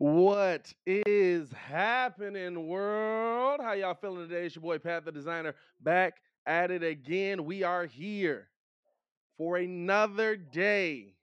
[0.00, 3.60] What is happening, world?
[3.62, 4.46] How y'all feeling today?
[4.46, 6.14] It's your boy Pat the Designer back
[6.46, 7.44] at it again.
[7.44, 8.48] We are here
[9.36, 11.16] for another day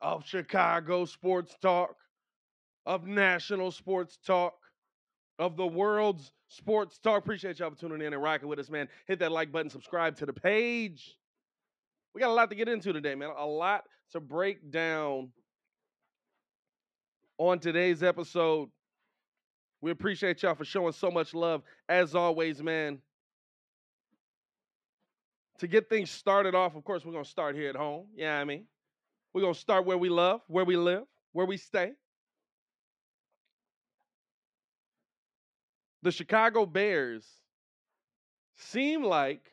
[0.00, 1.96] of Chicago sports talk,
[2.86, 4.54] of national sports talk,
[5.38, 7.18] of the world's sports talk.
[7.18, 8.88] Appreciate y'all for tuning in and rocking with us, man.
[9.06, 11.14] Hit that like button, subscribe to the page.
[12.14, 13.28] We got a lot to get into today, man.
[13.36, 15.28] A lot to break down
[17.40, 18.68] on today's episode.
[19.80, 21.62] We appreciate y'all for showing so much love.
[21.88, 22.98] As always, man.
[25.60, 28.08] To get things started off, of course, we're going to start here at home.
[28.14, 28.66] Yeah, I mean,
[29.32, 31.92] we're going to start where we love, where we live, where we stay.
[36.02, 37.26] The Chicago Bears
[38.54, 39.50] seem like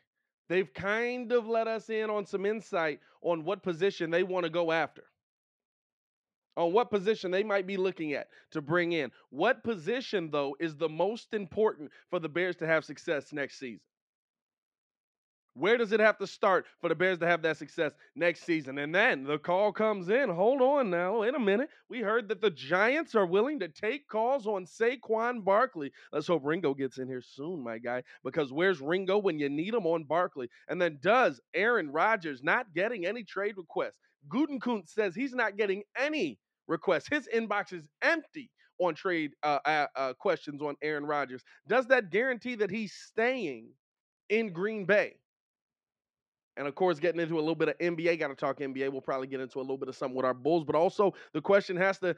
[0.50, 4.50] they've kind of let us in on some insight on what position they want to
[4.50, 5.04] go after
[6.58, 9.12] on what position they might be looking at to bring in.
[9.30, 13.80] What position, though, is the most important for the Bears to have success next season?
[15.54, 18.78] Where does it have to start for the Bears to have that success next season?
[18.78, 20.30] And then the call comes in.
[20.30, 21.70] Hold on now, in a minute.
[21.90, 25.92] We heard that the Giants are willing to take calls on Saquon Barkley.
[26.12, 29.74] Let's hope Ringo gets in here soon, my guy, because where's Ringo when you need
[29.74, 30.48] him on Barkley?
[30.68, 33.98] And then does Aaron Rodgers not getting any trade requests?
[34.30, 36.38] Gutekunst says he's not getting any
[36.68, 37.08] requests.
[37.10, 39.60] His inbox is empty on trade uh,
[39.96, 41.44] uh, questions on Aaron Rodgers.
[41.68, 43.70] Does that guarantee that he's staying
[44.30, 45.16] in Green Bay?
[46.58, 48.92] And of course, getting into a little bit of NBA, got to talk NBA.
[48.92, 51.42] We'll probably get into a little bit of something with our Bulls, but also the
[51.42, 52.16] question has to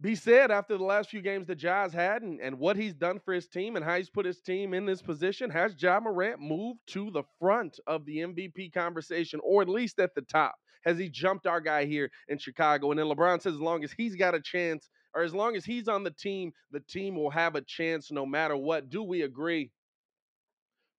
[0.00, 3.20] be said after the last few games that Ja's had and, and what he's done
[3.24, 5.48] for his team and how he's put his team in this position.
[5.48, 10.12] Has Ja Morant moved to the front of the MVP conversation, or at least at
[10.16, 10.56] the top?
[10.84, 12.90] Has he jumped our guy here in Chicago?
[12.90, 15.64] And then LeBron says, as long as he's got a chance, or as long as
[15.64, 18.88] he's on the team, the team will have a chance no matter what.
[18.88, 19.70] Do we agree?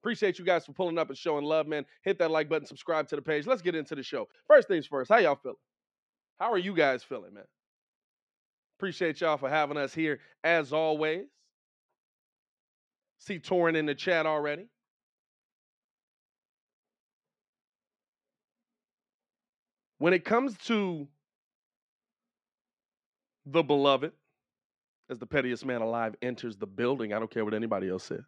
[0.01, 1.85] Appreciate you guys for pulling up and showing love, man.
[2.03, 3.47] Hit that like button, subscribe to the page.
[3.47, 4.27] Let's get into the show.
[4.47, 5.57] First things first, how y'all feeling?
[6.39, 7.45] How are you guys feeling, man?
[8.77, 11.25] Appreciate y'all for having us here as always.
[13.19, 14.67] See Torin in the chat already.
[20.03, 21.07] When it comes to
[23.45, 24.11] the beloved,
[25.09, 28.25] as the pettiest man alive enters the building, I don't care what anybody else says.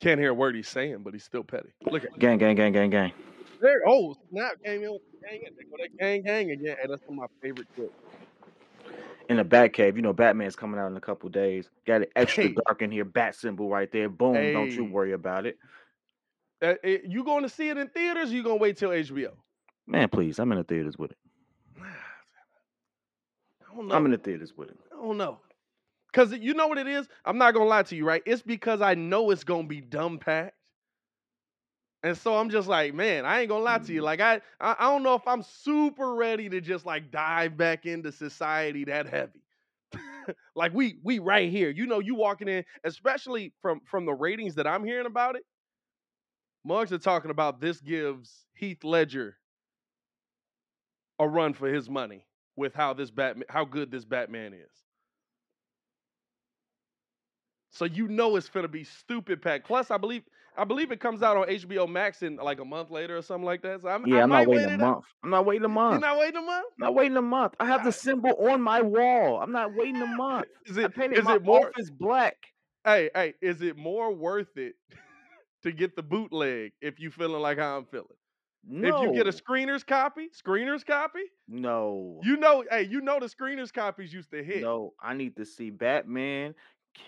[0.00, 1.70] Can't hear a word he's saying, but he's still petty.
[1.90, 3.12] Look at gang, gang, gang, gang, gang.
[3.60, 3.82] there.
[3.84, 4.62] Oh, snap!
[4.64, 5.40] Came in with the gang.
[5.42, 6.76] There go that gang, gang again.
[6.80, 7.92] Hey, that's one of my favorite clips.
[9.28, 11.68] In the Batcave, you know Batman's coming out in a couple days.
[11.84, 12.54] Got it extra Hey.
[12.64, 13.04] dark in here.
[13.04, 14.08] Bat symbol right there.
[14.08, 14.52] Boom!
[14.52, 15.58] Don't you worry about it,
[16.62, 18.30] Uh, it- you going to see it in theaters?
[18.30, 19.32] Or you gonna wait till HBO?
[19.86, 20.08] man.
[20.08, 21.18] Please, I'm in the theaters with it.
[23.70, 23.94] I don't know.
[23.96, 24.78] I'm in the theaters with it.
[24.92, 25.38] I don't know.
[26.12, 27.08] Cause you know what it is?
[27.24, 28.22] I'm not gonna lie to you, right?
[28.26, 30.56] It's because I know it's gonna be dumb packed.
[32.02, 34.02] And so I'm just like, man, I ain't gonna lie to you.
[34.02, 37.86] Like I, I I don't know if I'm super ready to just like dive back
[37.86, 39.42] into society that heavy.
[40.56, 41.70] like we we right here.
[41.70, 45.44] You know, you walking in, especially from from the ratings that I'm hearing about it.
[46.64, 49.36] Mugs are talking about this gives Heath Ledger
[51.18, 52.26] a run for his money
[52.56, 54.70] with how this Batman, how good this Batman is.
[57.70, 59.66] So you know it's gonna be stupid packed.
[59.66, 60.24] Plus, I believe
[60.56, 63.44] I believe it comes out on HBO Max in like a month later or something
[63.46, 63.82] like that.
[63.82, 64.78] So I'm, Yeah, I I'm not waiting wait a out.
[64.78, 65.04] month.
[65.22, 66.00] I'm not waiting a You're month.
[66.00, 66.66] not waiting a month.
[66.80, 67.54] I'm not waiting a month.
[67.60, 69.40] I have the symbol on my wall.
[69.40, 70.48] I'm not waiting a month.
[70.66, 71.74] Is I it painted is my it more?
[71.74, 72.36] office black.
[72.84, 74.74] Hey, hey, is it more worth it
[75.62, 78.06] to get the bootleg if you feeling like how I'm feeling?
[78.66, 79.02] No.
[79.02, 82.20] If you get a screener's copy, screener's copy, no.
[82.22, 84.62] you know, hey, you know the screener's copies used to hit.
[84.62, 86.54] No, I need to see Batman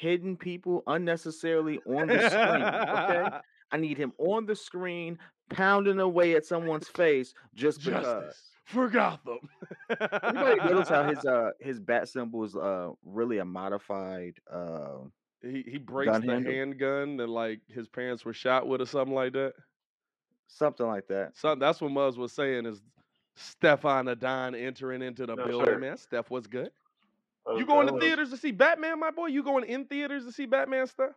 [0.01, 2.63] kidding people unnecessarily on the screen.
[2.63, 3.39] Okay,
[3.73, 5.19] I need him on the screen
[5.51, 8.05] pounding away at someone's face just because.
[8.05, 9.39] Justice for Gotham.
[9.91, 14.99] Anybody notice how his uh his bat symbol is uh really a modified uh
[15.43, 16.53] he he breaks gun the handle?
[16.53, 19.55] handgun that like his parents were shot with or something like that.
[20.49, 21.37] something like that.
[21.37, 22.81] So that's what Muzz was saying is
[23.37, 25.79] Stefan Adon entering into the Yes, building, sir.
[25.81, 25.97] man.
[25.97, 26.71] Steph, what's good?
[27.57, 29.27] You oh, going to was- theaters to see Batman, my boy?
[29.27, 31.13] You going in theaters to see Batman stuff?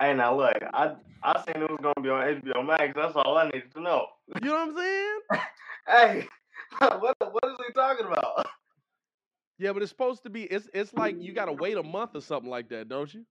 [0.00, 2.92] Hey, now look, I I seen it was gonna be on HBO Max.
[2.94, 4.06] That's all I needed to know.
[4.42, 5.20] You know what I'm saying?
[5.88, 6.28] Hey,
[6.78, 8.46] what what is he talking about?
[9.58, 10.44] Yeah, but it's supposed to be.
[10.44, 13.24] It's it's like you gotta wait a month or something like that, don't you?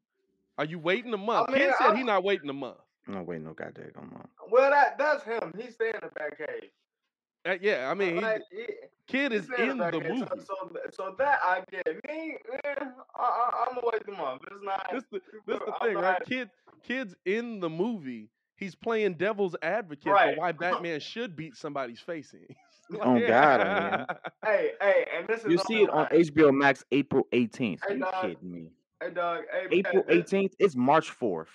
[0.58, 1.50] Are you waiting a month?
[1.50, 2.78] mean, Kid said I- he not waiting a month.
[3.08, 4.28] I'm not waiting no goddamn month.
[4.50, 5.54] Well, that that's him.
[5.60, 6.70] He's staying in the Batcave.
[7.48, 8.74] Uh, yeah, I mean, he, Like, he-
[9.08, 10.10] kid is in the Batcave.
[10.10, 10.28] movie.
[10.40, 11.86] So, so, so that I get.
[12.08, 12.84] Me, eh, I,
[13.20, 14.42] I, I'm gonna wait the month.
[14.52, 14.88] It's not.
[14.92, 16.02] This the this the I'm thing, right?
[16.20, 16.50] not- Kid
[16.82, 18.30] kid's in the movie.
[18.56, 20.34] He's playing devil's advocate Right.
[20.34, 22.48] for why Batman should beat somebody's face in.
[23.02, 24.06] Oh, God, man.
[24.46, 26.22] Hey, hey, and this is You see it on online.
[26.24, 27.80] HBO Max April 18th.
[27.88, 28.14] Hey, you dog.
[28.22, 28.70] kidding me?
[29.02, 29.44] Hey, dog.
[29.52, 30.54] Hey, April Pat, 18th?
[30.60, 31.48] It's March 4th.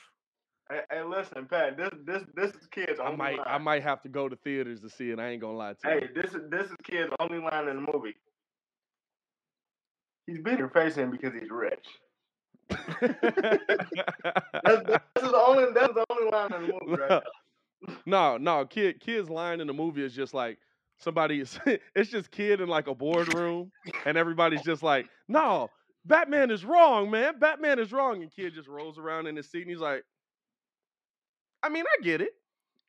[0.71, 1.77] Hey, hey, listen, Pat.
[1.77, 3.00] This this this is kids.
[3.03, 3.47] I might line.
[3.47, 5.19] I might have to go to theaters to see it.
[5.19, 6.00] I ain't gonna lie to Hey, you.
[6.00, 8.15] Hey, this is this is kid's only line in the movie.
[10.26, 11.87] He's beating her face in because he's rich.
[13.00, 17.23] That's, that's the only that's the only line in the movie, right?
[18.06, 20.59] no, no, kid kid's line in the movie is just like
[21.00, 21.58] somebody is
[21.94, 23.70] it's just kid in like a boardroom
[24.06, 25.69] and everybody's just like, no,
[26.05, 27.38] Batman is wrong, man.
[27.38, 28.23] Batman is wrong.
[28.23, 30.02] And kid just rolls around in his seat and he's like,
[31.62, 32.32] I mean, I get it.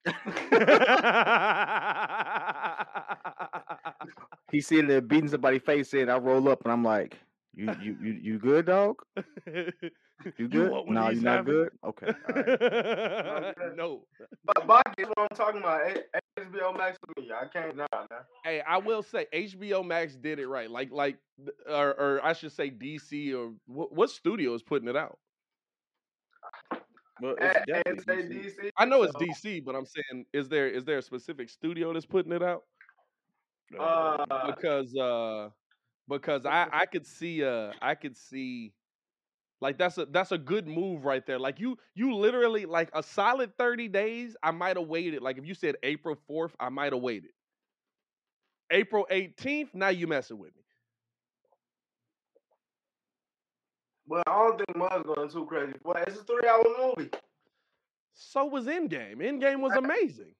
[4.51, 6.09] He's sitting there beating somebody's face in.
[6.09, 7.17] I roll up and I'm like,
[7.53, 8.97] you you you, you good, dog?
[10.37, 10.69] You good?
[10.69, 11.43] want what no, you're not having?
[11.43, 11.69] good?
[11.83, 12.07] Okay.
[12.29, 13.55] all right.
[13.75, 14.03] no.
[14.45, 15.97] But but that's what I'm talking about.
[16.41, 17.29] A- HBO Max for me.
[17.31, 18.05] I can't nah, nah.
[18.43, 20.69] Hey, I will say HBO Max did it right.
[20.69, 21.17] Like, like,
[21.69, 25.17] or, or I should say DC or what, what studio is putting it out?
[27.21, 28.55] Well, it's and definitely DC.
[28.57, 28.69] DC.
[28.77, 32.05] I know it's DC, but I'm saying, is there is there a specific studio that's
[32.05, 32.63] putting it out?
[33.79, 35.49] Uh, Because uh,
[36.09, 38.73] because I I could see uh I could see
[39.61, 41.39] like that's a that's a good move right there.
[41.39, 45.21] Like you you literally like a solid 30 days, I might have waited.
[45.21, 47.31] Like if you said April 4th, I might have waited.
[48.71, 50.63] April 18th, now you messing with me.
[54.07, 55.73] well, I don't think Mud's going too crazy.
[55.83, 57.09] But it's a three hour movie.
[58.13, 59.17] So was Endgame.
[59.17, 60.33] Endgame was amazing.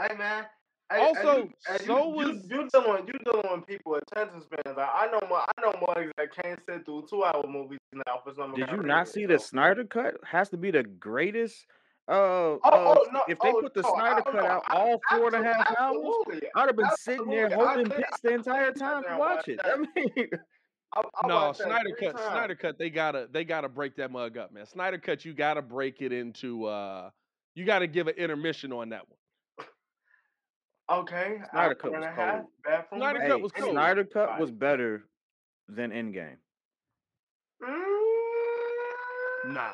[0.00, 0.46] Hey man.
[0.90, 3.94] Hey, Also, hey, you, hey, so you, was- you, you dealing you dealing with people
[3.96, 4.76] attention spans.
[4.76, 8.20] Like, I know more I know more that can't sit through two hour movies now
[8.24, 8.54] for some.
[8.54, 10.14] Did you not reason, see the so- Snyder cut?
[10.24, 11.66] Has to be the greatest.
[12.08, 13.20] Uh, Oh, uh, oh no!
[13.28, 15.48] if they oh, put the no, Snyder cut no, out I- all four and a
[15.48, 16.40] absol- half hours.
[16.56, 17.64] I'd have been sitting there Absolutely.
[17.64, 19.60] I holding did- the entire time there to and watch watch it.
[19.62, 19.72] that.
[19.74, 20.28] I mean,
[20.92, 22.16] I, I no, Snyder cut.
[22.16, 22.26] times.
[22.32, 22.78] Snyder cut.
[22.78, 23.28] They gotta.
[23.30, 24.66] They gotta break that mug up, man.
[24.66, 25.24] Snyder cut.
[25.24, 26.64] You gotta break it into.
[26.64, 27.10] uh
[27.54, 29.16] You gotta give an intermission on that one.
[30.90, 31.38] Okay.
[31.50, 32.46] Snyder hour cut was cold.
[32.64, 33.28] bathroom Snyder break.
[33.30, 33.70] cut hey, was cool.
[33.70, 35.04] Snyder cut was better
[35.68, 36.36] than Endgame.
[37.62, 39.72] Mm, Nah.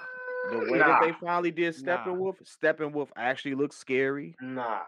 [0.50, 2.04] The way nah, that they finally did Nah.
[2.04, 4.36] Steppenwolf, Steppenwolf actually looked scary.
[4.40, 4.82] Nah.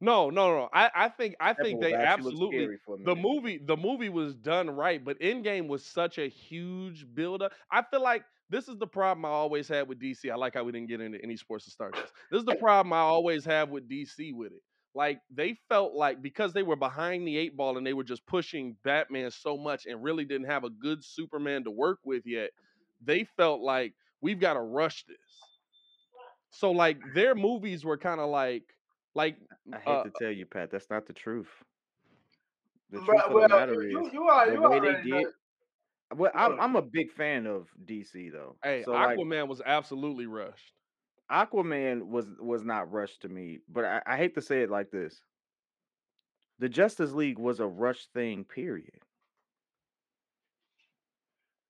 [0.00, 0.68] No, no, no.
[0.74, 1.36] I, I think.
[1.40, 2.58] I think they absolutely.
[2.58, 3.58] scary for a The movie.
[3.64, 7.52] The movie was done right, but Endgame was such a huge buildup.
[7.70, 10.30] I feel like this is the problem I always had with DC.
[10.30, 12.10] I like how we didn't get into any sports to start this.
[12.30, 14.62] This is the problem I always have with DC with it.
[14.96, 18.24] Like they felt like because they were behind the eight ball and they were just
[18.24, 22.50] pushing Batman so much and really didn't have a good Superman to work with yet,
[23.04, 25.18] they felt like we've got to rush this.
[26.50, 28.62] So like their movies were kind of like
[29.14, 29.36] like
[29.70, 31.50] I hate uh, to tell you, Pat, that's not the truth.
[32.90, 34.86] The truth But, of well, the matter is, you, you are the you way they
[34.88, 35.26] already know- did.
[36.14, 38.56] Well, I'm I'm a big fan of DC though.
[38.62, 40.72] Hey, so like, Aquaman was absolutely rushed.
[41.30, 44.90] Aquaman was was not rushed to me, but I, I hate to say it like
[44.90, 45.20] this.
[46.58, 49.00] The Justice League was a rush thing, period.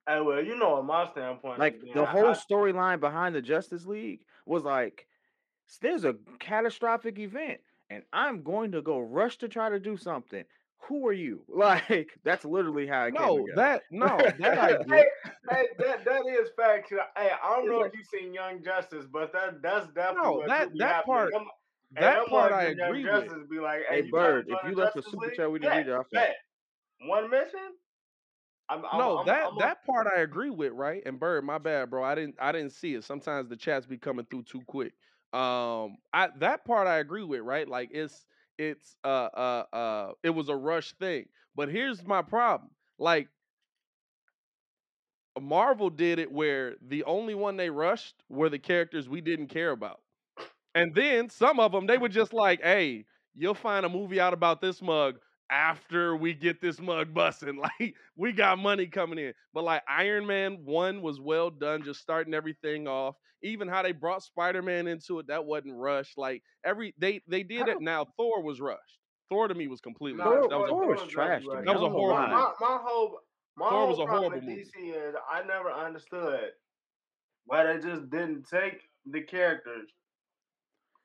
[0.09, 3.87] Hey, well, you know, what my standpoint, Like the I- whole storyline behind the Justice
[3.87, 5.09] League was like,
[5.81, 7.61] there's a catastrophic event,
[7.91, 10.45] and I'm going to go rush to try to do something.
[10.83, 11.43] Who are you?
[11.55, 13.57] Like that's literally how it came No, together.
[13.57, 15.05] that no, that I hey,
[15.51, 16.91] hey, that that is fact.
[16.91, 20.43] Hey, I don't It's know like- if you've seen Young Justice, but that that's definitely
[20.43, 21.43] No, that that part Them-
[21.97, 23.25] and that them part ones I in Young agree with.
[23.25, 25.51] Justice be like, Hey, hey, you trying to Bird, if you left a super chat,
[25.51, 26.29] we didn't read it Bet, off that.
[26.29, 26.37] bet.
[27.09, 27.61] One mission.
[28.69, 31.03] I'm, I'm, No, I'm, that I'm a- that part I agree with, right?
[31.07, 32.03] And Bird, my bad, bro.
[32.05, 33.05] I didn't I didn't see it.
[33.05, 34.93] Sometimes the chats be coming through too quick.
[35.33, 37.69] Um, I that part I agree with, right?
[37.69, 38.27] Like it's
[38.59, 41.27] it's uh uh uh it was a rush thing.
[41.55, 42.71] But here's my problem.
[42.99, 43.29] Like
[45.41, 49.71] Marvel did it where the only one they rushed were the characters we didn't care
[49.71, 50.01] about.
[50.75, 54.35] And then some of them they were just like, "Hey, you'll find a movie out
[54.35, 55.19] about this mug
[55.51, 57.61] after we get this mug busting.
[57.81, 59.35] Like we got money coming in.
[59.53, 63.17] But like Iron Man 1 was well done just starting everything off.
[63.43, 66.17] Even how they brought Spider-Man into it that wasn't rushed.
[66.19, 68.99] Like every they they did it now Thor was rushed.
[69.29, 70.49] Thor to me was completely Nah, rushed.
[70.49, 71.61] Thor, That was a Thor was Thor trash to right.
[71.61, 71.67] me.
[71.67, 73.21] That was I a horrible my, my whole
[73.57, 74.63] my Thor whole was a horrible movie.
[74.63, 76.53] DC is I never understood
[77.45, 79.91] why they just didn't take the characters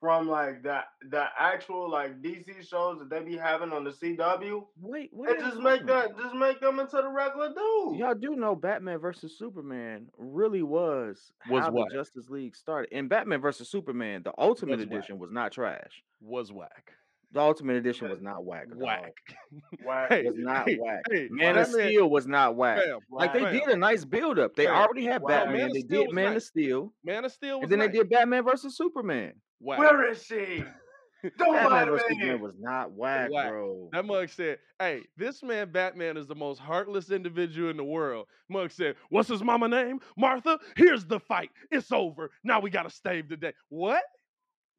[0.02, 0.80] from like the
[1.12, 5.30] the actual like DC shows that they be having on the CW Wait, what?
[5.30, 8.00] and just make that just make them into the regular dude.
[8.00, 11.90] Y'all do know Batman versus Superman really was, Was how what?
[11.90, 12.92] the Justice League started.
[12.92, 14.98] And Batman versus Superman, the Ultimate Was whack.
[14.98, 16.04] Edition was not trash.
[16.20, 16.92] was whack.
[17.34, 18.68] The Ultimate Edition was not whack.
[18.70, 18.78] dog.
[19.86, 20.10] Whack.
[20.10, 21.02] Hey, Was not hey, whack.
[21.10, 22.84] hey, Man of Batman- Steel was not whack.
[22.84, 24.54] Fam, Like they fam, did a nice build up.
[24.58, 24.76] They Fam.
[24.76, 25.30] already had Wow.
[25.30, 25.58] Batman.
[25.58, 26.44] Man they did was Man of.
[26.44, 27.88] Steel, Man of Steel was and then nice.
[27.94, 29.32] they did Batman versus Superman.
[29.62, 29.80] Whack.
[29.80, 30.64] Where is she?
[31.38, 32.16] Don't Batman mind versus me.
[32.16, 33.50] Superman was not whack, Whack.
[33.50, 33.90] bro.
[33.94, 38.26] That mug said, "Hey, this man Batman is the most heartless individual in the world."
[38.50, 40.00] Mug said, "What's his mama name?
[40.18, 40.60] Martha.
[40.76, 41.52] Here's the fight.
[41.70, 42.32] It's over.
[42.44, 44.04] Now we gotta save the day." What?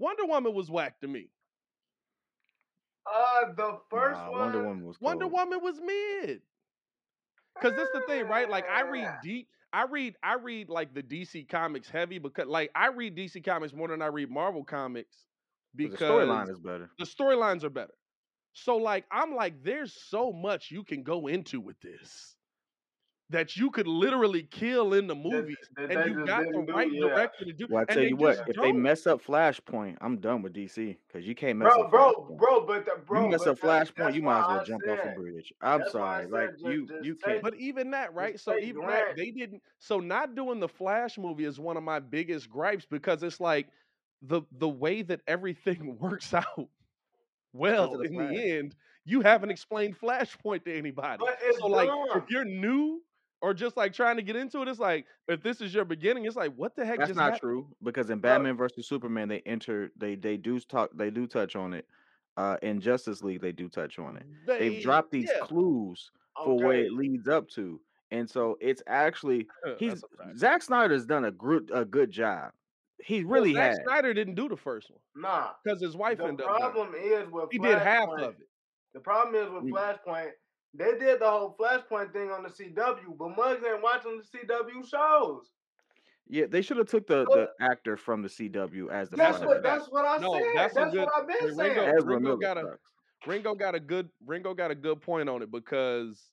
[0.01, 1.29] Wonder Woman was whack to me.
[3.07, 4.41] Uh, the first Nah, one.
[4.41, 5.27] Wonder Woman was Wonder.
[5.29, 6.43] Woman was mid.
[7.61, 8.49] Cause this the thing, right?
[8.51, 9.49] Like I read deep.
[9.73, 13.73] I read I read like the DC comics heavy because like I read DC comics
[13.73, 15.25] more than I read Marvel comics
[15.75, 16.91] because the storyline is better.
[16.99, 17.95] the storylines are better.
[18.53, 22.37] So like I'm like, there's so much you can go into with this
[23.33, 26.73] that you could literally kill in the movies, that and you got the didn't do,
[26.73, 27.01] right yeah.
[27.09, 27.67] director to do.
[27.69, 28.83] Well, I and tell they you what, just if they don't.
[28.83, 32.39] mess up Flashpoint, I'm done with DC because you can't mess Bro, up bro, Flashpoint.
[32.39, 34.83] bro, but the, bro, you mess up Flashpoint, that's you might as well I jump
[34.89, 35.53] off a bridge.
[35.61, 37.43] I'm that's why I sorry, like just- you, just you can't.
[37.43, 38.39] But even that, right?
[38.39, 39.09] So even Grant.
[39.09, 39.63] that, they didn't.
[39.79, 43.69] So not doing the Flash movie is one of my biggest gripes because it's like
[44.23, 46.69] the the way that everything works out.
[47.53, 48.31] Well, the in Flash.
[48.31, 48.75] the end,
[49.05, 51.19] you haven't explained Flashpoint to anybody.
[51.25, 52.07] But it's so like, dumb.
[52.17, 53.03] if you're new
[53.43, 56.25] or just like trying to get into it, it's like if this is your beginning,
[56.25, 57.41] it's like what the heck That's just not happened?
[57.41, 58.31] true because in Bro.
[58.31, 61.87] Batman versus Superman, they enter, they they do talk, they do touch on it.
[62.39, 64.25] Uh, in Justice League, they do touch on it.
[64.47, 66.11] They've dropped these yeah, clues
[66.43, 66.87] for where Okay.
[66.87, 67.79] it leads up to,
[68.11, 69.47] and so it's actually
[69.79, 70.39] he's a fact.
[70.39, 72.53] Zack Snyder's done a good a good job.
[73.05, 73.79] He Well, really Zack has.
[73.85, 75.51] Snyder didn't do the first one Nah.
[75.63, 76.73] because his wife The ended up dying.
[76.73, 78.49] problem is with He did half Flashpoint- of it.
[78.95, 79.73] The problem is with Mm.
[79.73, 80.31] Flashpoint,
[80.75, 84.89] they did the whole Flashpoint thing on the CW, but Muggs ain't watching the CW
[84.89, 85.51] shows.
[86.29, 89.63] Yeah, they should have took the the actor from the CW as the That's what
[89.63, 90.45] that's what I No, said.
[90.55, 91.77] that's That's, good- what I've been Hey, saying.
[91.79, 92.79] Ringo- Ringo got a-
[93.27, 96.31] Ringo got a good Ringo got a good point on it because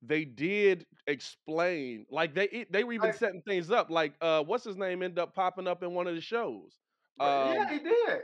[0.00, 4.64] they did explain like they they were even Like- setting things up like uh what's
[4.64, 6.78] his name ended up popping up in one of the shows
[7.18, 8.20] But yeah, um, he did.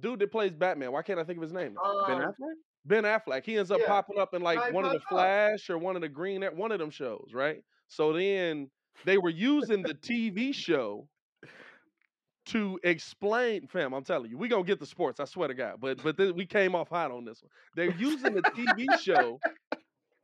[0.00, 2.04] dude that plays Batman why can't I think of his name now?
[2.06, 2.54] Ben Um, Affleck.
[2.84, 3.86] Ben Affleck he ends up yeah.
[3.86, 5.04] popping up in like Night one of the up.
[5.08, 8.70] Flash or one of the Green one of them shows right so then
[9.04, 11.06] they were using the TV show
[12.46, 15.74] to explain fam I'm telling you we gonna get the sports I swear to God
[15.80, 19.38] but but then we came off hot on this one they're using the TV show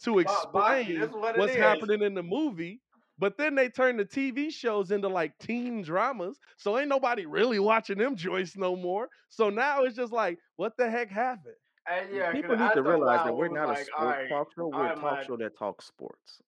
[0.04, 1.58] to explain that's what what's is.
[1.58, 2.80] happening in the movie.
[3.18, 6.38] But then they turn the TV shows into like teen dramas.
[6.58, 9.08] So ain't nobody really watching them joints no more.
[9.30, 11.54] So now it's just like, what the heck happened?
[11.88, 14.68] And yeah, People need to realize that we're not a like, sports alright, talk show.
[14.68, 15.20] We're a talk man.
[15.20, 16.42] show that talks sports.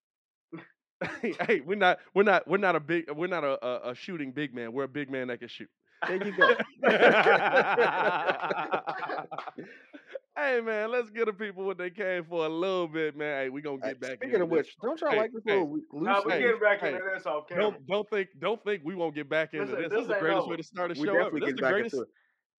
[1.23, 3.95] hey, hey, we're not, we're not, we're not a big, we're not a, a, a
[3.95, 4.73] shooting big man.
[4.73, 5.71] We're a big man that can shoot.
[6.07, 6.54] There you go.
[10.37, 13.42] Hey man, let's get the people what they came for a little bit, man.
[13.45, 14.16] Hey, we gonna Hey, get back.
[14.18, 14.52] speaking of this.
[14.59, 15.95] which, don't y'all Hey, like this hey, little loose?
[16.07, 17.62] Nah, we Hey, getting back hey, into this off camera.
[17.73, 19.90] Don't don't think don't think we won't get back into Listen, this.
[19.90, 20.50] this This is the greatest over.
[20.50, 22.02] way to start a we show definitely This is get the back greatest.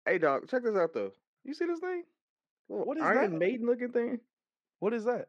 [0.04, 1.10] Hey, dog, check this out though.
[1.44, 2.02] You see this thing?
[2.70, 3.38] What is Iron that?
[3.38, 4.20] Maiden looking thing?
[4.80, 5.28] What is that?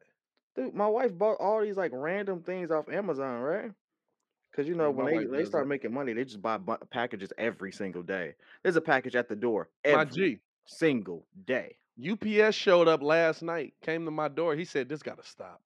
[0.56, 3.72] Dude, my wife bought all these like random things off Amazon, right?
[4.52, 7.32] Because you know Yeah, when they, they start making money, they just buy bu- packages
[7.38, 8.36] every single day.
[8.64, 10.42] There's a package at the door My every G.
[10.66, 11.78] single day.
[11.98, 14.56] UPS showed up last night, came to my door.
[14.56, 15.62] He said, "This gotta stop."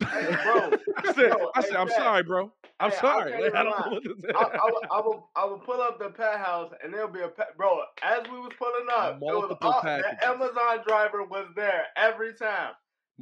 [0.00, 1.96] Hey, bro, I said, bro, I said, I'm Jack.
[1.96, 2.52] sorry, bro.
[2.80, 3.32] I'm Hey, sorry.
[3.32, 3.90] can't Like, I don't know lie.
[3.92, 6.72] what to say." I, I, will, I, will, I will pull up the pet house
[6.82, 7.56] and there'll be a pet.
[7.56, 10.18] Bro, as we was pulling up, it was Multiple all, packages.
[10.20, 12.72] the Amazon driver was there every time.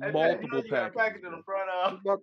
[0.01, 1.25] Hey, Jack, you Multiple you package packages.
[1.27, 2.03] in the front She of.
[2.03, 2.21] bought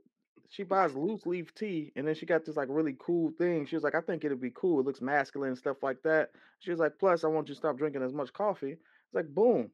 [0.50, 3.66] she buys loose leaf tea, and then she got this like really cool thing.
[3.68, 4.80] She was like, I think it'd be cool.
[4.80, 6.32] It looks masculine and stuff like that.
[6.60, 8.72] She was like, plus I want you to stop drinking as much coffee.
[8.74, 9.72] It's like boom.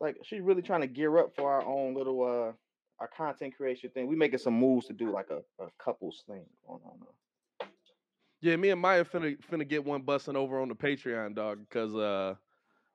[0.00, 2.52] Like she's really trying to gear up for our own little uh
[3.04, 4.06] our content creation thing.
[4.06, 7.68] We making some moves to do like a, a couples thing going on.
[8.40, 11.94] Yeah, me and Maya finna finna get one busting over on the Patreon, dog, because
[11.94, 12.34] uh,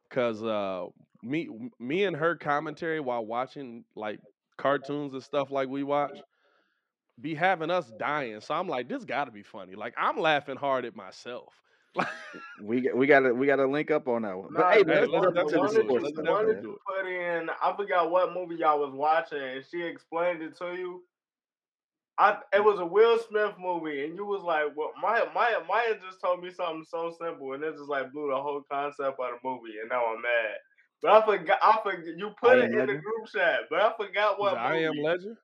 [0.10, 0.88] cause uh,
[1.22, 1.50] me
[1.80, 4.20] me and her commentary while watching like
[4.58, 6.18] cartoons and stuff like we watch,
[7.22, 8.42] be having us dying.
[8.42, 9.76] So I'm like, this got to be funny.
[9.76, 11.54] Like I'm laughing hard at myself.
[11.96, 12.08] Like,
[12.62, 14.50] We got we gotta we gotta link up on that one.
[14.54, 16.16] But Nah, hey, hey, let's let's jump the into definitely the one that Let's stuff,
[16.16, 16.62] the one definitely that man.
[16.62, 16.80] do you it.
[16.86, 21.04] put in, I forgot what movie y'all was watching, and she explained it to you.
[22.18, 25.96] I it was a Will Smith movie, and you was like, "Well, Maya, Maya, Maya
[26.06, 29.32] just told me something so simple, and it just like blew the whole concept of
[29.32, 30.56] the movie, and now I'm mad."
[31.02, 33.80] But I forgot, I forgot you I put it Am in the group chat, but
[33.82, 35.02] I forgot what it I am.
[35.02, 35.38] Legend?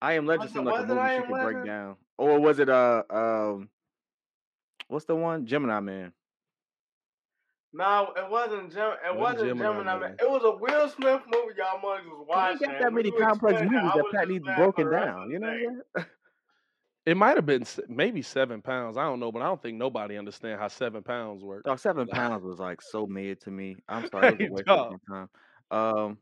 [0.00, 1.96] I Am Legend Was seemed like a movie I she Am could break down.
[2.16, 3.68] Or was it uh um
[4.88, 5.46] what's the one?
[5.46, 6.12] Gemini Man.
[7.72, 8.92] No, it wasn't Gem.
[9.06, 10.00] It Wasn't wasn't Gemini Gemini Man.
[10.00, 10.16] Man.
[10.18, 12.60] It was a Will Smith movie y'all motherfuckers was Cause ain't watching.
[12.60, 15.30] got that many you complex explained movies I that Pat needs broken down.
[15.30, 15.56] You know what.
[15.56, 16.06] I'm saying?
[17.06, 18.96] It might have been maybe seven pounds.
[18.96, 21.64] I don't know, but I don't think nobody understand how seven pounds work.
[21.64, 23.76] Dog, seven pounds was like so mid to me.
[23.88, 25.28] I'm sorry, it was hey, a waste of time.
[25.70, 26.18] Um,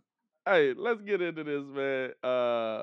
[0.47, 2.13] Hey, let's get into this, man.
[2.23, 2.83] Uh,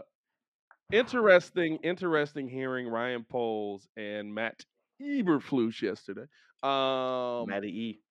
[0.92, 4.66] interesting, interesting hearing Ryan Poles and Matt
[5.02, 6.26] Eberflus yesterday.
[6.64, 8.02] Um, Matty E,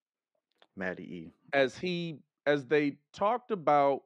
[0.77, 1.35] Matty E.
[1.53, 4.03] as he as they talked about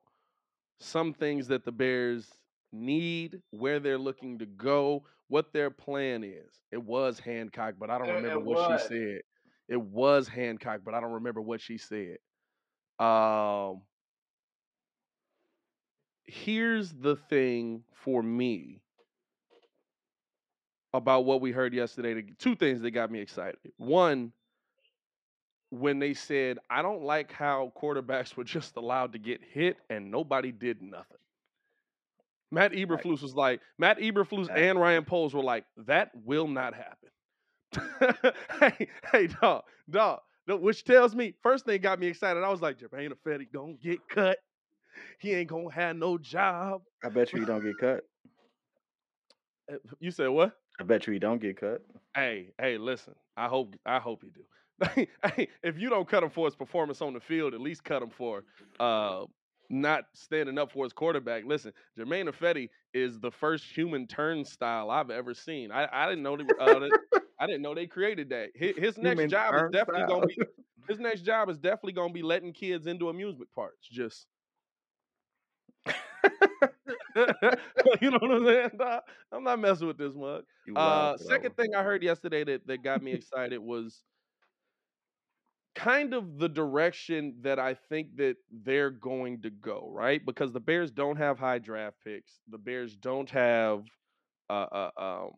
[0.80, 2.28] some things that the Bears
[2.72, 6.62] need, where they're looking to go, what their plan is.
[6.72, 8.82] It was Hancock, but I don't It, remember it what was.
[8.82, 9.22] she said.
[9.68, 12.18] It was Hancock, but I don't remember what she said.
[12.98, 13.82] Um,
[16.24, 18.82] here's the thing for me
[20.94, 22.24] about what we heard yesterday.
[22.38, 23.58] Two things that got me excited.
[23.76, 24.32] One,
[25.70, 30.10] when they said, I don't like how quarterbacks were just allowed to get hit and
[30.10, 31.18] nobody did nothing.
[32.52, 38.32] Matt Eberflus was like, Matt Eberflus and Ryan Poles were like, that will not happen.
[38.60, 40.20] hey, hey, dog, dog.
[40.46, 42.44] Which tells me, first thing got me excited.
[42.44, 44.38] I was like, Germain Ifedi gonna get cut.
[45.18, 46.82] He ain't gonna have no job.
[47.02, 48.04] I bet you he don't get cut.
[49.72, 50.56] Uh, You said what?
[50.80, 51.82] I bet you he don't get cut.
[52.14, 53.14] Hey, hey, listen.
[53.36, 55.06] I hope I hope you do.
[55.36, 58.02] hey, if you don't cut him for his performance on the field, at least cut
[58.02, 58.44] him for
[58.80, 59.24] uh
[59.70, 61.44] not standing up for his quarterback.
[61.46, 65.72] Listen, Germain Ifedi is the first human turnstile I've ever seen.
[65.72, 66.98] I, I didn't know they, uh, that,
[67.40, 68.50] I didn't know they created that.
[68.54, 70.38] His, his next Human job is definitely gonna be
[70.88, 73.88] his next job is definitely gonna be letting kids into amusement parks.
[73.90, 74.26] Just
[78.00, 78.70] you know what I'm saying?
[78.78, 79.02] dawg?
[79.32, 80.44] I'm not messing with this mug.
[80.74, 84.02] Uh, wild for that second thing I heard yesterday that, that got me excited was
[85.74, 90.24] kind of the direction that I think that they're going to go, right?
[90.24, 92.40] Because the Bears don't have high draft picks.
[92.48, 93.84] The Bears don't have
[94.50, 95.30] uh, uh, um,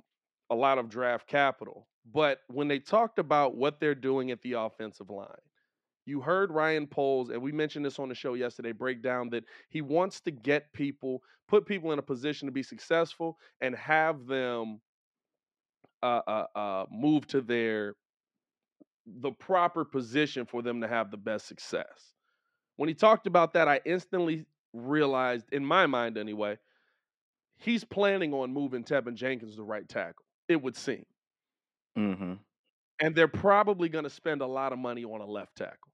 [0.51, 1.89] a lot of draft capital.
[2.13, 5.27] But when they talked about what they're doing at the offensive line,
[6.07, 9.45] you heard Ryan Poles, and we mentioned this on the show yesterday, break down that
[9.69, 14.27] he wants to get people, put people in a position to be successful and have
[14.27, 14.81] them
[16.03, 17.95] uh, uh, uh, move to their
[19.07, 22.15] the proper position for them to have the best success.
[22.77, 26.59] When he talked about that, I instantly realized, in my mind anyway,
[27.57, 30.25] he's planning on moving Teven Jenkins to right tackle.
[30.49, 31.05] It would seem,
[31.99, 32.35] Mm-hmm.
[33.01, 35.93] and they're probably going to spend a lot of money on a left tackle.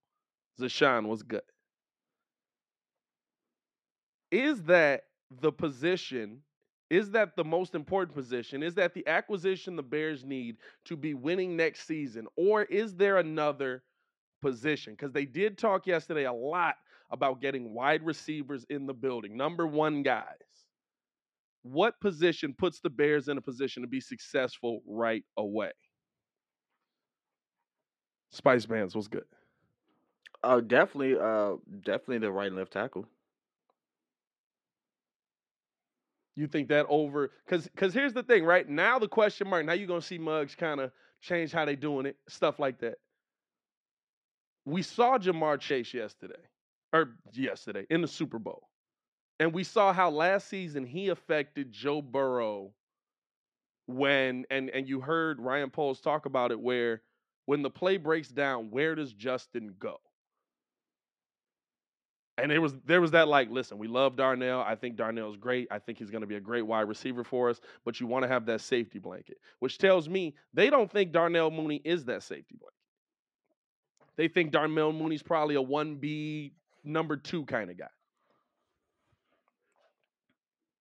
[0.60, 1.42] Zashawn was good.
[4.30, 5.04] Is that
[5.40, 6.42] the position?
[6.90, 8.62] Is that the most important position?
[8.62, 12.26] Is that the acquisition the Bears need to be winning next season?
[12.36, 13.82] Or is there another
[14.42, 14.94] position?
[14.94, 16.76] Because they did talk yesterday a lot
[17.10, 20.24] about getting wide receivers in the building, number one guys.
[21.62, 25.70] What position puts the Bears in a position to be successful right away?
[28.30, 29.24] Spice Bands was good.
[30.44, 33.06] Oh, definitely, uh, definitely the right and left tackle.
[36.34, 38.66] You think that over because because here's the thing, right?
[38.68, 39.66] Now the question mark.
[39.66, 42.98] Now you're gonna see Mugs kind of change how they doing it, stuff like that.
[44.64, 46.48] We saw Ja'Marr Chase yesterday,
[46.92, 48.68] or yesterday in the Super Bowl,
[49.40, 52.74] and we saw how last season he affected Joe Burrow.
[53.86, 57.02] When and and you heard Ryan Poles talk about it, where
[57.46, 60.00] when the play breaks down, where does Justin go?
[62.38, 64.60] And there was there was that like, listen, we love Darnell.
[64.60, 65.68] I think Darnell's great.
[65.70, 67.60] I think he's going to be a great wide receiver for us.
[67.84, 71.50] But you want to have that safety blanket, which tells me they don't think Darnell
[71.50, 72.74] Mooney is that safety blanket.
[74.16, 77.86] They think Darnell Mooney's probably a one B number two kind of guy.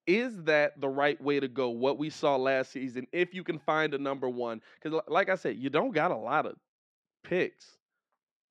[0.07, 1.69] Is that the right way to go?
[1.69, 5.35] What we saw last season, if you can find a number one, because like I
[5.35, 6.55] said, you don't got a lot of
[7.23, 7.77] picks.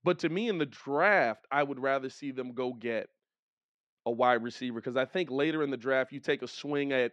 [0.03, 3.09] But to me, in the draft, I would rather see them go get
[4.07, 7.13] a wide receiver because I think later in the draft, you take a swing at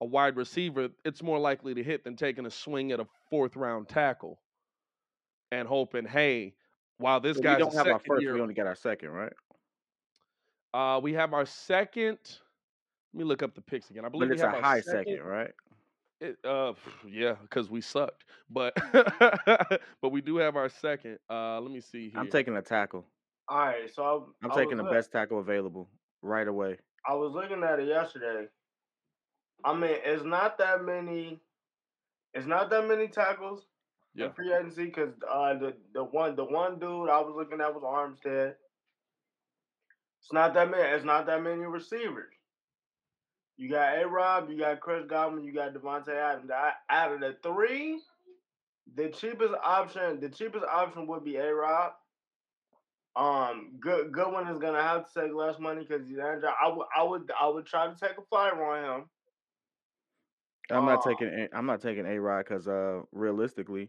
[0.00, 3.56] a wide receiver, it's more likely to hit than taking a swing at a fourth
[3.56, 4.40] round tackle
[5.50, 6.54] and hoping, hey,
[6.98, 9.32] while this guy don't have our first, year, we only get our second, right?
[10.72, 12.18] Uh, we have our second.
[13.12, 14.04] Let me look up the picks again.
[14.04, 15.52] I believe but it's we have a high second, second, right?
[16.20, 16.74] It, uh,
[17.08, 21.18] yeah, because we sucked, but but we do have our second.
[21.30, 22.20] Uh, let me see here.
[22.20, 23.06] I'm taking a tackle.
[23.48, 24.04] All right, so
[24.42, 25.88] I, I'm I taking the was, best tackle available
[26.22, 26.78] right away.
[27.06, 28.48] I was looking at it yesterday.
[29.64, 31.40] I mean, it's not that many.
[32.34, 33.66] It's not that many tackles
[34.14, 34.26] Yeah.
[34.26, 37.74] in free agency because uh, the the one the one dude I was looking at
[37.74, 38.54] was Armstead.
[40.20, 40.82] It's not that many.
[40.82, 42.33] It's not that many receivers.
[43.56, 46.50] You got A Rob, you got Chris Godwin, you got Davante Adams.
[46.50, 48.00] I- Out of the three,
[48.96, 51.92] the cheapest option, the cheapest option would be A Rob.
[53.16, 56.44] Um, good Godwin is gonna have to take less money because he's injured.
[56.60, 59.10] I would, I would, I would try to take a flyer on him.
[60.70, 61.28] I'm not Uh, taking.
[61.28, 63.88] A- I'm not taking a rod because uh, realistically,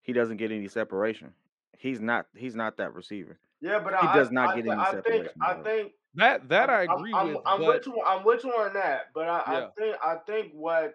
[0.00, 1.32] he doesn't get any separation.
[1.78, 2.26] He's not.
[2.34, 3.38] He's not that receiver.
[3.60, 5.92] Yeah, but He I, does not I, get thi- any I think, separation, I think
[6.14, 8.02] That that I I'm- agree I'm, with, I'm, but with you.
[8.06, 9.12] I'm with you on that.
[9.14, 9.66] But I, Yeah.
[9.66, 10.94] I think, I think what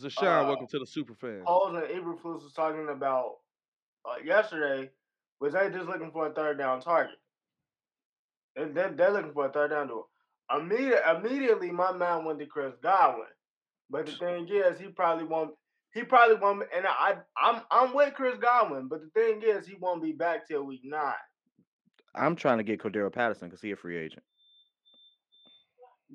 [0.00, 1.42] Zashawn, uh, welcome to the super fan.
[1.46, 3.36] Poles and Eberflus was talking about
[4.06, 4.90] uh, yesterday
[5.40, 7.16] was they just looking for a third down target.
[8.56, 10.04] They, they, they're looking for a third down to
[10.56, 13.28] Immediate, immediately, my mind went to Chris Godwin.
[13.88, 15.54] But the thing is, he probably won't.
[15.94, 16.64] He probably won't.
[16.76, 18.88] And I, I'm, I'm with Chris Godwin.
[18.88, 21.14] But the thing is, he won't be back till week nine.
[22.14, 24.22] I'm trying to get Cordarrelle Patterson because he a free agent.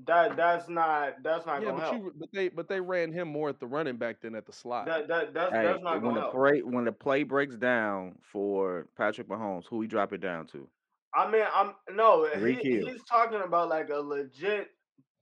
[0.06, 1.24] That, that's not.
[1.24, 1.96] That's not Yeah, gonna but help.
[1.96, 4.52] you but they but they ran him more at the running back than at the
[4.52, 4.86] slot.
[4.88, 6.34] That, that, that's, Hey, that's not when gonna the help.
[6.34, 10.68] play when the play breaks down for Patrick Mahomes, who he drop it down to?
[11.14, 12.26] I mean, I'm no.
[12.36, 14.72] He, he's talking about like a legit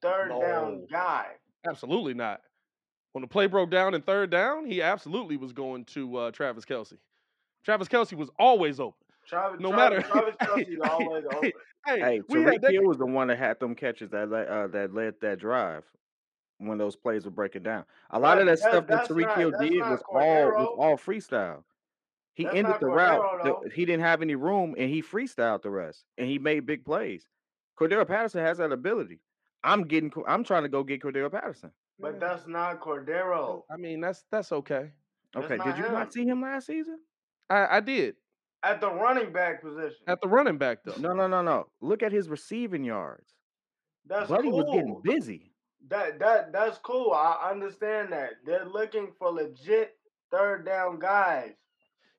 [0.02, 1.28] third down guy.
[1.68, 2.42] Absolutely not.
[3.12, 6.66] When the play broke down in third down, he absolutely was going to uh, Travis
[6.66, 6.98] Kelce.
[7.64, 9.03] Travis Kelce was always open.
[9.28, 11.54] Travis, No Travis, matter- Travis Kelce's Hey, always hey.
[11.86, 14.30] Hey, Hey, we had Tyreek that, Hill was the one that had them catches that
[14.30, 15.84] led, uh, that led that drive
[16.60, 17.84] when those plays were breaking down.
[18.12, 20.46] A lot of that that- stuff that that's Tyreek not- Hill did not was all
[20.52, 21.64] was all freestyle.
[22.36, 23.22] He That's ended not the route.
[23.22, 23.76] Cordarrelle, the- though.
[23.76, 27.28] he didn't have any room, and he freestyled the rest, and he made big plays.
[27.80, 29.20] Cordarrelle Patterson has that ability.
[29.64, 30.12] I'm getting.
[30.28, 31.72] I'm trying to go get Cordarrelle Patterson.
[32.00, 33.64] But that's not Cordarrelle.
[33.70, 34.92] I mean, that's that's okay.
[35.34, 35.94] That's Okay, not did you him.
[35.94, 37.00] not see him last season?
[37.50, 38.16] I, I did
[38.64, 39.98] At the running back position.
[40.08, 40.96] at the running back though.
[41.00, 41.68] No, no, no, no.
[41.82, 43.34] Look at his receiving yards.
[44.08, 44.58] That's Buddy cool.
[44.60, 45.54] was getting busy.
[45.90, 47.12] That that that's cool.
[47.12, 48.32] I understand that.
[48.46, 49.98] They're looking for legit
[50.32, 51.54] third down guys.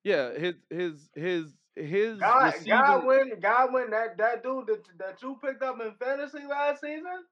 [0.02, 2.68] Yeah, his his his his God, receiving.
[2.68, 7.24] Godwin, Godwin, that that dude that, that you picked up in fantasy last season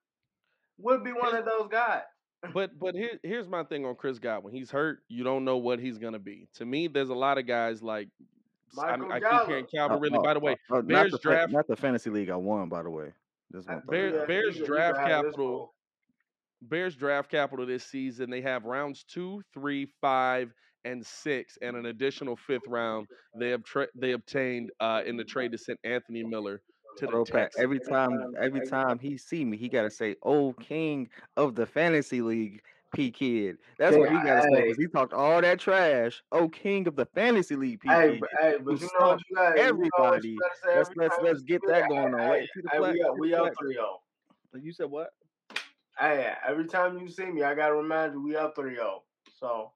[0.79, 2.03] would be one of those guys.
[2.53, 4.53] But but here here's my thing on Chris Godwin.
[4.53, 5.05] He's hurt.
[5.09, 6.49] You don't know what he's gonna be.
[6.55, 8.25] To me, there's a lot of guys like I,
[8.75, 9.71] Michael I keep hearing Gallup.
[9.71, 10.19] Calvin Uh, Ridley.
[10.19, 12.31] uh, By the way, uh, uh, not Bears the fa- draft not the fantasy league
[12.31, 13.13] I won, by the way.
[13.53, 15.75] Just Uh, want Bear- Yeah, Bears he can- he draft can have his capital.
[16.63, 18.31] Bears draft capital this season.
[18.31, 20.53] They have rounds two, three, five,
[20.85, 23.09] and six, and an additional fifth round.
[23.37, 26.63] They have tra- they obtained uh, in the trade to send Anthony Miller
[26.99, 27.63] to the Bro, Pat, Texans.
[27.63, 32.21] every time, every time he see me, he gotta say, "Oh, king of the fantasy
[32.21, 33.59] league, P Kid.
[33.79, 36.23] That's what he got to say because he talked all that trash.
[36.31, 38.21] Oh, king of the fantasy league, P hey, Kid.
[38.21, 39.49] but, hey, but you know what stalked you got?
[39.51, 40.37] You know everybody.
[40.37, 42.21] gotta Let's let's let's get that going on.
[42.21, 42.95] Hey, Wait, see the hey, flag.
[42.95, 43.99] we up, we up three oh.
[44.53, 44.65] zero.
[44.65, 45.11] You said what?
[45.99, 49.03] Hey, every time you see me, I gotta remind you we up three zero.
[49.39, 49.73] So,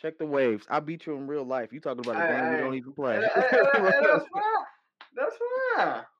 [0.00, 0.66] Check the waves.
[0.70, 1.72] I beat you in real life.
[1.72, 3.20] You talking about a game we don't even play.
[3.20, 4.64] that's fine.
[5.16, 5.36] That's
[5.76, 6.02] fine.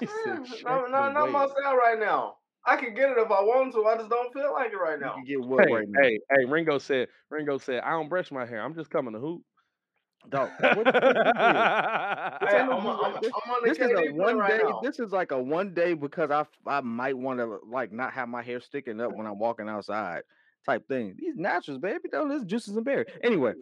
[0.00, 2.38] He said, No, no, not myself right now.
[2.66, 3.84] I can get it if I want to.
[3.84, 5.14] I just don't feel like it right you now.
[5.14, 6.02] can get what Hey, right now?
[6.02, 8.62] hey, hey, Ringo said, Ringo said, I don't brush my hair.
[8.62, 9.42] I'm just coming to hoop.
[10.28, 11.24] Dog, what, what, what this is?
[12.40, 12.70] This Hey, I'm.
[12.70, 13.12] I'm, I'm on
[13.62, 14.64] the this is a KD play one right day.
[14.64, 14.80] now.
[14.82, 18.28] This is like a one day because I I might want to like not have
[18.28, 20.22] my hair sticking up when I'm walking outside
[20.64, 21.14] type thing.
[21.18, 23.04] These naturals, baby, don't this juices and berry.
[23.22, 23.52] Anyway,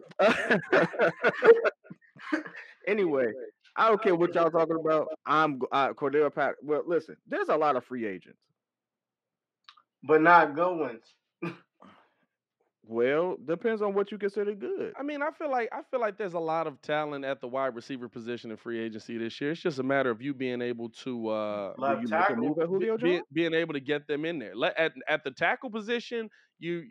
[2.87, 3.31] anyway,
[3.75, 5.07] I don't care what y'all talking about.
[5.25, 6.55] I'm go- uh, Cordell Pat.
[6.61, 8.39] Well, listen, there's a lot of free agents.
[10.03, 11.15] But not good ones.
[12.85, 14.93] Well, depends on what you consider good.
[14.99, 17.47] I mean, I feel like I feel like there's a lot of talent at the
[17.47, 19.51] wide receiver position in free agency this year.
[19.51, 22.35] It's just a matter of you being able to uh Do Left make a tackle.
[22.35, 24.53] move at be- Julio be- being able to get them in there.
[24.53, 26.83] Let, at at the tackle position, you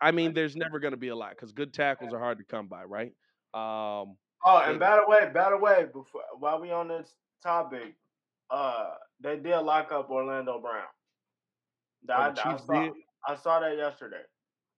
[0.00, 2.44] I mean, there's never going to be a lot cuz good tackles are hard to
[2.44, 3.12] come by, right?
[3.54, 7.12] Um Oh, and and by the way, by the way, before while we on this
[7.42, 7.96] topic,
[8.50, 10.86] uh, they did lock up Orlando Brown.
[12.08, 12.92] Oh, I, the I saw did.
[13.26, 14.22] I saw that yesterday.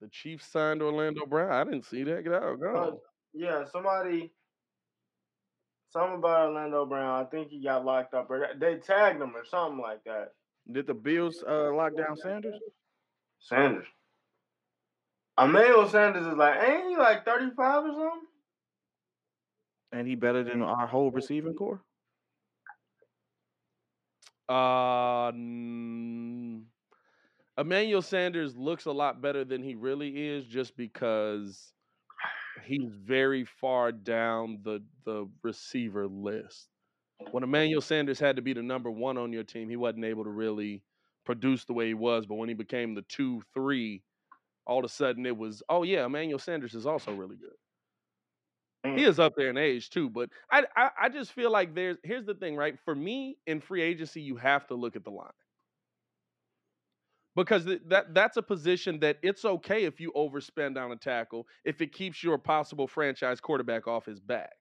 [0.01, 1.53] The Chiefs signed Orlando Brown.
[1.53, 2.25] I didn't see that.
[2.25, 2.59] Get out.
[2.59, 3.01] Go.
[3.35, 4.33] yeah, somebody,
[5.91, 7.21] something about Orlando Brown.
[7.21, 10.33] I think he got locked up, or they tagged him or something like that.
[10.73, 12.55] Did the Bills uh, lock down Sanders?
[13.41, 13.87] Sanders.
[15.39, 18.27] Emmanuel Sanders is like, ain't he like thirty five or something?
[19.93, 21.81] And he better than our whole receiving corps?
[24.49, 26.50] Uh mm,
[27.61, 31.75] Emmanuel Sanders looks a lot better than he really is just because
[32.65, 36.69] he's very far down the the receiver list.
[37.33, 40.25] When Emmanuel Sanders had to be the number one on your team, he wasn't able
[40.25, 40.83] to really
[41.25, 42.27] produce the way he was.
[42.27, 44.03] But when he became the two, three,
[44.67, 47.57] all of a sudden it was, oh yeah, Emmanuel Sanders is also really good.
[48.95, 49.09] He Mm.
[49.09, 52.25] is up there in age too, but I, I I just feel like there's here's
[52.25, 52.79] the thing, right?
[52.85, 55.31] For me in free agency, you have to look at the line
[57.37, 61.47] because th- that that's a position that it's okay if you overspend on a tackle
[61.65, 64.53] if it keeps your possible franchise quarterback off his back.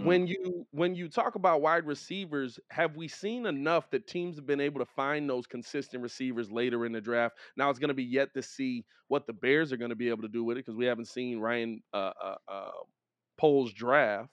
[0.00, 0.04] Mm.
[0.06, 4.46] When you when you talk about wide receivers, have we seen enough that teams have
[4.46, 7.36] been able to find those consistent receivers later in the draft?
[7.56, 10.08] Now it's going to be yet to see what the Bears are going to be
[10.08, 12.70] able to do with it because we haven't seen Ryan uh, uh, uh,
[13.36, 14.30] Poles draft.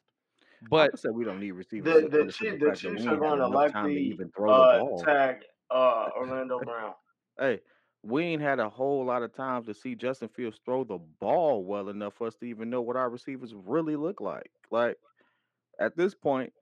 [0.70, 3.40] But would say we don't need receivers The the the Chiefs, the Chiefs are going
[3.40, 4.98] to enough to likely even throw the uh ball.
[4.98, 6.94] tag uh Orlando Brown.
[7.40, 7.62] Hey,
[8.04, 11.64] we ain't had a whole lot of time to see Justin Fields throw the ball
[11.64, 14.52] well enough for us to even know what our receivers really look like.
[14.72, 14.98] Like
[15.80, 16.54] at this point,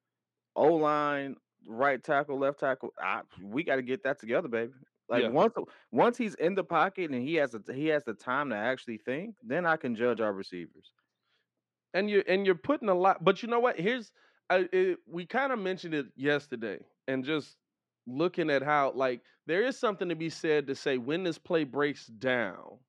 [0.55, 4.73] O line, right tackle, left tackle, I, we got to get that together, baby.
[5.09, 5.53] Like yeah, once
[5.91, 8.97] once he's in the pocket and he has a, he has the time to actually
[8.99, 10.93] think, then I can judge our receivers.
[11.93, 13.23] and you're and you're putting a lot.
[13.23, 13.79] But you know what?
[13.79, 14.11] Here's
[14.49, 17.57] I, it, we kind of mentioned it yesterday, and just
[18.17, 21.63] looking at how like there is something to be said to say when this play
[21.63, 22.79] breaks down,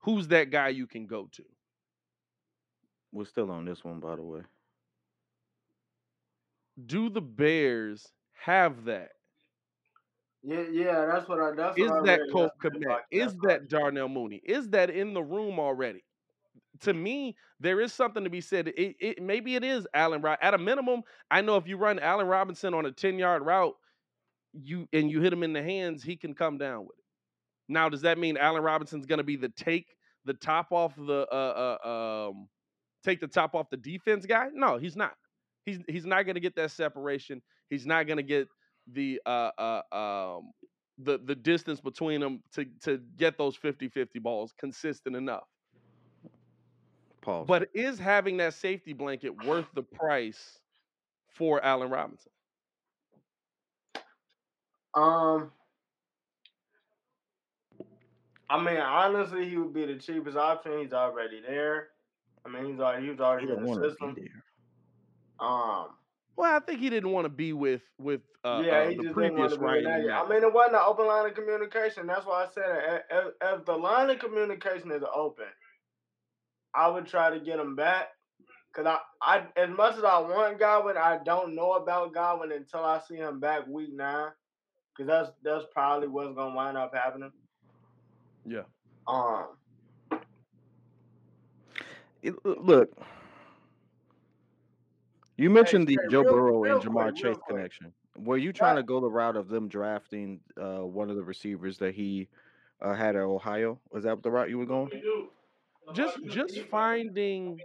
[0.00, 1.44] who's that guy you can go to?
[3.12, 4.40] We're still on this one, by the way.
[6.86, 8.06] Do the Bears
[8.44, 9.10] have that?
[10.42, 12.86] Yeah, yeah, that's what I that's Is what I that read Cole yesterday.
[12.86, 13.00] Komet?
[13.10, 14.40] Is that Darnell Mooney?
[14.44, 16.04] Is that in the room already?
[16.82, 18.68] To me, there is something to be said.
[18.68, 20.38] It, it maybe it is Allen Rob.
[20.40, 23.74] At a minimum, I know if you run Allen Robinson on a 10-yard route,
[24.52, 27.04] you and you hit him in the hands, he can come down with it.
[27.68, 29.86] Now, does that mean Allen Robinson's going to be the take
[30.24, 32.48] the top off the uh, uh um
[33.04, 34.48] take the top off the defense guy?
[34.52, 35.14] No, he's not.
[35.66, 37.42] He's he's not going to get that separation.
[37.68, 38.48] He's not going to get
[38.90, 40.52] the uh uh um
[40.98, 45.44] the the distance between them to to get those 50-50 balls consistent enough.
[47.28, 47.46] Pause.
[47.46, 50.60] But is having that safety blanket worth the price
[51.34, 52.32] for Allen Robinson?
[54.94, 55.52] Um,
[58.48, 60.78] I mean, honestly, he would be the cheapest option.
[60.80, 61.88] He's already there.
[62.46, 64.16] I mean, he's already he was already don't in the system.
[65.38, 65.88] Um,
[66.34, 69.02] Well, I think he didn't want to be with with uh, yeah, uh he the
[69.02, 70.14] just didn't want previous to be in Ryan that.
[70.14, 72.06] I mean, it wasn't an open line of communication.
[72.06, 73.04] That's why I said it.
[73.10, 75.44] If, if the line of communication is open,
[76.78, 78.08] I would try to get him back.
[78.72, 82.84] Cause I, I, as much as I want Godwin, I don't know about Godwin until
[82.84, 84.28] I see him back week nine.
[84.96, 87.32] Cause that's that's probably what's gonna wind up happening.
[88.46, 88.62] Yeah.
[89.08, 89.46] Um,
[92.22, 92.92] It- look,
[95.36, 97.56] you mentioned the hey, Joe real- Burrow real and Ja'Marr real Chase quick.
[97.56, 97.92] connection.
[98.16, 101.78] Were you trying to go the route of them drafting uh, one of the receivers
[101.78, 102.28] that he
[102.82, 103.78] uh, had at Ohio?
[103.90, 104.90] Was that the route you were going?
[105.94, 107.58] Just just finding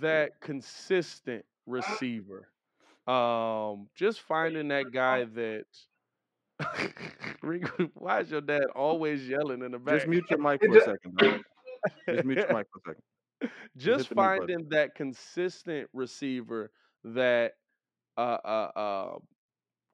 [0.00, 2.48] that consistent receiver.
[3.06, 5.64] Um, just finding that guy that.
[7.94, 9.96] Why is your dad always yelling in the back?
[9.96, 11.16] Just mute your mic for a second.
[11.16, 11.40] dog.
[12.08, 13.02] Just mute your mic for a second.
[13.76, 14.48] just hit the mute button.
[14.48, 16.70] finding that consistent receiver
[17.04, 17.54] that
[18.16, 19.18] uh, uh, uh,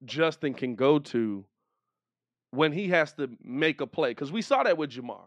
[0.04, 1.44] Justin can go to
[2.50, 4.10] when he has to make a play.
[4.10, 5.26] Because we saw that with Ja'Marr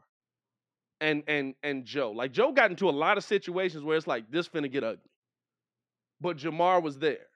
[1.06, 2.12] and and and Joe.
[2.12, 5.12] Like Joe got into a lot of situations where it's like this finna get ugly,
[6.20, 7.28] but Ja'Marr was there.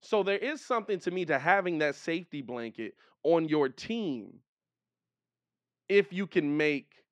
[0.00, 2.94] So there is something to me to having that safety blanket
[3.24, 4.40] on your team
[5.88, 7.04] if you can make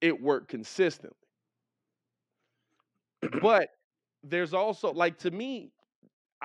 [0.00, 1.16] it work consistently.
[3.42, 3.68] But
[4.22, 5.72] there's also like to me,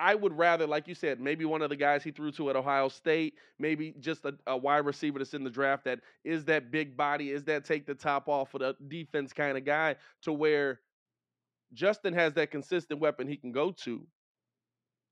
[0.00, 2.56] I would rather, like you said, maybe one of the guys he threw to at
[2.56, 6.70] Ohio State, maybe just a, a wide receiver that's in the draft that is that
[6.70, 10.32] big body, is that take the top off of the defense kind of guy, to
[10.32, 10.80] where
[11.74, 14.06] Justin has that consistent weapon he can go to,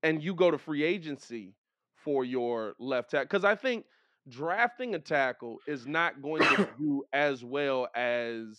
[0.03, 1.55] and you go to free agency
[1.97, 3.25] for your left tackle.
[3.27, 3.87] Because I think
[4.29, 8.59] drafting a tackle is not going to do as well as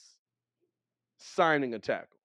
[1.17, 2.17] signing a tackle,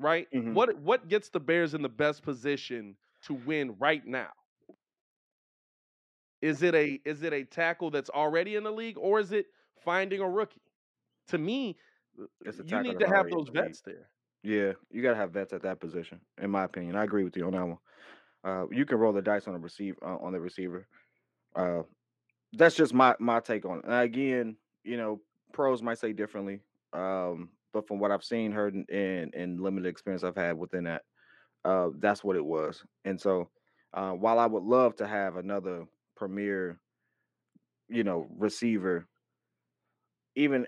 [0.00, 0.28] right?
[0.32, 0.54] Mhm.
[0.54, 2.96] What what gets the Bears in the best position
[3.28, 4.30] to win right now?
[6.40, 9.46] Is it a is it a tackle that's already in the league or is it
[9.84, 10.62] finding a rookie?
[11.28, 11.76] To me,
[12.44, 14.08] It's you need to have those vets there.
[14.42, 16.96] Yeah, you gotta have vets at that position, in my opinion.
[16.96, 17.78] I agree with you on that one.
[18.44, 20.86] Uh, you can roll the dice on the receive uh, on the receiver.
[21.54, 21.82] Uh,
[22.52, 23.84] that's just my my take on it.
[23.84, 25.20] And again, you know,
[25.52, 26.60] pros might say differently.
[26.92, 30.84] Um, but from what I've seen, heard, and, and, and limited experience I've had within
[30.84, 31.02] that,
[31.64, 32.84] uh, that's what it was.
[33.04, 33.50] And so,
[33.92, 36.80] uh, while I would love to have another premier,
[37.88, 39.08] you know, receiver,
[40.36, 40.66] even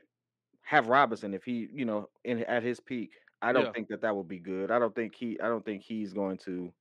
[0.63, 3.75] have Robinson if he, you know, in at his peak, I don't Yeah.
[3.75, 4.71] think that that would be good.
[4.71, 6.73] I don't think he, I don't think he's going to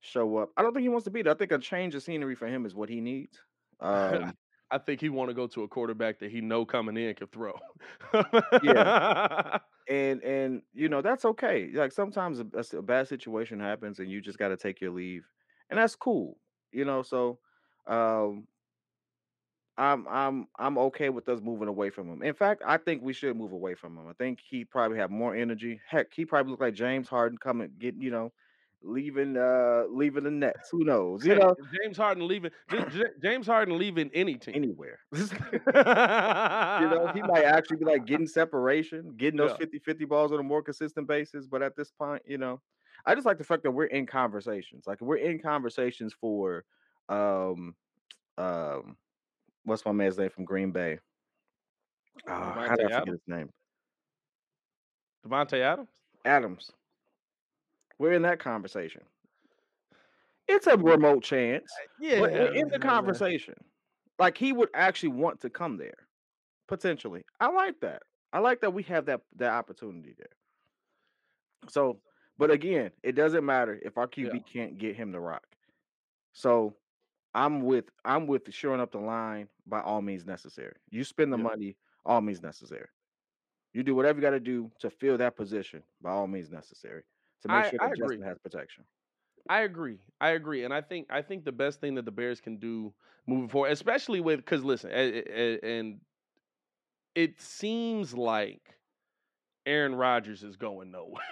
[0.00, 0.52] show up.
[0.56, 1.34] I don't think he wants to be there.
[1.34, 3.40] I think a change of scenery for him is what he needs.
[3.80, 4.38] Um,
[4.70, 7.28] I think he want to go to a quarterback that he know coming in can
[7.28, 7.60] throw.
[9.90, 11.70] and and you know that's okay.
[11.74, 15.26] Like sometimes a bad situation happens and you just got to take your leave,
[15.70, 16.38] and that's cool.
[16.72, 17.40] You know, so
[17.88, 18.48] um,
[19.76, 22.22] I'm I'm I'm okay with us moving away from him.
[22.22, 24.06] In fact, I think we should move away from him.
[24.08, 25.80] I think he probably have more energy.
[25.88, 28.32] Heck, he probably look like James Harden coming, getting you know,
[28.82, 30.68] leaving uh leaving the Nets.
[30.70, 31.24] Who knows?
[31.24, 32.50] You Hey, know, James Harden leaving.
[33.22, 34.54] James Harden leaving any team.
[34.54, 34.98] anywhere.
[35.12, 35.20] you
[35.74, 39.66] know, he might actually be like getting separation, getting those Yeah.
[39.66, 41.46] 50-50 balls on a more consistent basis.
[41.46, 42.60] But at this point, you know,
[43.06, 44.84] I just like the fact that we're in conversations.
[44.86, 46.64] Like we're in conversations for
[47.08, 47.74] um
[48.38, 48.96] um
[49.64, 50.98] what's my man's name from Green Bay?
[52.26, 53.10] Uh, how did I forget Adams?
[53.10, 53.50] his name?
[55.26, 55.88] Davante Adams.
[56.24, 56.72] Adams.
[58.00, 59.02] We're in that conversation.
[60.48, 63.54] It's a remote chance, Yeah, but we're in the conversation.
[64.18, 66.08] Like he would actually want to come there,
[66.66, 67.24] potentially.
[67.40, 68.02] I like that.
[68.32, 70.32] I like that we have that that opportunity there.
[71.68, 72.00] So,
[72.38, 75.46] but again, it doesn't matter if our QB can't get him to rock.
[76.32, 76.74] So,
[77.34, 80.76] I'm with I'm with shoring up the line by all means necessary.
[80.88, 81.42] You spend the Yeah.
[81.42, 82.88] money, all means necessary.
[83.74, 87.02] You do whatever you got to do to fill that position by all means necessary
[87.42, 88.26] to make I- sure I that Justin agree.
[88.28, 88.84] has protection.
[89.48, 89.98] I agree.
[90.20, 92.92] I agree, and I think I think the best thing that the Bears can do
[93.26, 96.00] moving forward, especially with because listen, a- a- a- and
[97.14, 98.78] it seems like
[99.66, 101.22] Aaron Rodgers is going nowhere.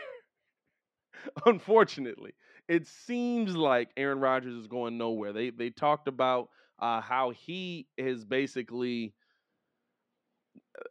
[1.47, 2.35] Unfortunately,
[2.68, 5.33] it seems like Aaron Rodgers is going nowhere.
[5.33, 9.14] They they talked about uh, how he is basically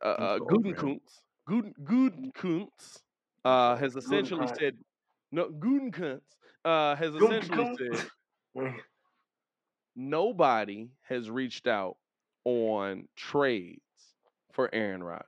[0.04, 1.00] uh, uh, him.
[1.50, 3.02] Guden Gutekunst
[3.46, 4.76] uh, has essentially said
[5.32, 6.22] no Gutekunst
[6.66, 8.08] uh, has essentially said
[9.96, 11.98] nobody has reached out
[12.46, 13.82] on trades
[14.54, 15.26] for Aaron Rodgers.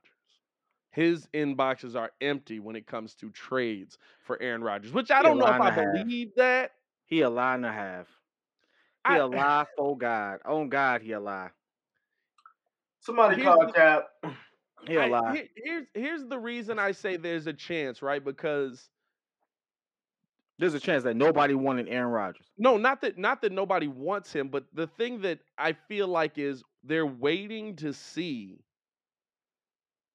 [0.92, 5.38] His inboxes are empty when it comes to trades for Aaron Rodgers, which I don't
[5.38, 5.94] know if I and half.
[6.04, 6.72] believe that.
[7.06, 8.06] He a lie and a half.
[9.06, 10.40] He I- a lie for God.
[10.44, 11.50] On God, he a lie.
[13.00, 14.08] Somebody Here's call the- Cap.
[14.86, 15.32] He a I- lie.
[15.36, 18.22] here- here's here's the reason I say there's a chance, right?
[18.24, 18.88] Because
[20.60, 22.46] There's a chance that nobody wanted Aaron Rodgers.
[22.58, 26.36] No, not that not that nobody wants him, but the thing that I feel like
[26.36, 28.60] is they're waiting to see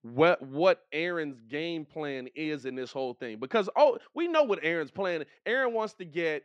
[0.03, 4.59] what what Aaron's game plan is in this whole thing because oh we know what
[4.61, 5.25] Aaron's plan.
[5.47, 6.43] Aaron wants to get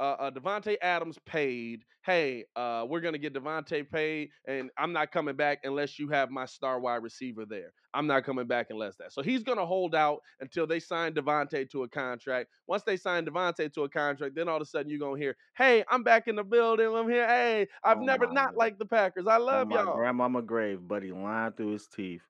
[0.00, 1.84] uh, uh Davante Adams paid.
[2.04, 6.30] Hey, uh, we're gonna get Davante paid, and I'm not coming back unless you have
[6.30, 7.72] my star wide receiver there.
[7.94, 9.12] I'm not coming back unless that.
[9.12, 12.50] So he's gonna hold out until they sign Davante to a contract.
[12.66, 15.36] Once they sign Davante to a contract, then all of a sudden you're gonna hear,
[15.56, 16.94] "Hey, I'm back in the building.
[16.94, 17.26] I'm here.
[17.26, 19.26] Hey, I've Oh never not liked the Packers.
[19.26, 22.22] I on love my y'all." grandmama grave, buddy, lying through his teeth.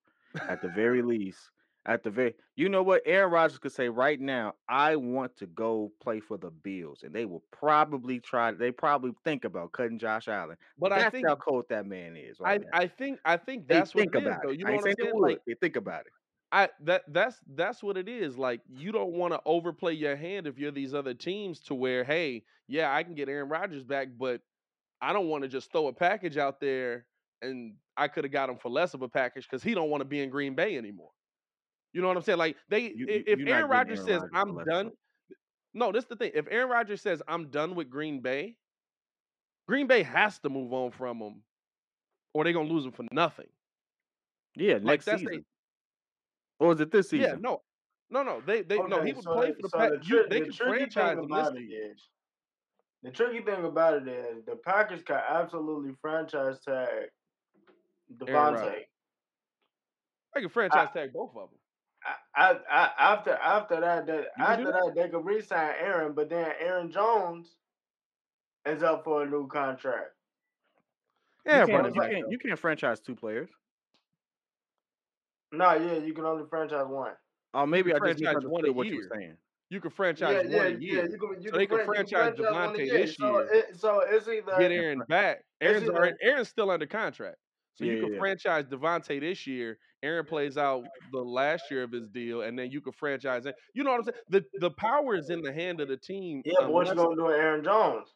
[0.48, 1.50] At the very least,
[1.86, 3.02] at the very, you know what?
[3.06, 7.14] Aaron Rodgers could say right now, "I want to go play for the Bills," and
[7.14, 8.52] they will probably try.
[8.52, 10.58] They probably think about cutting Josh Allen.
[10.78, 12.72] But I think how cold that man is I right now.
[12.72, 14.50] I think I think They that's what think it is about though.
[14.50, 14.58] it.
[14.58, 15.12] You I know ain't what I'm saying they saying?
[15.12, 15.20] would.
[15.20, 16.12] Like They think about it.
[16.52, 18.38] I that that's that's what it is.
[18.38, 22.04] Like you don't want to overplay your hand if you're these other teams to where,
[22.04, 24.42] hey, yeah, I can get Aaron Rodgers back, but
[25.00, 27.06] I don't want to just throw a package out there
[27.42, 30.00] and I could have got him for less of a package because he don't want
[30.02, 31.10] to be in Green Bay anymore.
[31.96, 32.36] You know what I'm saying?
[32.38, 34.66] Like they, You, i- you if Aaron not Rodgers says Rodgers for I'm less.
[34.66, 34.92] done,
[35.72, 36.32] no, this is the thing.
[36.34, 38.58] If Aaron Rodgers says I'm done with Green Bay,
[39.66, 41.42] Green Bay has to move on from him,
[42.34, 43.48] or they're gonna lose him for nothing.
[44.56, 45.46] Yeah, Like next that's they, season.
[46.58, 47.22] Or is it this season?
[47.24, 47.42] yeah, season?
[47.42, 47.62] no,
[48.10, 48.42] no, no.
[48.42, 49.00] They, they, no.
[49.02, 49.90] He Okay, would so play for the so Pack.
[49.92, 52.10] the, You, tri- they the could franchise thing him this about is
[53.02, 57.08] the tricky thing about it is the Packers can absolutely franchise tag
[58.26, 58.54] Aaron Davante.
[58.54, 58.84] Rodgers.
[60.34, 61.58] They could I, franchise tag both of them.
[62.06, 64.84] I, I, I, after after that, that can after that.
[64.84, 67.56] that they could re-sign Aaron, but then Aaron Jones
[68.66, 70.12] is up for a new contract.
[71.50, 71.94] You Yeah, So can't.
[71.94, 72.30] You can't.
[72.30, 73.50] You can't franchise two players.
[75.52, 77.14] no, yeah, you can only franchise one.
[77.54, 78.98] Oh, You maybe I just franchise one a misunderstood what you year.
[78.98, 79.36] were saying.
[79.70, 80.78] You can franchise yeah, one a yeah.
[80.78, 81.08] year.
[81.10, 83.06] You can you So can they could can franchise franchise one a Davante year.
[83.06, 84.26] this So year, it so it's
[84.56, 85.44] get Aaron back.
[85.64, 87.36] it's Aaron's already either Aaron's still under contract.
[87.76, 88.18] So Yeah, you yeah, could yeah.
[88.18, 89.78] franchise Davante this year.
[90.02, 93.54] Aaron plays out the last year of his deal, and then you could franchise it.
[93.74, 94.16] You know what I'm saying?
[94.30, 96.54] The the power is in the hand of the team yeah.
[96.60, 98.14] But what you gonna do with Aaron Jones?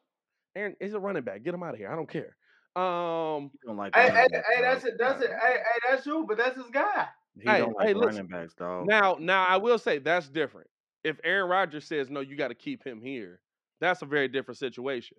[0.57, 1.43] Aaron is a running back.
[1.43, 1.91] Get him out of here.
[1.91, 2.37] I don't care.
[2.77, 4.95] Um, He don't like Hey, running hey, hey, that's it.
[4.99, 5.31] That's it.
[5.31, 6.25] Hey, hey, that's you.
[6.27, 7.09] But that's his guy.
[7.41, 8.27] He hey, don't like hey, running listen.
[8.27, 8.89] backs, dog.
[8.89, 10.69] Now, now I will say that's different.
[11.03, 13.41] If Aaron Rodgers says no, you got to keep him here.
[13.81, 15.17] That's a very different situation.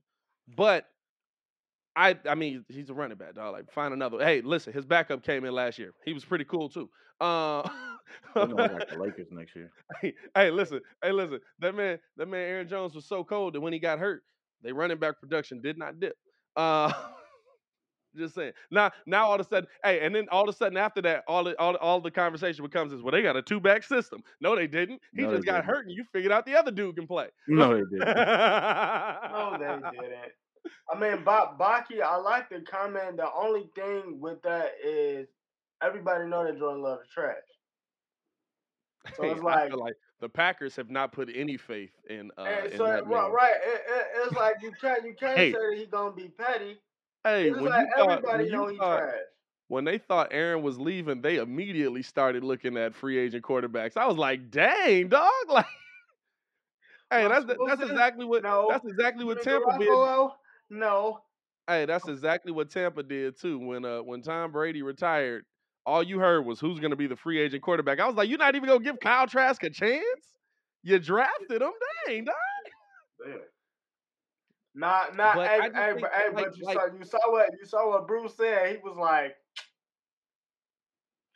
[0.55, 0.85] But
[1.95, 3.53] I, I mean, he's a running back, dog.
[3.53, 4.19] Like, find another.
[4.23, 5.91] Hey, listen, his backup came in last year.
[6.05, 6.89] He was pretty cool too.
[7.19, 7.67] Uh,
[8.33, 9.71] He gonna look like the Lakers next year.
[10.01, 11.39] hey, hey, listen, hey, listen.
[11.59, 14.23] That man, that man, Aaron Jones was so cold that when he got hurt,
[14.61, 16.15] they running back production did not dip.
[16.57, 16.91] Uh,
[18.17, 18.51] just saying.
[18.69, 21.23] Now, now all of a sudden, hey, and then all of a sudden after that,
[21.27, 24.21] all the, all, all the conversation becomes is, well, they got a two back system.
[24.41, 25.01] No, they didn't.
[25.15, 25.65] He No, just got didn't.
[25.65, 27.29] hurt, and you figured out the other dude can play.
[27.47, 27.99] No, they didn't.
[29.31, 30.31] No, they didn't.
[30.91, 33.17] I mean, ba- Baki, I like the comment.
[33.17, 35.27] The only thing with that is
[35.81, 37.35] everybody know that Jordan Love is trash.
[39.15, 42.67] So it's I like, feel like the Packers have not put any faith in uh
[42.71, 45.51] in so that right, right it, it, it's like you can't you can't Hey.
[45.51, 46.79] say that he's gonna be petty.
[47.23, 49.15] Hey, It's when like you thought when know you he thought trash.
[49.67, 53.97] when they thought Aaron was leaving, they immediately started looking at free agent quarterbacks.
[53.97, 55.65] I was like, dang, dog, like.
[57.11, 58.67] Hey, that's that's exactly what No.
[58.67, 59.99] that's exactly what Tampa did.
[60.71, 61.19] No.
[61.67, 63.59] Hey, that's exactly what Tampa did too.
[63.59, 65.43] When uh when Tom Brady retired,
[65.85, 67.99] all you heard was who's going to be the free agent quarterback.
[67.99, 70.03] I was like, you're not even gonna give Kyle Trask a chance.
[70.83, 71.71] You drafted him,
[72.07, 72.35] dang, dog.
[73.27, 73.33] Yeah.
[74.73, 75.35] Nah, nah.
[75.35, 75.93] But hey, hey, hey,
[76.33, 78.71] like- but you like- saw you saw what you saw what Bruce said.
[78.71, 79.35] He was like,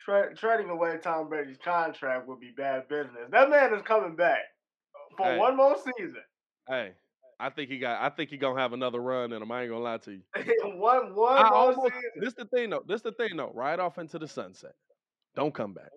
[0.00, 3.28] "Tra- trading away Tom Brady's contract would be bad business.
[3.30, 4.40] That man is coming back
[5.16, 5.38] for Hey.
[5.38, 6.24] one more season.
[6.68, 6.94] Hey,
[7.38, 8.00] I think he got.
[8.00, 9.52] I think he gonna have another run in him.
[9.52, 10.22] I ain't gonna lie to you.
[10.78, 11.92] one one I almost.
[12.20, 12.82] This the thing though.
[12.86, 13.52] This the thing though.
[13.54, 14.72] Right off into the sunset.
[15.34, 15.90] Don't come back.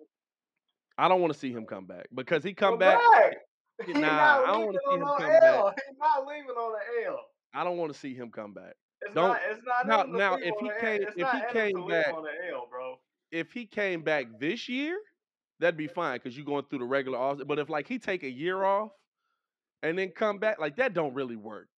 [0.98, 3.00] I don't want to see him come back because he come Come back.
[3.86, 5.74] He's Nah, not I don't wanna see him come back.
[5.88, 7.20] He's not leaving on an L.
[7.54, 8.74] I don't want to see him come back.
[9.00, 9.40] It's Don't- not.
[9.50, 9.86] It's not.
[9.86, 12.96] now- to now, if he came- if he came back- on an L, bro.
[13.32, 14.98] If he came back this year,
[15.58, 17.38] that'd be fine because you're going through the regular off.
[17.46, 18.90] But if like he take a year off
[19.82, 21.68] and then come back, like that don't really work.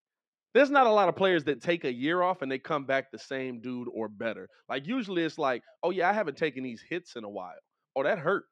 [0.54, 3.10] There's not a lot of players that take a year off and they come back
[3.10, 4.48] the same dude or better.
[4.68, 7.54] Like usually it's like, oh yeah, I haven't taken these hits in a while.
[7.96, 8.44] Oh, that hurt.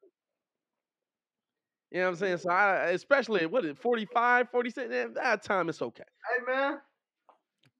[1.91, 2.37] You know what I'm saying?
[2.37, 6.03] So I especially what is it, 45, 46, eh, that time it's okay.
[6.29, 6.79] Hey man,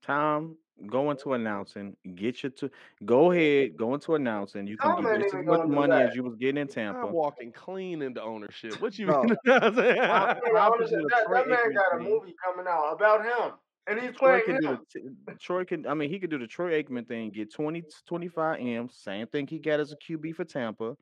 [0.03, 0.57] Tom,
[0.87, 1.95] go into announcing.
[2.15, 2.71] Get your to
[3.05, 3.77] go ahead.
[3.77, 4.67] Go into announcing.
[4.67, 7.07] You can Tom get just as much money as you was getting in Tampa.
[7.07, 8.79] I'm walking clean into ownership.
[8.81, 9.23] What you No.
[9.23, 9.37] mean?
[9.45, 9.99] You know what I'm saying?
[10.09, 12.91] I mean, Tom honestly, can do the that, that man got a movie coming out
[12.93, 13.53] about him,
[13.87, 14.85] and he's Troy playing can do him.
[15.25, 18.59] the Troy can I mean he could do the Troy Aikman thing, get 20 25
[18.59, 20.95] M, same thing he got as a QB for Tampa.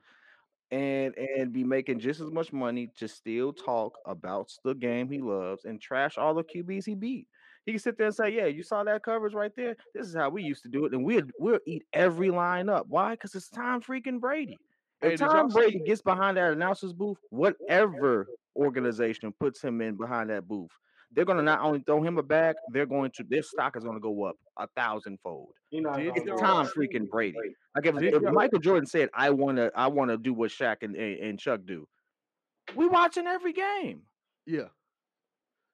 [0.70, 5.18] and and be making just as much money to still talk about the game he
[5.20, 7.28] loves and trash all the QBs he beat.
[7.66, 9.76] He can sit there and say, "Yeah, you saw that coverage right there.
[9.94, 12.86] This is how we used to do it, and we'll we'll eat every line up.
[12.88, 13.12] Why?
[13.12, 14.56] Because it's Tom freaking Brady.
[15.00, 15.54] Hey, If y'all Tom see?
[15.54, 20.70] Brady gets behind that announcer's booth, whatever organization puts him in behind that booth,
[21.12, 24.00] they're gonna not only throw him a bag, they're going to their stock is gonna
[24.00, 25.52] go up a thousandfold.
[25.72, 27.36] Not Did It's Tom freaking Brady.
[27.74, 28.22] Like if, if?
[28.22, 31.86] Michael Jordan said, "I wanna, I wanna do what Shaq and, and, and Chuck do,"
[32.74, 34.02] we watching every game.
[34.46, 34.68] Yeah.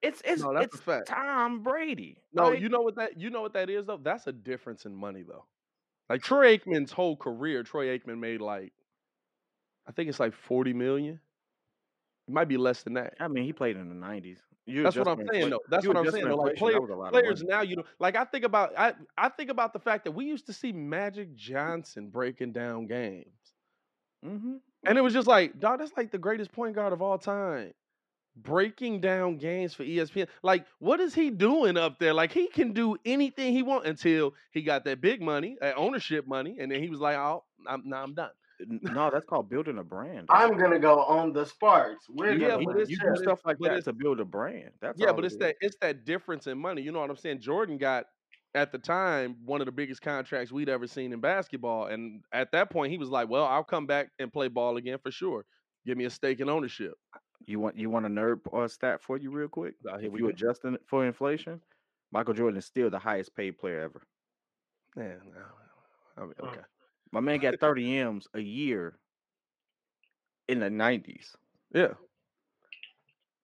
[0.02, 1.08] It's it's No, that's a it's fact.
[1.08, 2.18] Tom Brady.
[2.32, 4.00] No, Like, you know what that you know what that is though.
[4.02, 5.44] That's a difference in money though.
[6.08, 8.72] Like Troy Aikman's whole career, Troy Aikman made like,
[9.88, 11.20] I think it's like forty million.
[12.28, 13.14] It might be less than that.
[13.20, 14.40] I mean, he played in the nineties.
[14.66, 15.60] That's what I'm saying though.
[15.68, 16.36] That's what I'm saying though.
[16.36, 19.72] Like player, a players now, you know, like I think about I I think about
[19.72, 23.26] the fact that we used to see Magic Johnson breaking down games.
[24.24, 24.60] Mhm.
[24.84, 27.74] And it was just like, dog, that's like the greatest point guard of all time.
[28.36, 30.28] Breaking down games for ESPN.
[30.42, 32.12] Like, what is he doing up there?
[32.12, 36.26] Like, he can do anything he wants until he got that big money, that ownership
[36.26, 38.30] money, and then he was like, "Oh, I'm now I'm done."
[38.60, 40.28] Uh, no, that's called building a brand.
[40.28, 42.08] I'm gonna go on the Sparks.
[42.08, 44.24] We're Yeah, gonna you, but it's you do stuff like but that to build a
[44.24, 44.72] brand.
[44.80, 45.40] That's yeah, but it's is.
[45.40, 46.82] that it's that difference in money.
[46.82, 47.40] You know what I'm saying?
[47.40, 48.06] Jordan got
[48.54, 52.52] at the time one of the biggest contracts we'd ever seen in basketball, and at
[52.52, 55.44] that point he was like, "Well, I'll come back and play ball again for sure.
[55.84, 56.94] Give me a stake in ownership."
[57.44, 59.74] You want you want a nerd uh, stat for you real quick?
[59.88, 61.60] Uh, If you adjusting it for inflation,
[62.10, 64.02] Michael Jordan is still the highest paid player ever.
[64.96, 65.42] Yeah, no,
[66.16, 66.48] I mean, Mm.
[66.48, 66.62] okay.
[67.12, 68.98] My man got 30 M's a year
[70.48, 71.36] in the 90s.
[71.72, 71.94] Yeah.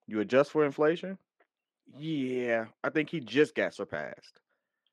[0.07, 1.19] You adjust for inflation?
[1.97, 4.41] Yeah, I think he just got surpassed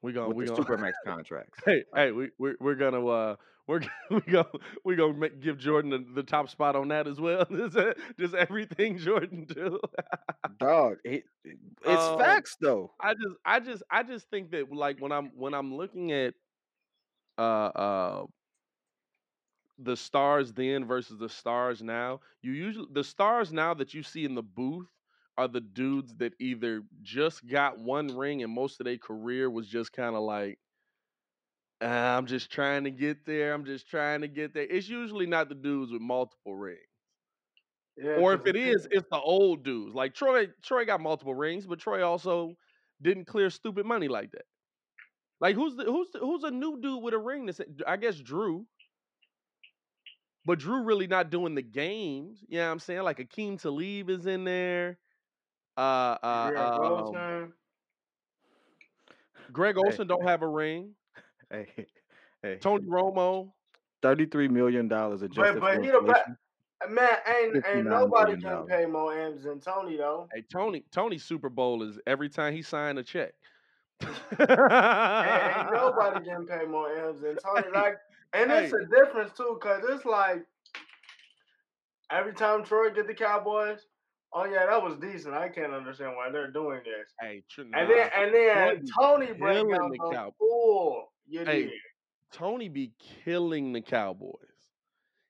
[0.02, 1.60] We gonna with we the gonna Supermax contracts.
[1.66, 3.36] hey hey we we we're gonna uh
[3.70, 4.46] we're we go
[4.84, 7.46] we gonna make, give Jordan the, the top spot on that as well.
[7.52, 9.80] Just, uh, just everything Jordan do.
[10.60, 11.26] Dog, it,
[11.84, 12.92] it's Um, facts though.
[13.00, 16.36] I just I just I just think that like when I'm when I'm looking at
[17.38, 18.28] uh uh
[19.80, 24.26] the stars then versus the stars now, you usually the stars now that you see
[24.26, 24.88] in the booth
[25.38, 29.68] are the dudes that either just got one ring and most of their career was
[29.68, 30.60] just kind of like
[31.82, 33.54] "Ah, I'm just trying to get there.
[33.54, 34.64] I'm just trying to get there.
[34.64, 36.82] It's usually not the dudes with multiple rings.
[37.98, 39.94] Yeah, Or if it is, it's the old dudes.
[39.96, 42.56] Like Troy, Troy got multiple rings, but Troy also
[43.02, 44.46] didn't clear stupid money like that.
[45.40, 47.46] Like who's the who's the, who's a new dude with a ring?
[47.46, 48.68] That's I guess Drew.
[50.46, 52.44] But Drew really not doing the games.
[52.48, 53.04] You know what I'm saying?
[53.04, 55.00] Like Aqib Talib is in there.
[55.78, 57.54] Uh uh Greg um, Olsen.
[59.52, 59.78] Greg.
[59.78, 60.96] Olsen don't have a ring.
[61.52, 61.68] Hey,
[62.44, 63.52] hey, Tony Romo.
[64.02, 66.38] 33 million dollars adjusted but for he the ba- inflation.
[66.90, 68.70] Man, ain't ain't nobody million can dollars.
[68.70, 70.30] pay more M's than Tony though.
[70.34, 73.34] Hey, Tony, Tony Super Bowl is every time he signed a check.
[74.02, 74.14] Ain't,
[74.50, 77.68] ain't nobody can pay more M's than Tony.
[77.74, 77.98] Like,
[78.34, 80.46] and it's a difference too, cause it's like
[82.12, 83.86] every time Troy get the Cowboys,
[84.32, 85.34] oh yeah, that was decent.
[85.34, 87.12] I can't understand why they're doing this.
[87.20, 91.12] Hey, tr- And then and then Tony bring killing out the the Cow- fool.
[91.32, 91.72] Hey.
[92.32, 92.94] Tony be
[93.26, 94.36] killing the Cowboys.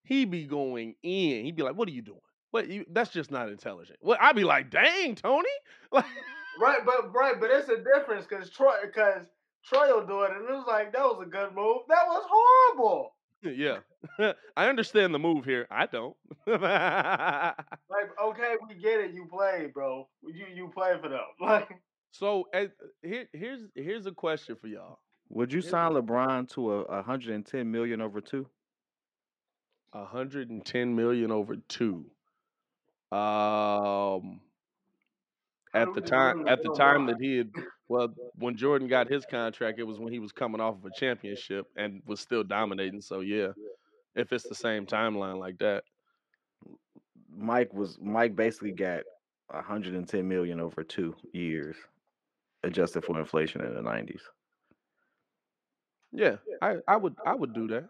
[0.03, 1.45] He be going in.
[1.45, 2.19] He be like, "What are you doing?
[2.51, 2.67] What?
[2.67, 4.19] You, that's just not intelligent." What?
[4.21, 5.49] I'd be like, "Dang, Tony!"
[5.91, 6.05] Like,
[6.59, 9.25] Right, but right, but it's a difference because Troy, because
[9.65, 11.83] Troy will do it, and it was like that was a good move.
[11.87, 13.15] That was horrible.
[13.43, 13.77] yeah,
[14.57, 15.67] I understand the move here.
[15.71, 16.15] I don't.
[17.89, 19.13] Like, okay, we get it.
[19.13, 20.07] You play, bro.
[20.21, 21.19] You you play for them.
[21.39, 21.69] Like,
[22.11, 22.69] so, as,
[23.01, 24.99] here, here's here's a question for y'all.
[25.29, 28.47] Would you sign LeBron to a 110 million over two?
[29.91, 32.05] 110 million over two.
[33.11, 34.41] Um,
[35.73, 37.51] at the time, at the time that he had,
[37.87, 40.91] well, when Jordan got his contract, it was when he was coming off of a
[40.91, 43.01] championship and was still dominating.
[43.01, 43.49] So yeah,
[44.15, 45.83] if it's the same timeline like that,
[47.35, 49.03] Mike was Mike basically got
[49.49, 51.75] 110 million over two years,
[52.63, 54.21] adjusted for inflation in the 90s.
[56.11, 57.89] Yeah, I, I would, I would do that.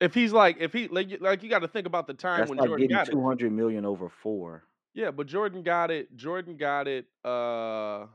[0.00, 2.38] If he's like, if he like, you- like you got to think about the time
[2.38, 3.12] That's when like Jordan got it.
[3.12, 4.62] 200 million over four.
[4.94, 6.14] Yeah, but Jordan got it.
[6.16, 8.06] Jordan got it uh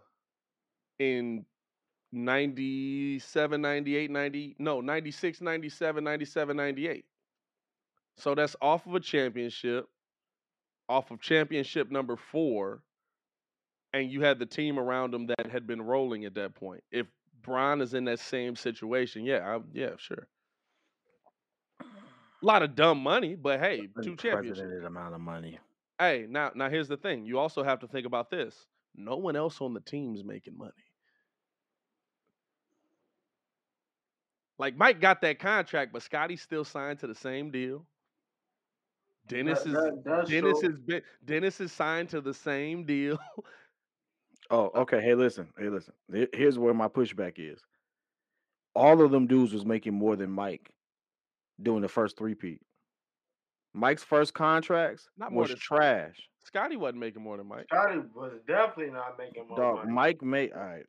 [1.00, 1.46] in
[2.14, 7.06] 97, 98, 90, no, 96, 97, 97, 98.
[8.18, 9.88] So that's off of a championship,
[10.88, 12.82] off of championship number 4,
[13.94, 16.84] and you had the team around him that had been rolling at that point.
[16.92, 17.08] If
[17.44, 20.28] Bron is in that same situation, yeah, I, yeah, sure.
[21.82, 21.86] A
[22.46, 24.84] lot of dumb money, but hey, two championships.
[24.86, 25.60] Amount of money.
[26.00, 27.26] Hey, now now here's the thing.
[27.26, 28.66] You also have to think about this.
[28.96, 30.72] No one else on the team's making money.
[34.58, 37.86] Like Mike got that contract, but Scottie's still signed to the same deal.
[39.28, 40.78] Dennis That- is that- Dennis true.
[40.98, 43.18] is Dennis is signed to the same deal.
[44.54, 45.02] Oh, okay.
[45.02, 45.50] Hey, listen.
[45.58, 45.94] Hey, listen.
[46.12, 47.60] Here- Here's where my pushback is.
[48.76, 50.70] All of them dudes was making more than Mike
[51.62, 52.62] doing the first three peat.
[53.74, 56.30] Mike's first contracts Not more was than- trash.
[56.46, 57.66] Scottie wasn't making more than Mike.
[57.72, 59.92] Scottie was definitely not making more Dog, money.
[59.92, 60.86] Mike made all right.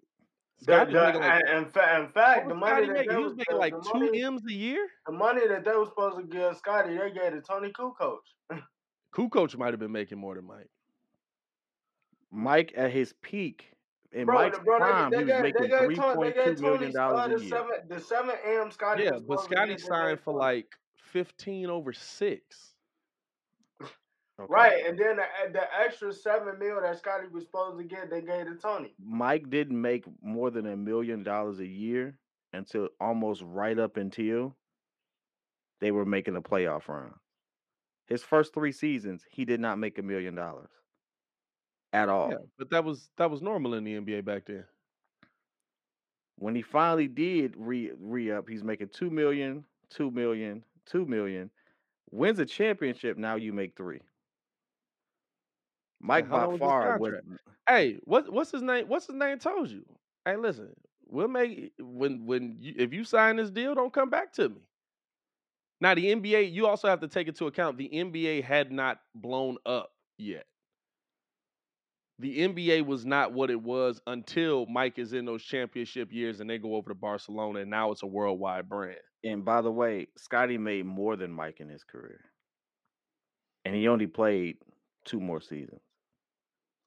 [0.58, 2.72] The- Scottie the- was making like, and- in, fa- in what fact, the was money
[2.72, 3.08] Scottie that making?
[3.08, 4.88] they He was was, making the, like the two money, M's a year.
[5.06, 8.18] the money that they was supposed to give Scottie, they gave to Toni Kukoc.
[9.14, 10.68] Kukoc might have been making more than Mike.
[12.34, 13.70] Mike at his peak
[14.12, 16.14] in Bro, Mike's bro, prime, they, he was gave, making they gave three Toni, they
[16.14, 17.48] point two gave Toni million dollars the a year.
[17.48, 20.66] seven, the seven M Scottie Yeah, was but supposed Scottie signed for like
[20.96, 22.74] fifteen over six.
[24.40, 24.52] Okay.
[24.52, 28.10] Right, and then the, eh, the extra seven mil that Scottie was supposed to get,
[28.10, 28.92] they gave to Toni.
[29.00, 32.18] Mike didn't make more than a million dollars a year
[32.52, 34.56] until almost right up until
[35.80, 37.14] they were making a playoff run.
[38.08, 40.70] His first three seasons, he did not make a million dollars
[41.94, 42.30] at all.
[42.30, 44.64] Yeah, but that was that was normal in the NBA back then.
[46.36, 51.50] When he finally did re re up, he's making two million, two million, two million.
[52.10, 54.00] Wins a championship, now you make three.
[56.00, 57.14] Mike by was far was?
[57.68, 58.86] Hey, what what's his name?
[58.88, 59.38] What's his name?
[59.38, 59.84] Told you.
[60.26, 60.74] Hey, listen,
[61.06, 64.60] we'll make when when you, if you sign this deal, don't come back to me.
[65.80, 69.56] Now the NBA, you also have to take into account the NBA had not blown
[69.64, 70.46] up yet.
[72.20, 76.48] The NBA was not what it was until Mike is in those championship years and
[76.48, 78.98] they go over to Barcelona and now it's a worldwide brand.
[79.24, 82.20] And by the way, Scottie made more than Mike in his career.
[83.64, 84.58] And he only played
[85.04, 85.80] two more seasons.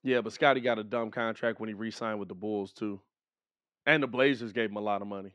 [0.02, 3.00] Yeah, but Scottie got a dumb contract when he re-signed with the Bulls too,
[3.84, 5.34] and the Blazers gave him a lot of money.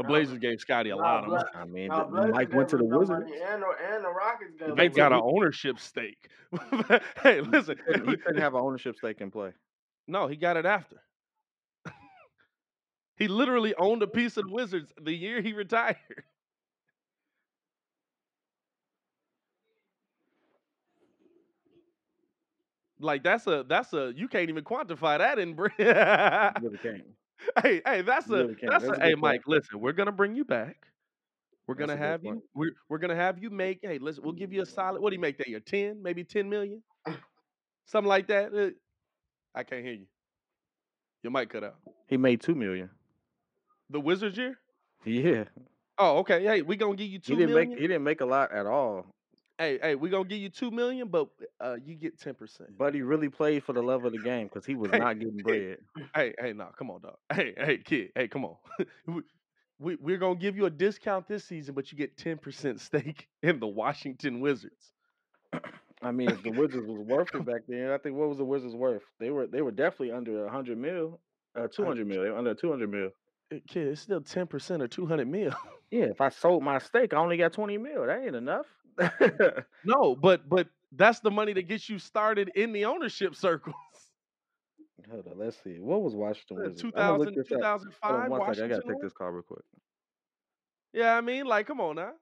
[0.00, 1.50] The Blazers gave Scottie a lot of Bla- money.
[1.54, 3.30] I mean, Nah, the- Mike went to the Wizards.
[3.30, 6.28] and the, and the Rockets gave They him got an ownership stake.
[7.22, 9.52] hey, listen, He couldn't, he couldn't have an ownership stake in play.
[10.06, 11.02] no, he got it after.
[13.16, 15.96] he literally owned a piece of the Wizards the year he retired.
[22.98, 27.02] Like that's a that's a you can't even quantify that in Br- You really can't.
[27.62, 29.36] Hey, hey, that's You a really that's That's a a hey good point.
[29.36, 30.86] Mike, listen, we're gonna bring you back.
[31.66, 34.52] We're That's gonna have you we're we're gonna have you make hey listen, we'll give
[34.52, 35.60] you a solid what do you make that year?
[35.60, 36.82] 10, maybe 10 million?
[37.86, 38.54] Something like that.
[38.54, 38.70] Uh,
[39.54, 40.06] I can't hear you.
[41.22, 41.76] Your mic cut out.
[42.06, 42.90] He made two million.
[43.90, 44.58] The Wizards year?
[45.04, 45.44] Yeah.
[45.98, 46.42] Oh, okay.
[46.42, 47.70] Hey, we gonna give you He didn't million.
[47.70, 49.06] make he didn't make a lot at all.
[49.60, 51.28] Hey, hey, we gonna give you two million, but
[51.60, 52.78] uh you get ten percent.
[52.78, 55.18] But he really played for the love of the game because he was Hey, not
[55.18, 55.76] getting bread.
[56.14, 57.16] Hey, hey, no, come on, dog.
[57.30, 58.56] Hey, hey, kid, hey, come on.
[59.06, 59.20] we,
[59.78, 63.28] we we're gonna give you a discount this season, but you get ten percent stake
[63.42, 64.94] in the Washington Wizards.
[66.02, 68.44] I mean, if the Wizards was worth it back then, I think what was the
[68.46, 69.02] Wizards worth?
[69.18, 71.20] They were they were definitely under a hundred mil,
[71.54, 72.22] uh, two hundred mil.
[72.22, 73.10] They were under two hundred mil.
[73.52, 75.52] Eh, Kid, it's still ten percent or two hundred mil.
[75.90, 78.06] Yeah, if I sold my stake, I only got twenty mil.
[78.06, 78.66] That ain't enough.
[79.84, 83.74] no, but but that's the money that gets you started in the ownership circles.
[85.10, 85.80] Hold on, let's see.
[85.80, 87.82] What was Washington look 2000, this up.
[88.02, 88.64] Hold 2005, on one second.
[88.64, 89.64] I gotta take this call real quick.
[90.92, 92.12] Yeah, I mean, like, come on now.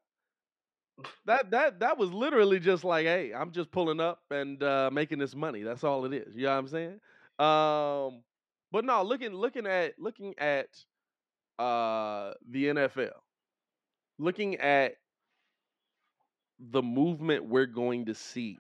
[1.27, 5.19] That that that was literally just like, hey, I'm just pulling up and uh, making
[5.19, 5.63] this money.
[5.63, 6.35] That's all it is.
[6.35, 7.01] You know what I'm saying?
[7.39, 8.23] Um,
[8.73, 10.69] but no, looking looking at looking at
[11.59, 13.13] uh, the NFL,
[14.19, 14.97] looking at
[16.59, 18.59] the movement we're going to see.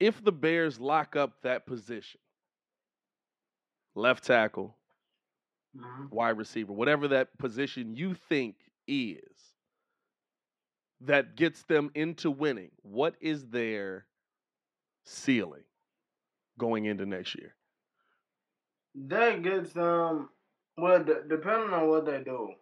[0.00, 2.20] If the Bears lock up that position,
[3.94, 4.76] left tackle,
[5.74, 6.10] Mhm.
[6.10, 8.56] wide receiver, whatever that position you think
[8.86, 9.54] is,
[11.00, 14.06] that gets them into winning, what is their
[15.04, 15.64] ceiling
[16.58, 17.54] going into next year?
[18.94, 20.30] That gets them.
[20.76, 22.54] Well, d- depending on what they do.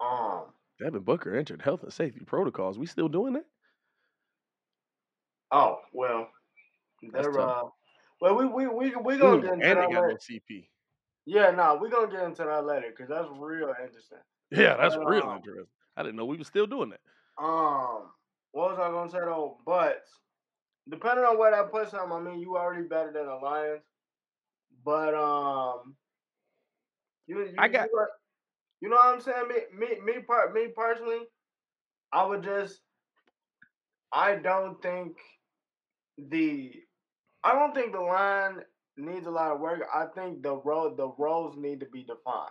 [0.00, 0.44] Um.
[0.78, 2.78] Devin Booker entered health and safety protocols.
[2.78, 3.46] We still doing that?
[5.50, 6.28] Oh well.
[7.12, 7.64] That's They're tough.
[7.66, 7.68] uh.
[8.20, 10.08] Well, we we we we gonna Ooh, get and into they got later.
[10.08, 10.68] no CP.
[11.26, 14.18] Yeah, no, we gonna get into that later because that's real interesting.
[14.50, 15.66] Yeah, that's But, real um, interesting.
[15.96, 17.00] I didn't know we were still doing that.
[17.42, 18.10] Um,
[18.52, 19.58] what was I gonna say though?
[19.66, 20.02] But
[20.88, 23.82] depending on where that puts them, I mean, you already better than the Lions.
[24.84, 25.96] But um,
[27.26, 28.08] you, you I got- you got-
[28.80, 29.48] You know what I'm saying?
[29.48, 31.22] Me, me, me, part, me personally,
[32.12, 32.80] I would just.
[34.12, 35.16] I don't think
[36.18, 36.72] the.
[37.44, 38.62] I don't think the line
[38.96, 39.82] needs a lot of work.
[39.94, 42.50] I think the role, the roles need to be defined.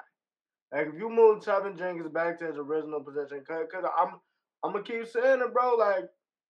[0.73, 4.15] Like if you move Teven Jenkins back to his original position, cause, cause I'm,
[4.63, 5.75] I'm gonna keep saying it, bro.
[5.75, 6.05] Like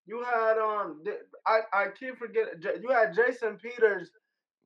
[0.07, 1.03] you had um,
[1.47, 2.61] I, I keep forgetting.
[2.81, 4.11] You had Jason Peters.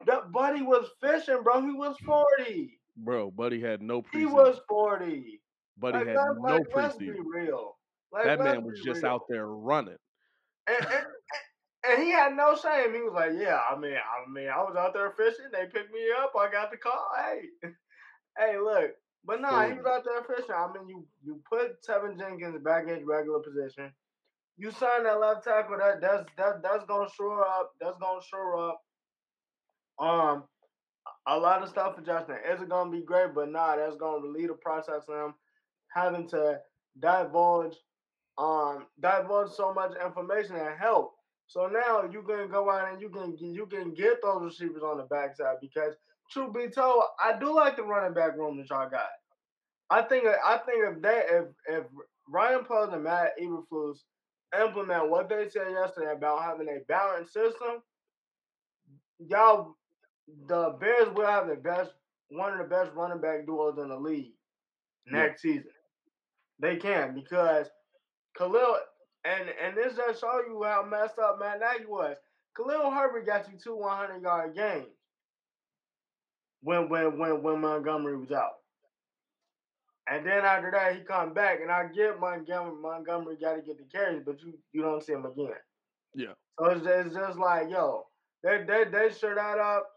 [0.08, 1.62] That buddy was fishing, bro.
[1.62, 2.79] He was forty.
[3.04, 4.20] Bro, Buddy had no preseason.
[4.20, 5.42] He was forty.
[5.78, 7.24] Buddy Like, had let's, no like, preseason.
[7.26, 7.78] real.
[8.12, 9.12] Like, That man was just real.
[9.14, 9.98] out there running.
[10.68, 11.06] and, and,
[11.90, 12.94] and he had no shame.
[12.94, 15.46] He was like, "Yeah, I mean, I mean, I was out there fishing.
[15.52, 16.34] They picked me up.
[16.38, 17.08] I got the call.
[17.18, 17.42] Hey,
[18.38, 18.92] hey, look."
[19.26, 20.56] But nah, he was out there fishing.
[20.56, 23.92] I mean, you you put Teven Jenkins back in his regular position.
[24.58, 25.78] You sign that left tackle.
[25.78, 27.72] That that's that that's gonna shore up.
[27.80, 28.82] That's gonna shore up.
[30.00, 30.44] Um,
[31.28, 32.38] a lot of stuff for Justin.
[32.52, 33.34] Is it gonna be great?
[33.34, 35.34] But nah, that's gonna lead the process of him
[35.94, 36.60] having to
[37.00, 37.76] divulge
[38.38, 41.14] um divulge so much information and help.
[41.48, 44.98] So now you can go out and you can you can get those receivers on
[44.98, 45.96] the backside because
[46.32, 49.10] truth be told, I do like the running back room that y'all got.
[49.90, 51.84] I think I think if they if if
[52.28, 53.98] Ryan Poles and Matt Eberflus
[54.60, 57.82] implement what they said yesterday about having a balanced system,
[59.20, 59.76] y'all
[60.48, 61.92] the Bears will have the best
[62.30, 64.34] one of the best running back duos in the league
[65.06, 65.14] Yeah.
[65.24, 65.72] next season.
[66.60, 67.68] They can because
[68.38, 68.78] Khalil
[69.26, 72.18] and and this just show you how messed up Matt Nagy was.
[72.56, 74.88] Khalil Herbert got you two 100 yard games
[76.62, 78.54] when when when when Montgomery was out.
[80.08, 82.82] And then after that, he come back, and I get Montgomery.
[82.82, 85.54] Montgomery got to get the carries, but you you don't see him again.
[86.16, 86.34] Yeah.
[86.58, 88.08] So it's just, it's just like yo,
[88.44, 89.88] they they they sure that up.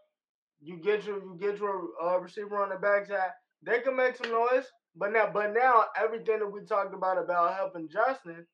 [0.63, 3.31] You get your you get your uh, receiver on the backside.
[3.63, 7.55] They can make some noise, but now but now everything that we talked about about
[7.55, 8.45] helping Justin,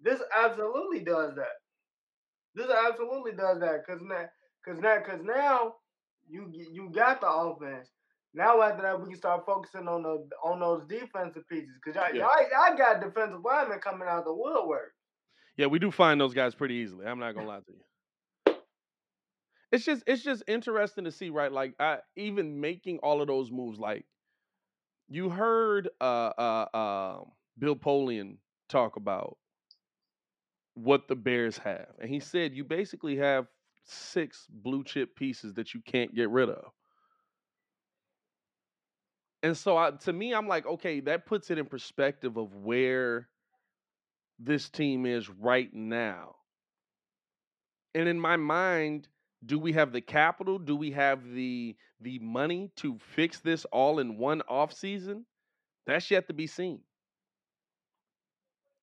[0.00, 1.54] this absolutely does that.
[2.54, 4.26] This absolutely does that because now
[4.64, 5.74] because now because now
[6.28, 7.90] you you got the offense.
[8.32, 12.12] Now after that, we can start focusing on the on those defensive pieces because y'all,
[12.14, 12.26] Yeah.
[12.26, 14.92] y'all, y'all got defensive linemen coming out of the woodwork.
[15.56, 17.06] Yeah, we do find those guys pretty easily.
[17.06, 17.80] I'm not gonna lie to you.
[19.74, 21.52] It's just it's just interesting to see, right?
[21.52, 24.06] Like I even making all of those moves, like
[25.08, 28.36] you heard uh uh um Bill Polian
[28.68, 29.38] talk about
[30.74, 31.88] what the Bears have.
[32.00, 33.46] And he said you basically have
[33.84, 36.72] six blue chip pieces that you can't get rid of.
[39.42, 43.28] And so I, to me, I'm like, okay, that puts it in perspective of where
[44.38, 46.36] this team is right now.
[47.94, 49.08] And in my mind,
[49.46, 50.58] do we have the capital?
[50.58, 55.26] Do we have the the money to fix this all in one off season?
[55.86, 56.80] That's yet to be seen.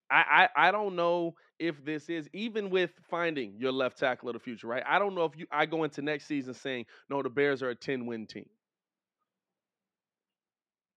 [0.10, 4.34] I, I I don't know if this is even with finding your left tackle of
[4.34, 4.84] the future, right?
[4.86, 7.70] I don't know if you I go into next season saying no, the Bears are
[7.70, 8.50] a 10 win team.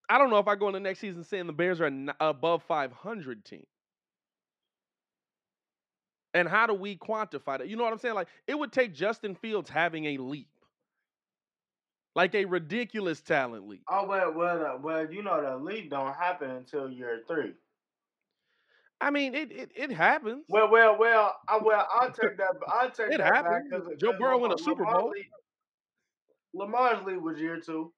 [0.08, 2.62] I don't know if I go into next season saying the Bears are an above
[2.64, 3.64] 500 team.
[6.35, 7.68] And how do we quantify that?
[7.68, 8.14] You know what I'm saying?
[8.16, 10.49] Like it would take Justin Fields having a leap,
[12.14, 13.82] like a ridiculous talent leap.
[13.89, 17.55] Oh well, well, uh, well, you know the leap don't happen until year three.
[19.01, 20.45] I mean, it it, it happens.
[20.49, 22.55] Well, well, well, I well, I'll take that.
[22.68, 23.70] I'll take It that back happened.
[23.70, 25.12] because Joe Burrow won a Super Bowl.
[26.55, 27.93] Lamar's league was year two.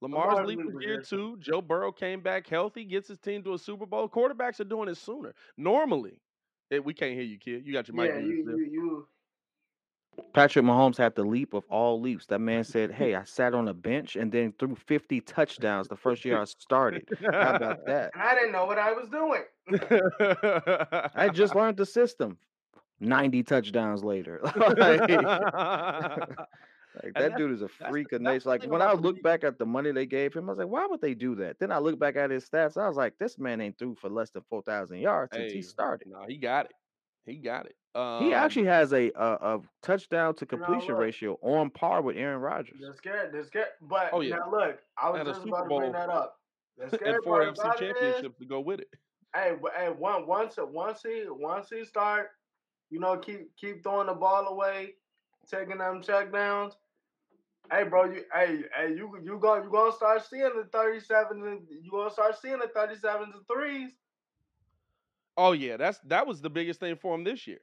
[0.00, 1.36] Lamar's Lamar's leap leap was year two.
[1.38, 4.08] Joe Burrow came back healthy, gets his team to a Super Bowl.
[4.08, 5.34] Quarterbacks are doing it sooner.
[5.56, 6.20] Normally,
[6.78, 7.66] we can't hear you, kid.
[7.66, 9.08] You got your mic Yeah, you, you, you.
[10.32, 12.26] Patrick Mahomes had the leap of all leaps.
[12.26, 15.96] That man said, "Hey, I sat on a bench and then threw 50 touchdowns the
[15.96, 18.12] first year I started." How about that?
[18.16, 19.42] I didn't know what I was doing.
[21.14, 22.38] I just learned the system.
[23.00, 24.40] 90 touchdowns later.
[24.76, 25.00] like,
[27.02, 28.48] like, And that dude is a freak the- of nature.
[28.48, 30.86] Like when I look back at the money they gave him, I was like, why
[30.86, 31.58] would they do that?
[31.58, 32.76] Then I look back at his stats.
[32.80, 35.62] I was like, this man ain't through for less than 4,000 yards since Hey, he
[35.62, 36.08] started.
[36.08, 36.72] No, he got it.
[37.26, 37.76] He got it.
[37.94, 42.40] Um, He actually has a, a a touchdown to completion ratio on par with Aaron
[42.40, 42.78] Rodgers.
[42.80, 43.68] The scared, the scared.
[43.80, 44.36] But Oh, yeah.
[44.36, 46.36] now look, I was And just Super about to bring that up.
[46.76, 48.88] The scary and four part FC about it is, championships to go with it.
[49.34, 52.30] hey, hey, one, once, once he, once he start,
[52.90, 54.96] you know, keep keep throwing the ball away,
[55.46, 56.74] taking them checkdowns.
[57.70, 61.44] Hey, bro, you, hey, hey, you, you going you gonna start seeing the thirty sevens
[61.44, 63.92] and you gonna start seeing the thirty sevens and threes.
[65.36, 67.60] Oh yeah, that's that was the biggest thing for him this year.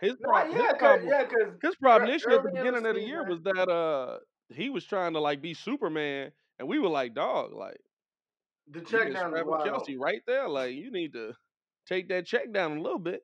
[0.00, 2.48] His no, prob- his yeah, cause, problem- yeah, cause His problem this year at the
[2.48, 4.20] in the beginning of the year was that uh
[4.50, 7.78] he was trying to like be Superman, and we were like, dog, like
[8.68, 9.88] The check down is strapping wild.
[9.88, 10.48] Kelce right there.
[10.48, 11.34] Like you need to
[11.86, 13.22] take that check down a little bit.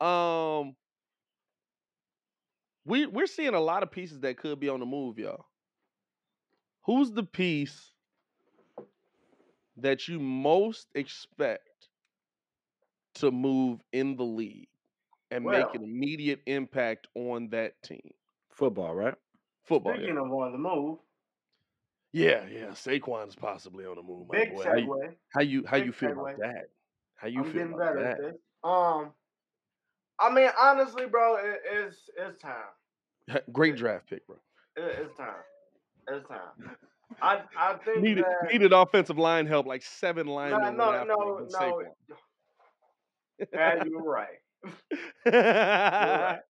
[0.00, 0.76] Um,
[2.84, 5.46] we we're seeing a lot of pieces that could be on the move, y'all.
[6.88, 7.94] Who's the piece
[9.76, 11.88] that you most expect
[13.14, 14.68] to move in the league
[15.30, 18.14] and Well- make an immediate impact on that team?
[18.50, 19.16] Football, right?
[19.64, 19.94] Football.
[19.96, 21.00] Speaking Yeah, of on the move,
[22.12, 22.70] yeah, yeah.
[22.70, 24.66] Saquon's possibly on the move, my big boy.
[24.66, 25.16] How you, segue.
[25.32, 26.66] how you how you Big feel about that?
[27.16, 28.18] How you I'm feel getting about better that?
[28.26, 28.42] at this.
[28.64, 29.14] Um,
[30.18, 32.70] I mean, honestly, bro, it, it's it's time.
[33.52, 34.38] Great draft pick, bro.
[34.76, 35.42] It, it's time.
[36.10, 36.76] It's time.
[37.22, 41.14] I I think Needed that needed offensive line help, like seven no linemen no no
[41.50, 41.82] no.
[42.08, 42.18] but
[43.52, 44.38] Yeah, you're right.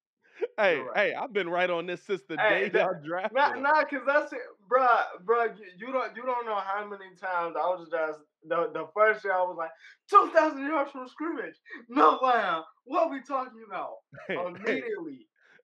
[0.56, 0.96] Hey, You're right.
[1.10, 3.84] hey, I've been right on this since the Hey, day that- y'all drafted Nah, nah,
[3.84, 4.38] cause that's it,
[4.70, 5.56] bruh, bruh.
[5.58, 9.24] You, you don't, you don't know how many times I was just the the first
[9.24, 9.70] year I was like
[10.08, 11.56] two thousand yards from scrimmage.
[11.88, 13.96] No wow, what are we talking about?
[14.28, 14.82] Hey, hey,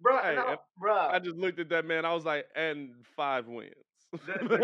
[0.05, 1.11] Immediately, bruh, Hey, no, and bruh.
[1.11, 2.05] I just looked at that man.
[2.05, 3.72] I was like, and five wins.
[4.26, 4.59] the, the,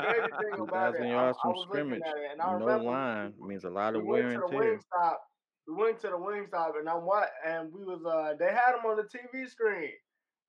[0.00, 2.00] crazy, the thing about it, 2,000 yards I from was scrimmage.
[2.00, 4.72] it, No line means a lot we of went wear to and the tear.
[4.72, 5.20] wing stop.
[5.66, 8.74] We went to the wing stop, and I'm what, and we was uh, they had
[8.76, 9.92] him on the TV screen.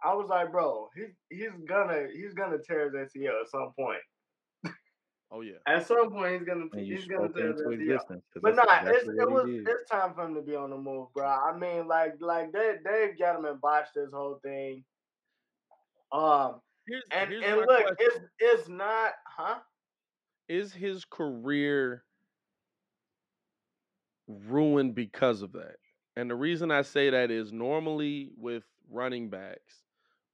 [0.03, 4.01] I was like, bro, he's he's gonna he's gonna tear his ACL at some point.
[5.31, 5.59] Oh yeah.
[5.67, 7.73] At some point, he's gonna And he's gonna spoke tear it his into ACL.
[7.73, 8.23] existence.
[8.33, 10.77] 'cause But that's nah, it's it was it's time for him to be on the
[10.77, 11.27] move, bro.
[11.27, 14.85] I mean, like like they Dave Gettleman botched this whole thing.
[16.11, 17.97] Um, Here's, and here's and look, question.
[17.99, 19.61] it's it's not, huh?
[20.49, 22.05] Is his career
[24.27, 25.77] ruined because of that?
[26.15, 29.88] And the reason I say that is normally with running backs,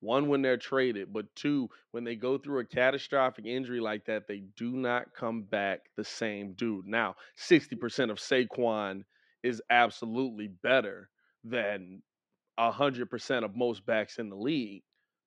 [0.05, 4.27] one when they're traded, but two when they go through a catastrophic injury like that,
[4.27, 6.85] they do not come back the same dude.
[6.85, 8.11] Now, 60% mm.
[8.11, 9.03] of Saquon
[9.43, 11.09] is absolutely better
[11.43, 12.01] than
[12.59, 14.83] 100% of most backs in the league.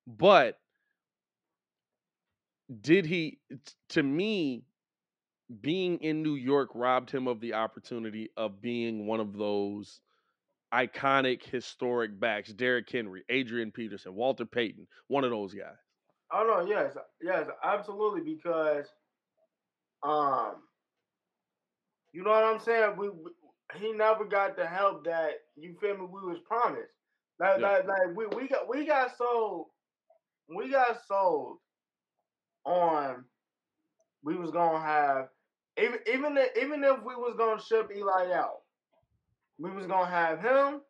[0.07, 0.57] But
[2.81, 3.39] did he
[3.89, 4.63] to me
[5.61, 10.01] being in New York robbed him of the opportunity of being one of those
[10.73, 15.75] iconic historic backs, Derrick Henry, Adrian Peterson, Walter Payton, one of those guys.
[16.31, 18.21] Oh no, yes, yes, absolutely.
[18.21, 18.85] Because,
[20.03, 20.55] um,
[22.13, 22.95] you know what I'm saying.
[22.97, 23.31] We, we
[23.79, 26.05] he never got the help that you feel me.
[26.05, 26.91] We was promised.
[27.39, 27.69] Like, Yeah.
[27.69, 29.67] like, like we we got we got sold.
[30.55, 31.57] We got sold
[32.65, 33.25] on.
[34.23, 35.29] We was gonna have
[35.81, 38.61] even even if, even if we was gonna ship Eli out,
[39.59, 40.81] we was gonna have him,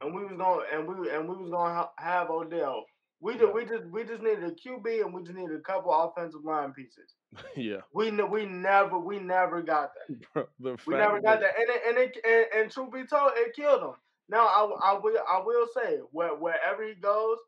[0.00, 2.88] and we was gonna and we and we was gonna ha- have Odell.
[3.20, 3.52] We just Yeah.
[3.52, 6.72] we just we just needed a QB and we just needed a couple offensive line
[6.72, 7.14] pieces.
[7.56, 7.82] yeah.
[7.94, 10.10] We we never we never got that.
[10.60, 11.54] Bro, We never got that.
[11.58, 12.16] And it, and it
[12.54, 13.94] and, and truth be told, it killed him.
[14.28, 17.38] Now I, I will I will say where, wherever he goes,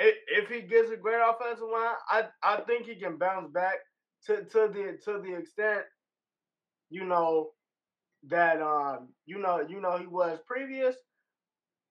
[0.00, 3.76] i if he gets a great offensive line, I I think he can bounce back
[4.26, 5.84] to to the to the extent,
[6.90, 7.50] you know,
[8.24, 10.96] that um you know you know he was previous.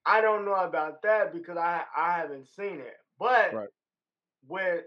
[0.06, 2.96] I don't know about that because I I haven't seen it.
[3.20, 3.70] But Right.
[4.48, 4.86] with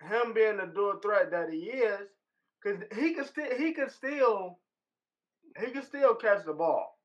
[0.00, 2.08] him being the dual threat that he is,
[2.62, 4.60] because he could still he could still
[5.58, 6.98] he could still catch the ball.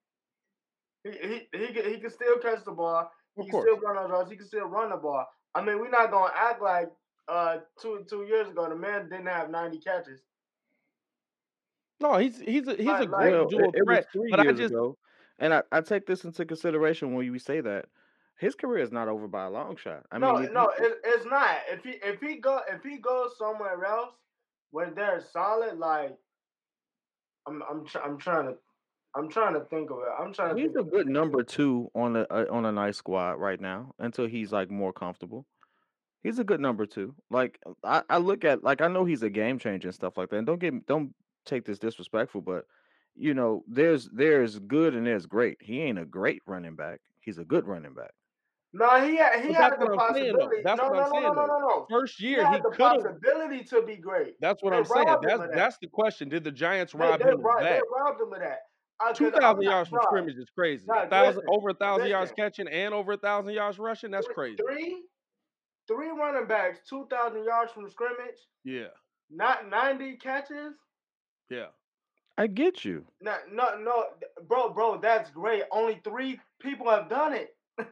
[1.03, 3.11] He he he could, he could still catch the ball.
[3.37, 3.71] Of He course.
[3.71, 4.31] still run those routes.
[4.31, 5.25] He can still run the ball.
[5.55, 6.89] I mean, we're not gonna act like
[7.27, 10.21] uh two two years ago the man didn't have ninety catches.
[11.99, 14.27] No, he's he's a he's a Like- like- great dual it, it was threat.
[14.31, 14.97] but I just ago,
[15.39, 17.85] and I, I take this into consideration when you say that
[18.37, 20.05] his career is not over by a long shot.
[20.11, 21.57] I no, mean, no, it, it's not.
[21.69, 24.13] If he if he go if he goes somewhere else
[24.71, 26.15] where they're solid, like
[27.47, 28.55] I'm I'm tr- I'm trying to
[29.15, 30.09] I'm trying to think of it.
[30.19, 33.33] I'm trying to he's a good number two on a, a on a nice squad
[33.39, 35.45] right now until he's like more comfortable.
[36.21, 37.15] He's a good number two.
[37.31, 40.29] Like I, I look at like I know he's a game changer and stuff like
[40.29, 40.37] that.
[40.37, 41.15] And don't get don't
[41.47, 42.65] take this disrespectful, but
[43.15, 45.57] you know there's there's good and there's great.
[45.61, 46.99] He ain't a great running back.
[47.21, 48.11] He's a good running back.
[48.73, 50.61] No, he had he had the what I'm saying, possibility.
[50.63, 51.85] That's no, what no, I'm no, saying, no, no, no, no.
[51.89, 53.01] first He year had he the could have.
[53.03, 54.35] possibility to be great.
[54.39, 55.05] That's what I'm saying.
[55.21, 55.51] That's that.
[55.53, 56.29] that's the question.
[56.29, 58.59] Did the Giants rob him of robbed, they robbed him of that.
[58.99, 60.85] Uh, Two thousand yards from scrimmage is crazy.
[61.09, 64.11] Thousand over a thousand yards catching and over a thousand yards rushing.
[64.11, 64.57] That's crazy.
[64.57, 65.03] Three,
[65.87, 68.87] three running backs, two thousand yards from scrimmage, Yeah,
[69.29, 70.73] not ninety catches.
[71.49, 71.67] Yeah.
[72.37, 73.03] I get you.
[73.21, 74.05] No, no, no,
[74.47, 75.63] bro, bro, that's great.
[75.71, 77.55] Only three people have done it,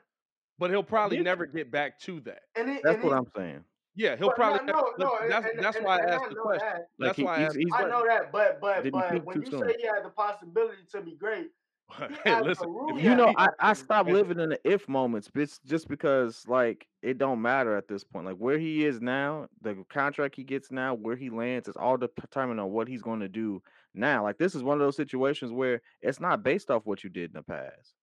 [0.59, 2.41] But he'll probably Get never get back to that.
[2.55, 3.63] and it, That's and what he's- I'm saying.
[3.97, 4.65] Yeah, he'll But probably.
[4.65, 5.29] no, no, no.
[5.29, 6.67] that's and- that's and- why I asked I the question.
[6.67, 6.75] that.
[6.99, 7.55] Like That's he, why I asked.
[7.55, 7.89] he's I right.
[7.89, 9.67] know that, but but but peak when too you soon?
[9.69, 11.49] say he had the possibility to be great, he
[12.23, 12.69] hey, listen.
[12.69, 13.75] absolutely If You know, I, I possibility.
[13.83, 18.03] stopped living in the if moments, bitch, just because like it don't matter at this
[18.03, 18.25] point.
[18.25, 21.97] Like where he is now, the contract he gets now, where he lands, is all
[21.97, 23.61] determined on what he's going to do
[23.93, 24.23] now.
[24.23, 27.31] Like this is one of those situations where it's not based off what you did
[27.31, 27.93] in the past.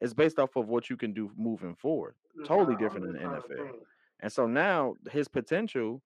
[0.00, 2.14] It's based off of what you can do moving forward.
[2.46, 3.56] Totally trying- different in just the NFL.
[3.68, 3.76] think.
[4.20, 6.02] And so now his potential,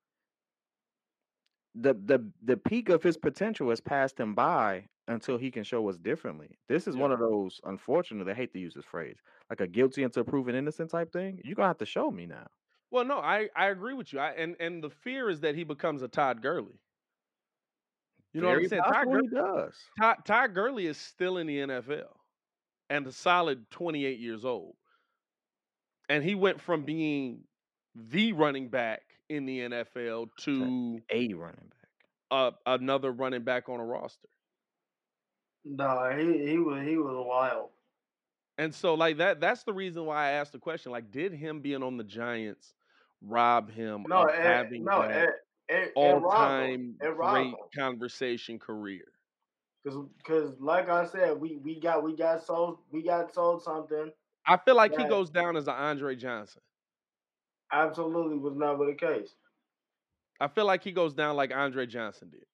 [1.75, 5.89] the the the peak of his potential has passed him by until he can show
[5.89, 6.59] us differently.
[6.69, 7.03] This is Yeah.
[7.03, 10.55] one of those, unfortunately, I hate to use this phrase, like a guilty until proven
[10.55, 11.41] innocent type thing.
[11.45, 12.47] You're gonna have to show me now.
[12.91, 14.19] Well, no, I I agree with you.
[14.21, 16.79] I and and the fear is that he becomes a Todd Gurley.
[18.33, 18.83] You know Very what I'm saying?
[18.83, 19.91] Todd, possible Gur- he does.
[20.01, 22.17] Todd, Todd Gurley is still in the NFL
[22.89, 24.77] and a solid 28 years old.
[26.09, 27.47] And he went from being
[27.95, 31.91] the running back in the NFL to A running back.
[32.31, 34.29] uh, another running back on a roster.
[35.65, 37.71] Nah, he he was he was wild.
[38.59, 41.61] And so like that that's the reason why I asked the question like did him
[41.61, 42.75] being on the Giants
[43.23, 45.31] rob him No, of it, having no, that it,
[45.69, 46.71] it, it all robbed him.
[46.71, 49.05] time It great conversation career?
[49.85, 54.13] Cause, cause, like I said, we we got we got sold we got sold something.
[54.47, 56.63] I feel like he goes down as an Andre Johnson.
[57.73, 59.35] Absolutely was never the case.
[60.41, 62.45] I feel like he goes down like Andre Johnson did.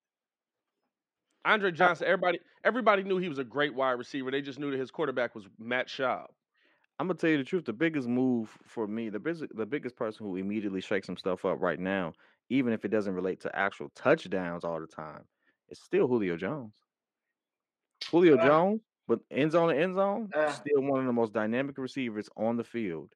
[1.45, 4.31] Andre Johnson, everybody everybody knew he was a great wide receiver.
[4.31, 6.27] They just knew that his quarterback was Matt Schaub.
[6.99, 7.65] I'm gonna tell you the truth.
[7.65, 11.45] The biggest move for me, the biggest, the biggest person who immediately shakes some stuff
[11.45, 12.13] up right now,
[12.49, 15.23] even if it doesn't relate to actual touchdowns all the time,
[15.69, 16.73] is still Julio Jones.
[18.11, 21.33] Julio Uh, Jones, but end zone to end zone, uh, still one of the most
[21.33, 23.13] dynamic receivers on the field,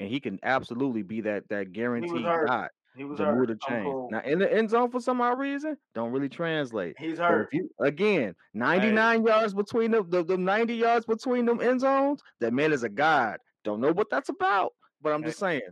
[0.00, 2.72] and he can absolutely be that that guaranteed hurt.
[2.94, 3.48] Dot He was to move hurt.
[3.48, 4.06] the I'm chains.
[4.08, 6.96] Now in the end zone for some odd reason, don't really translate.
[6.98, 7.40] He's But hurt.
[7.40, 8.34] if you again,
[8.74, 12.72] Hey, 99 yards between them, the, the 90 yards between them end zones, that man
[12.72, 13.38] is a god.
[13.64, 15.62] Don't know what that's about, but I'm Hey, just saying.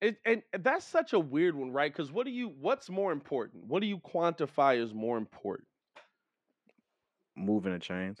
[0.00, 1.92] It, and that's such a weird one, right?
[1.92, 3.64] Because what do you what's more important?
[3.66, 5.68] What do you quantify as more important?
[7.36, 8.20] Moving the chains.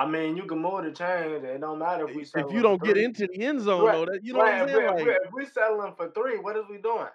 [0.00, 1.44] I mean, you can move the chains.
[1.44, 4.06] It don't matter if we If you don't get into the end zone, Right, though,
[4.06, 4.54] that you know what.
[4.54, 4.86] I'm If we, saying?
[4.86, 7.08] if, we, Like, if we settling for three, what is we doing?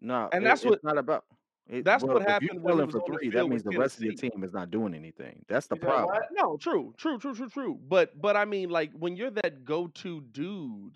[0.00, 1.24] No, and it, that's it's what not about
[1.66, 1.86] it.
[1.86, 3.98] that's Well, what if you're happened when he selling for three, that means the rest
[3.98, 5.44] of your team is not doing anything.
[5.48, 6.22] That's the You problem.
[6.30, 7.78] No, true, true, true, true, true.
[7.86, 10.92] But but I mean, like when you're that go-to dude,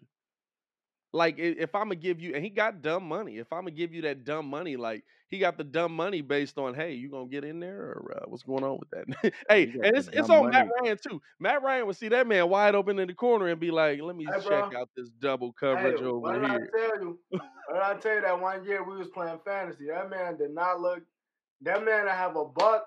[1.12, 3.38] like if I'm gonna give you, and he got dumb money.
[3.38, 6.58] If I'm gonna give you that dumb money, like he got the dumb money based
[6.58, 9.32] on, hey, you gonna get in there or uh, what's going on with that?
[9.48, 10.66] hey, and it's it's dumb on Matt.
[10.82, 11.20] Ryan too.
[11.38, 14.16] Matt Ryan would see that man wide open in the corner and be like, let
[14.16, 14.72] me Hey, check bro.
[14.76, 16.70] out this double Hey, coverage what over did I here.
[16.74, 17.18] tell you?
[17.68, 19.86] What I tell you that one year we was playing fantasy?
[19.88, 21.02] That man did not look.
[21.62, 22.86] That man I have a buck,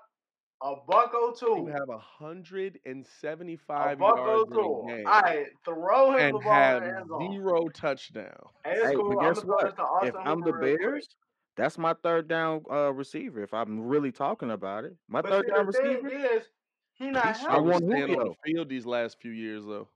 [0.62, 4.62] a buck or He two, would have hundred and a seventy-five buck or yards in
[4.62, 4.84] two.
[4.84, 8.50] a game I throw him the and ball have the end zero touchdown.
[8.64, 9.16] Hey, it's Hey, cool.
[9.16, 9.64] but I'm guess what?
[9.64, 10.78] this If I'm the Hooper real quick.
[10.78, 11.16] Bears,
[11.56, 13.42] that's my third down uh, receiver.
[13.42, 16.48] If I'm really talking about it, my But third see, down receiver, is,
[16.94, 19.64] he He not I struggled healthy, want staying on the field these last few years,
[19.64, 19.88] though.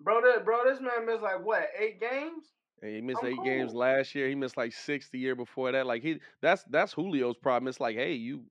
[0.00, 0.20] bro.
[0.20, 2.52] That bro, this man missed like what eight games?
[2.82, 4.28] And he missed I'm eight games last year.
[4.28, 5.86] He missed like six the year before that.
[5.86, 7.68] Like he, that's that's Julio's problem.
[7.68, 8.44] It's like, hey, you,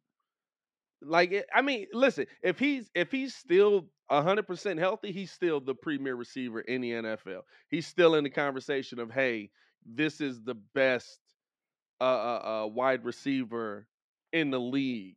[1.02, 5.60] like, it, I mean, listen, if he's if he's still hundred percent healthy, he's still
[5.60, 7.42] the premier receiver in the NFL.
[7.70, 9.50] He's still in the conversation of, hey,
[9.86, 11.20] this is the best
[12.00, 13.88] uh, uh, uh wide receiver
[14.34, 15.16] in the league.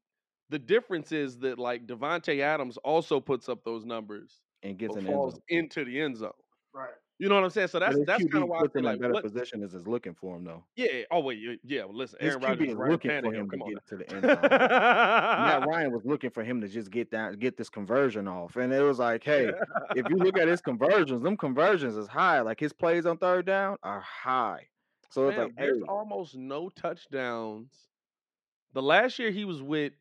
[0.50, 5.02] The difference is that like Davante Adams also puts up those numbers, and gets but
[5.02, 5.42] an end falls zone.
[5.48, 6.30] into the end zone.
[6.72, 6.90] Right.
[7.18, 7.68] You know what I'm saying?
[7.68, 10.14] So that's that's kind of why I feel like better what position as is looking
[10.14, 10.64] for him though.
[10.74, 11.02] yeah.
[11.12, 11.38] Oh wait.
[11.64, 11.84] yeah.
[11.84, 12.18] Well, listen.
[12.20, 13.72] Aaron Rodgers is is looking for him to on.
[13.72, 14.38] get to the end zone.
[14.42, 15.66] Matt.
[15.68, 18.82] Ryan was looking for him to just get down, get this conversion off, and it
[18.82, 19.52] was like, hey,
[19.94, 22.40] if you look at his conversions, them conversions is high.
[22.40, 24.66] Like his plays on third down are high.
[25.10, 27.72] So it's Fam, like, hey, there's almost no touchdowns.
[28.72, 29.92] The last year he was with,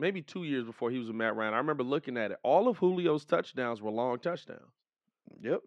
[0.00, 1.54] maybe two years before he was with Matt Ryan.
[1.54, 2.38] I remember looking at it.
[2.42, 4.72] All of Julio's touchdowns were long touchdowns.
[5.40, 5.60] yep.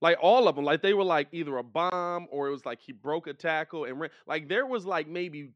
[0.00, 2.80] Like all of them, like they were like either a bomb or it was like
[2.80, 4.10] he broke a tackle and ran.
[4.26, 5.52] Like there was like maybe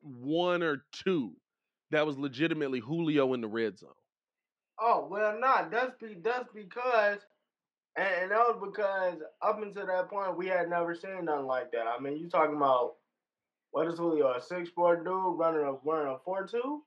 [0.00, 1.32] one or two
[1.90, 3.90] that was legitimately Julio in the red zone.
[4.80, 7.18] Oh well, not that's be that's because,
[7.96, 11.70] and, and that was because up until that point we had never seen nothing like
[11.72, 11.86] that.
[11.86, 12.94] I mean, you talking about
[13.70, 16.82] what is Julio a six four dude running a running a four two?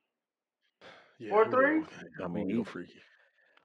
[1.17, 1.81] Yeah, Four three?
[2.21, 2.93] I mean, Julio he- freaky.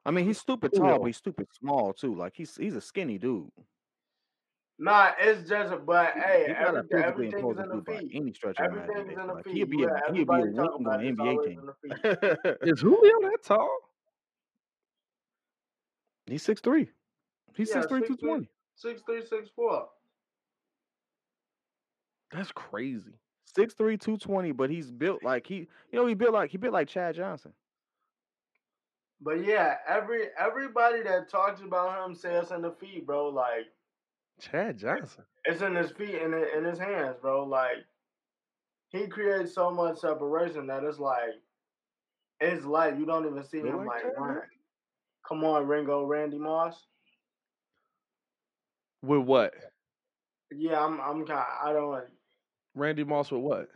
[0.05, 2.15] I mean, he's stupid tall, but he's stupid small too.
[2.15, 3.51] Like he's he's a skinny dude.
[4.79, 7.99] Nah, it's just a but hey, He's not everything physically is in the dude by
[7.99, 8.11] feet.
[8.15, 9.27] any stretch of the in imagination.
[9.27, 9.55] the Like feet.
[9.57, 11.09] he'll be You a he'll be a everybody wing about on it.
[11.09, 11.61] an NBA team.
[11.61, 11.75] in the
[12.55, 12.57] feet.
[12.73, 13.77] Is Julio that tall?
[16.27, 16.89] He's six three.
[17.55, 18.51] He's Yeah, six three, six two three, twenty.
[18.77, 19.89] six three, six four.
[22.33, 23.13] That's crazy.
[23.55, 26.57] Six three, two twenty, but he's built like he you know, he built like he
[26.57, 27.53] built like Chad Johnson.
[29.21, 33.29] But yeah, every everybody that talks about him says in the feet, bro.
[33.29, 33.67] Like
[34.41, 35.25] Chad Johnson.
[35.45, 37.45] it's in his feet and in his hands, bro.
[37.45, 37.85] Like
[38.89, 41.35] he creates so much separation that it's like
[42.41, 44.35] it's like you don't even see You him like like Chad run.
[44.35, 44.49] Johnson?
[45.29, 46.87] Come on, Ringo, Randy Moss.
[49.03, 49.53] With what?
[50.51, 51.41] Yeah, I'm I'm kind.
[51.41, 52.05] Of I don't.
[52.75, 53.69] Randy Moss with what?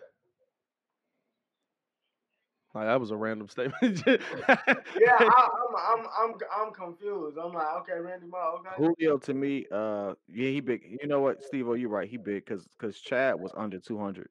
[2.75, 4.03] Like that was a random statement.
[4.07, 6.35] Yeah, I, I'm I'm I'm
[6.67, 7.39] I'm confused.
[7.39, 8.61] I'm like, okay, Randy Moss.
[8.61, 8.71] Okay.
[8.99, 10.83] Julio to me, uh yeah, he big.
[11.01, 13.99] You know what, Steve, oh, you're right, he big because because Chad was under two
[13.99, 14.29] hundred.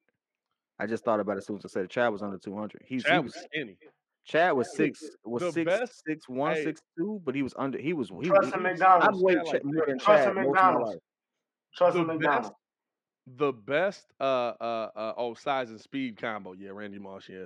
[0.78, 1.90] I just thought about it as soon as I said it.
[1.90, 2.82] Chad was under two hundred.
[2.84, 3.78] He's he Chad was was skinny.
[4.26, 6.64] Chad was six was the six best- six one hey.
[6.64, 9.06] six two, but he was under he was he, Trust he, in he- McDonald's.
[9.18, 10.90] I've weighed Chad like more than Trust Chad in most of my McDonald's.
[10.90, 10.98] life.
[11.76, 12.48] Trust the McDonald's.
[12.48, 14.24] best, the best, uh,
[14.60, 16.52] uh, uh, oh, size and speed combo.
[16.52, 17.28] Yeah, Randy Moss.
[17.28, 17.44] Yeah.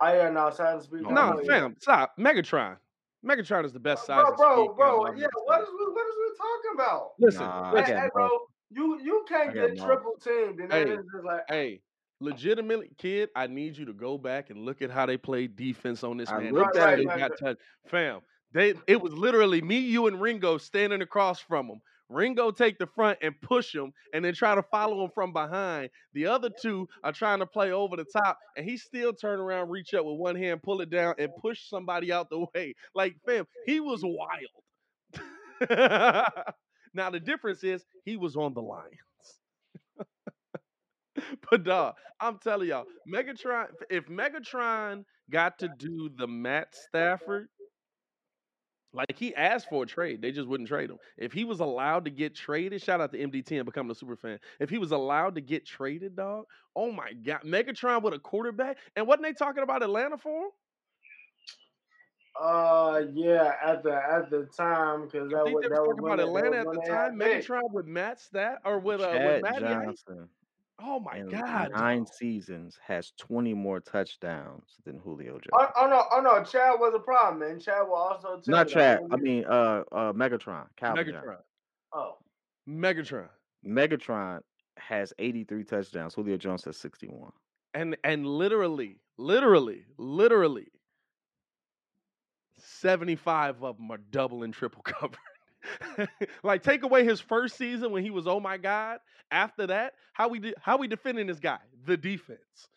[0.00, 1.02] Oh yeah, no, Silent Speed.
[1.02, 1.46] No, No, Combo, yeah.
[1.46, 2.12] fam, stop.
[2.18, 2.76] Megatron.
[3.24, 5.04] Megatron is the best size Bro, and bro, speed bro.
[5.06, 5.62] Yeah, ever what seen.
[5.62, 7.10] is we what is we talking about?
[7.18, 7.96] Listen, Nah, listen.
[7.96, 8.28] hey, bro,
[8.70, 9.86] you you can't get Moss.
[9.86, 11.80] triple teamed, and then Hey, it's just like, Hey,
[12.20, 16.04] legitimately, kid, I need you to go back and look at how they played defense
[16.04, 16.52] on this I man.
[16.52, 17.06] looked at at it.
[17.06, 17.60] Got touched.
[17.86, 18.20] Fam,
[18.52, 21.80] they it was literally me, you, and Ringo standing across from him.
[22.08, 25.90] Ringo take the front and push him, and then try to follow him from behind.
[26.12, 29.70] The other two are trying to play over the top, and he still turn around,
[29.70, 32.74] reach up with one hand, pull it down, and push somebody out the way.
[32.94, 34.64] Like, fam, he was wild.
[36.94, 38.98] now the difference is he was on the Lions.
[41.50, 43.66] but dog, I'm telling y'all, Megatron.
[43.90, 47.48] If Megatron got to do the Matt Stafford,
[48.94, 50.98] like he asked for a trade, they just wouldn't trade him.
[51.18, 54.16] If he was allowed to get traded, shout out to MDT and becoming a super
[54.16, 54.38] fan.
[54.60, 58.78] If he was allowed to get traded, dog, oh my god, Megatron with a quarterback,
[58.96, 60.50] and wasn't they talking about Atlanta for him?
[62.40, 65.88] uh, yeah, at the at the time, because I that think was they that was
[65.88, 67.16] was talking about Atlanta at the time.
[67.18, 70.04] Megatron with Matt Stat or with uh with Chad Matty Ice.
[70.06, 70.28] Johnson
[70.80, 75.50] Oh my in god, nine seasons has 20 more touchdowns than Julio Jones.
[75.52, 77.60] Oh, oh no, oh no, Chad was a problem, man.
[77.60, 78.68] Chad will also tell Not.
[78.68, 79.00] Chad.
[79.12, 80.66] I mean, uh, uh, Megatron.
[80.76, 81.06] Calvin.
[81.06, 81.36] Megatron.
[81.92, 82.16] oh,
[82.68, 83.28] Megatron.
[83.66, 84.40] Megatron
[84.76, 86.14] has 83 touchdowns.
[86.14, 87.30] Julio Jones has 61.
[87.74, 90.66] and and literally, literally, literally,
[92.58, 95.18] seventy five of them are double and triple covered.
[96.42, 98.98] like take away his first season when he was oh my god.
[99.30, 101.58] After that, how we de- how we defending this guy?
[101.86, 102.68] The defense.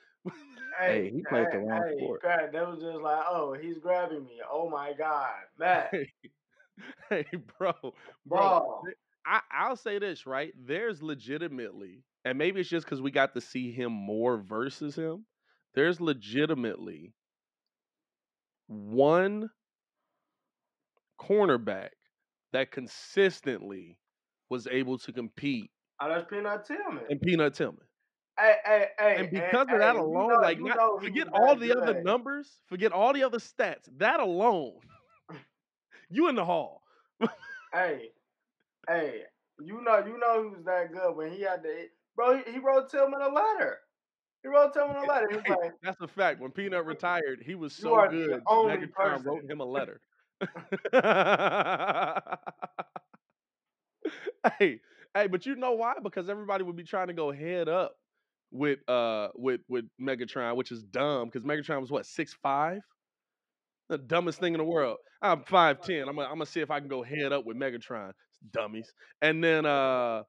[0.79, 2.21] Hey, he played the wrong hey, sport.
[2.21, 4.39] Pat, that was just like, oh, he's grabbing me.
[4.51, 6.11] Oh my god, Matt, hey,
[7.09, 7.25] hey,
[7.57, 7.93] bro, bro.
[8.25, 8.81] bro.
[9.25, 10.53] I, I'll say this right.
[10.55, 15.25] There's legitimately, and maybe it's just because we got to see him more versus him.
[15.73, 17.13] There's legitimately
[18.67, 19.49] one
[21.19, 21.89] cornerback
[22.57, 23.99] that consistently
[24.49, 27.03] was able to compete Oh, that's Peanut Tillman.
[27.09, 27.85] in Peanut Tillman.
[28.39, 32.01] Hey, hey, hey, And because of that alone, know- like not, forget all the other
[32.01, 33.87] numbers, forget all the other stats.
[33.97, 34.79] That alone,
[36.09, 36.81] you in the hall.
[37.73, 38.09] Hey,
[38.87, 39.23] hey,
[39.59, 41.85] you know, you know he was that good when he had to,
[42.15, 42.37] bro.
[42.37, 43.79] He, he wrote Tillman a letter.
[44.41, 45.41] He wrote Tillman a letter.
[45.45, 46.39] Hey, like, that's a fact.
[46.39, 48.43] When Peanut retired, he was so the good.
[48.45, 49.99] Megatron wrote him a letter.
[54.59, 54.79] hey,
[55.13, 55.93] hey, but you know why?
[56.03, 57.95] Because everybody would be trying to go head up
[58.51, 61.29] with uh with with Megatron, which is dumb.
[61.29, 62.81] Because Megatron was what six five,
[63.89, 64.97] the dumbest thing in the world.
[65.21, 66.07] I'm five ten.
[66.07, 68.11] I'm gonna I'm gonna see if I can go head up with Megatron,
[68.51, 68.91] dummies.
[69.21, 70.23] And then uh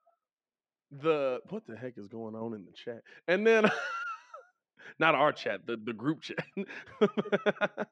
[0.91, 3.03] the what the heck is going on in the chat?
[3.27, 3.67] And then
[4.99, 6.45] not our chat, the the group chat.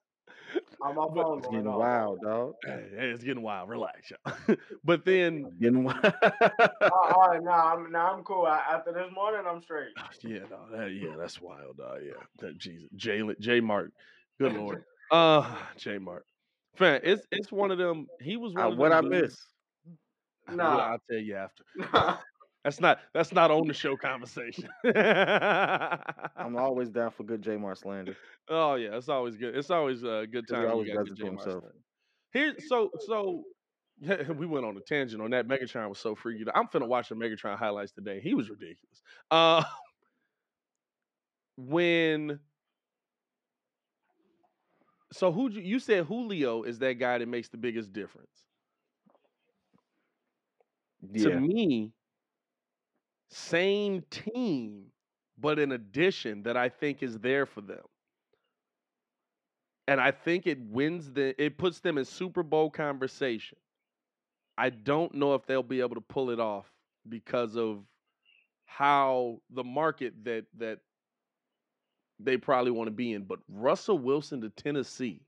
[0.80, 2.54] on my But- It's getting wild, dog.
[2.66, 3.68] It's getting wild.
[3.68, 4.56] Relax, y'all.
[4.84, 6.00] but then, Getting wild.
[6.82, 8.46] Oh, all right, nah, I'm, nah, I'm cool.
[8.46, 9.88] I, after this morning, I'm straight.
[10.22, 11.80] yeah, no, that, yeah, that's wild.
[11.80, 13.60] Uh, yeah, that Jesus, Jalen, J.
[13.60, 13.90] Mark,
[14.40, 14.84] good lord.
[15.10, 15.98] Uh, J.
[15.98, 16.24] Mark,
[16.76, 18.06] fan, it's it's one of them.
[18.20, 19.36] He was one Uh, what I miss?
[20.48, 20.78] Well, Nah.
[20.78, 21.64] I'll tell you after.
[22.66, 24.74] That's not that's not on the show conversation.
[26.36, 28.18] I'm always down for good J Mar slander.
[28.48, 29.56] Oh yeah, it's always good.
[29.56, 30.66] It's always a good 'Cause he time.
[30.66, 31.64] always does it to himself.
[31.64, 31.84] slander.
[32.32, 33.44] Here's so so
[33.98, 35.48] Yeah, we went on a tangent on that.
[35.48, 36.44] Megatron was so freaky.
[36.54, 38.20] I'm finna watch the Megatron highlights today.
[38.20, 39.02] He was ridiculous.
[39.30, 39.64] Uh,
[41.56, 42.40] when
[45.12, 48.46] so who you said Julio is that guy that makes the biggest difference?
[51.02, 51.24] Yeah.
[51.24, 51.95] To me,
[53.36, 54.86] same team,
[55.38, 57.82] but an addition that I think is there for them.
[59.88, 63.58] And I think it wins the it puts them in Super Bowl conversation.
[64.58, 66.66] I don't know if they'll be able to pull it off
[67.08, 67.84] because of
[68.64, 70.78] how the market that that
[72.18, 73.24] they probably want to be in.
[73.24, 75.20] But Russell Wilson to Tennessee.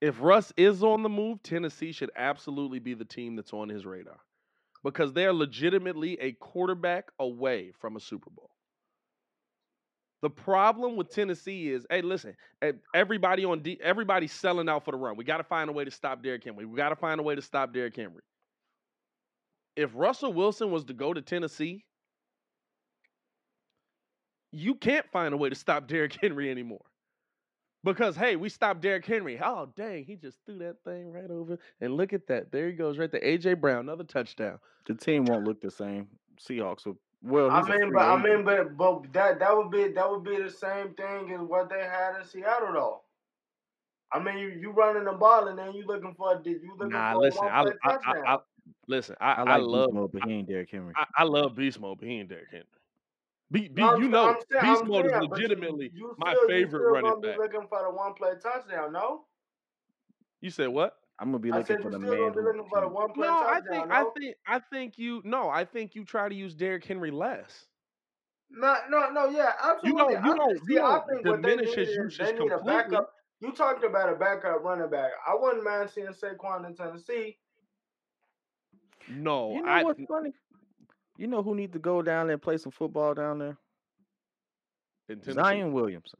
[0.00, 3.86] If Russ is on the move, Tennessee should absolutely be the team that's on his
[3.86, 4.20] radar
[4.82, 8.50] because they're legitimately a quarterback away from a Super Bowl.
[10.22, 12.36] The problem with Tennessee is, hey, listen,
[12.94, 15.16] everybody on D, everybody's selling out for the run.
[15.16, 16.64] We got to find a way to stop Derrick Henry.
[16.64, 18.22] We got to find a way to stop Derrick Henry.
[19.74, 21.84] If Russell Wilson was to go to Tennessee,
[24.52, 26.84] you can't find a way to stop Derrick Henry anymore.
[27.84, 29.40] Because hey, we stopped Derrick Henry.
[29.42, 31.58] Oh dang, he just threw that thing right over.
[31.80, 32.52] And look at that.
[32.52, 33.20] There he goes, right there.
[33.20, 34.58] AJ Brown, another touchdown.
[34.86, 36.06] The team won't look the same.
[36.40, 36.96] Seahawks will.
[37.24, 40.42] Well, I mean, but I mean, but but that that would be that would be
[40.42, 43.00] the same thing as what they had in Seattle, though.
[44.12, 46.90] I mean, you, you running the ball and then you looking for a you looking
[46.90, 48.24] Nah, for listen, a I, one I, I, touchdown.
[48.26, 48.36] I
[48.88, 49.16] listen.
[49.20, 50.92] I, I I, love, Beast Mode, but he ain't Derrick Henry.
[50.96, 52.66] I, I love Beast Mode, but he ain't Derrick Henry.
[53.52, 55.90] Be, be, No, you know, I'm saying- Beast I'm Mode is saying, but you- legitimately
[55.94, 57.38] you my still- you favorite still running gonna be back.
[57.38, 59.26] looking for the one play touchdown, no?
[60.40, 60.98] You said what?
[61.18, 62.94] I'm gonna be I looking for the man gonna be who looking for the can-
[62.94, 63.94] one play No, I think no?
[63.94, 67.68] I think I think you no, I think you try to use Derrick Henry less.
[68.50, 70.14] No, no, no, yeah, You absolutely.
[70.14, 72.32] don't- you I don't- think, you see, don't think what they diminish his usage they
[72.32, 72.66] a completely.
[72.66, 73.14] backup.
[73.40, 75.10] You talked about a backup running back.
[75.26, 77.38] I wouldn't mind seeing Saquon in Tennessee.
[79.08, 80.32] No, You know I what's funny?
[81.22, 83.56] You know who needs to go down there and play some football down there?
[85.30, 86.18] Zion Williamson.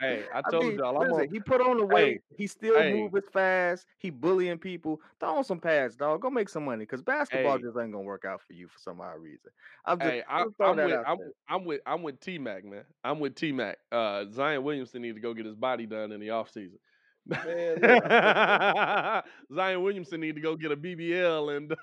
[0.00, 1.28] Hey, I I told mean, y'all I'm listen, on.
[1.30, 2.22] he put on the Hey, weight.
[2.38, 2.94] he still hey.
[2.94, 3.84] move fast.
[3.98, 5.02] He bullying people.
[5.18, 6.22] Throw on some pads, dog.
[6.22, 7.64] Go make some money because basketball Hey.
[7.64, 9.50] just ain't gonna work out for you for some odd reason.
[9.84, 11.18] I'm just, Hey, I, I'm throwing I'm that with I'm.
[11.50, 12.84] I'm with I'm with T Mac, man.
[13.04, 13.76] I'm with T Mac.
[13.92, 16.50] Uh, Zion Williamson need to go get his body done in the off
[17.36, 17.80] season.
[17.82, 19.22] Man,
[19.54, 21.72] Zion Williamson need to go get a BBL and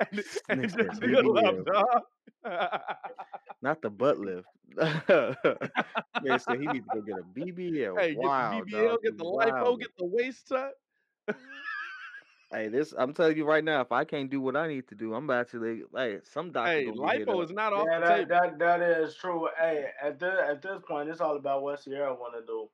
[0.00, 2.02] and, and Nigga said just chill up, dog.
[3.62, 4.48] Not the butt lift.
[6.22, 7.98] Man said he needs to go get a BBL.
[7.98, 9.80] hey, wow, get the BBL, dog, get you the lipo, wild.
[9.80, 10.72] get the waist tuck.
[12.52, 13.80] Hey, this I'm telling you right now.
[13.80, 16.72] If I can't do what I need to do, I'm about actually like some doctor
[16.72, 18.28] Hey, gonna lipo is not off Yeah, the that, table.
[18.28, 19.48] that that is true.
[19.58, 22.68] Hey, at this at this point, it's all about what Sierra want to do.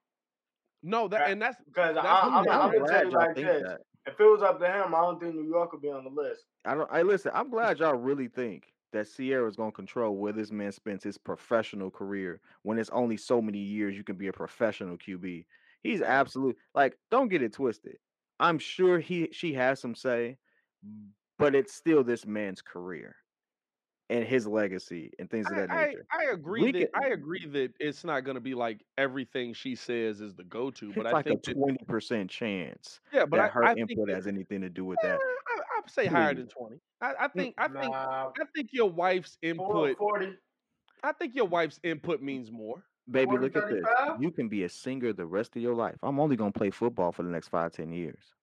[0.83, 2.87] No, that That- and that's Because That's I, what I'm, I'm I'm, saying.
[2.87, 3.81] tell you y'all like think this: that.
[4.07, 6.11] if it was up to him, I don't think New York would be on the
[6.11, 6.45] list.
[6.65, 6.89] I don't.
[6.93, 7.33] I listen.
[7.35, 11.91] I'm glad y'all really think that Sierra's gonna control where this man spends his professional
[11.91, 15.47] career when it's only so many years you can be a professional QB.
[15.83, 16.57] He's absolute.
[16.75, 17.97] Like, don't get it twisted.
[18.39, 20.39] I'm sure he she has some say,
[21.39, 23.17] but it's still this man's career
[24.09, 26.07] and his legacy and things of that I, nature.
[26.13, 29.53] I agree We that can- I agree that it's not going to be like everything
[29.53, 33.25] she says is the go-to, It's but I like think that, twenty percent chance yeah,
[33.25, 35.19] but that I, her I input that, has anything to do with that.
[35.49, 36.77] I, I'd say higher than twenty.
[37.01, 39.99] I, I think I think Nah, I think your wife's input.
[39.99, 40.35] 40.
[41.03, 42.83] I think your wife's input means more.
[43.09, 43.85] Baby, 40, look at this.
[44.19, 45.97] You can be a singer the rest of your life.
[46.03, 48.35] I'm only gonna play football for the next five, ten years.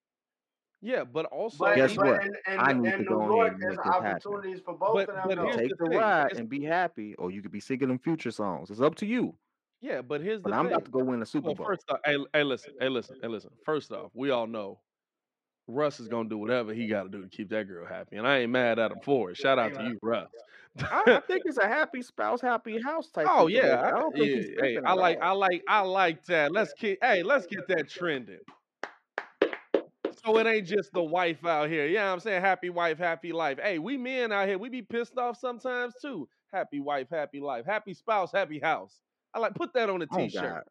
[0.86, 2.22] Yeah, but also But, Guess but what?
[2.26, 4.08] In, in, I need in to New go ahead York, and there's make this happen.
[4.08, 5.46] opportunities for both But- of them.
[5.46, 7.88] but Take the the thing, ride it's- and be happy, or you could be singing
[7.88, 8.70] them future songs.
[8.70, 9.34] It's up to you.
[9.80, 10.74] yeah, but here's the But I'm thing.
[10.74, 11.66] about to go win a Super Well, Bowl.
[11.68, 13.52] first off, hey, hey, listen, hey, listen, hey, listen.
[13.66, 14.80] First off, we all know
[15.68, 18.28] Russ is gonna do whatever he got to do to keep that girl happy, and
[18.28, 19.38] I ain't mad at him for it.
[19.38, 20.30] Shout out to you, Russ.
[20.80, 23.28] I, I think it's a happy spouse, happy house type.
[23.30, 23.70] Oh situation.
[23.70, 24.36] yeah, I I, don't think yeah.
[24.36, 26.52] he's Hey, I like, I like, I like that.
[26.52, 26.98] Let's keep.
[27.02, 28.40] Hey, let's get that trending.
[30.26, 31.88] So it ain't just the wife out here.
[31.88, 33.60] Yeah, I'm saying happy wife, happy life.
[33.62, 36.28] Hey, we men out here, we be pissed off sometimes too.
[36.54, 37.66] Happy wife, happy life.
[37.66, 39.02] Happy spouse, happy house.
[39.34, 40.32] I like put that on a Oh, t-shirt.
[40.32, 40.64] God.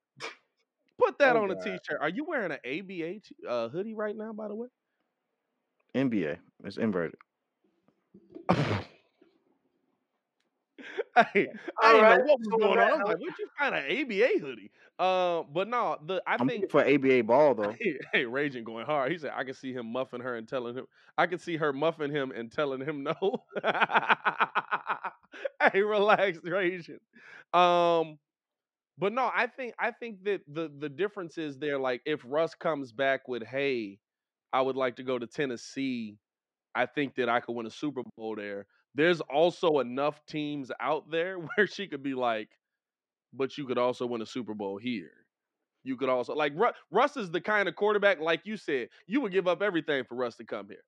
[0.99, 1.63] Put that Oh, on a God.
[1.63, 2.01] t-shirt.
[2.01, 4.33] Are you wearing an ABA uh, hoodie right now?
[4.33, 4.69] By the way.
[5.95, 6.39] NBA.
[6.65, 7.19] It's inverted.
[11.35, 11.49] Hey,
[11.83, 12.89] I didn't right, know what was so going on.
[12.89, 14.71] that- I was like, where'd you find an ABA hoodie?
[14.99, 17.77] Uh, but no, the I I'm think for ABA ball though.
[17.79, 19.13] Hey, hey, raging going hard.
[19.13, 20.87] He said, I can see him muffing her and telling him,
[21.17, 23.45] I can see her muffing him and telling him no.
[25.73, 26.99] hey, relax, raging.
[27.53, 28.19] Um,
[28.99, 31.79] But no, I think I think that the the difference is there.
[31.79, 34.01] Like if Russ comes back with, "Hey,
[34.53, 36.19] I would like to go to Tennessee,"
[36.75, 38.67] I think that I could win a Super Bowl there.
[38.95, 42.51] There's also enough teams out there where she could be like,
[43.33, 45.11] "But you could also win a Super Bowl here."
[45.85, 49.21] You could also like Ru- Russ is the kind of quarterback, like you said, you
[49.21, 50.85] would give up everything for Russ to come here.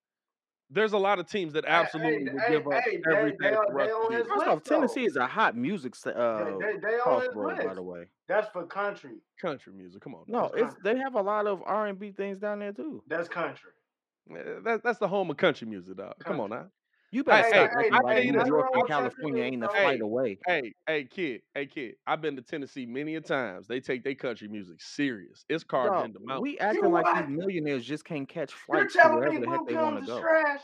[0.70, 3.38] There's a lot of teams that absolutely hey, would hey, give up hey, they- everything
[3.40, 4.24] they for are- Russ to on be here.
[4.24, 4.76] First off, list, though.
[4.76, 7.82] Tennessee is a hot music st- uh, they, they, they on his crossroad, by the
[7.82, 8.04] way.
[8.28, 9.16] That's for country.
[9.40, 10.00] country music.
[10.00, 12.60] Come on, No, That's it's they have a lot of R and B things down
[12.60, 13.02] there too.
[13.08, 13.70] That's country.
[14.28, 16.14] That, that's the home of country music, dog.
[16.20, 16.66] Come on now.
[17.14, 18.48] You better Hey, stop hey, acting like you New this.
[18.48, 20.38] York and Nothing wrong with California ain't a flight away.
[20.46, 21.94] Hey, hey, kid, hey, kid.
[22.08, 23.68] I've been to Tennessee many a times.
[23.68, 25.44] They take their country music serious.
[25.48, 26.42] It's carved Dog, the mountain.
[26.42, 27.14] we acting like what?
[27.14, 30.20] these millionaires just can't catch flights to wherever me the heck they want to go.
[30.20, 30.60] trash?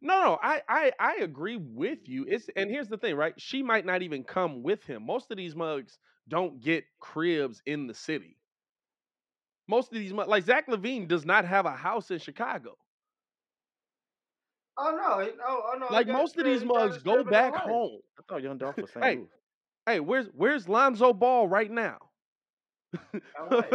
[0.00, 2.26] No, no, I, I, I agree with you.
[2.28, 3.34] It's and here's the thing, right?
[3.38, 5.04] She might not even come with him.
[5.04, 5.98] Most of these mugs
[6.28, 8.38] don't get cribs in the city.
[9.68, 12.76] Most of these mugs, like Zach LaVine, does not have a house in Chicago.
[14.78, 15.86] Oh no, he- oh, oh no.
[15.90, 17.58] Like got most of these crib- he got mugs go back LA.
[17.60, 17.98] home.
[18.18, 19.04] I thought Young Dolph was St.
[19.04, 19.20] Hey,
[19.86, 21.98] Hey, where's where's Lonzo Ball right now?
[22.94, 23.62] LA.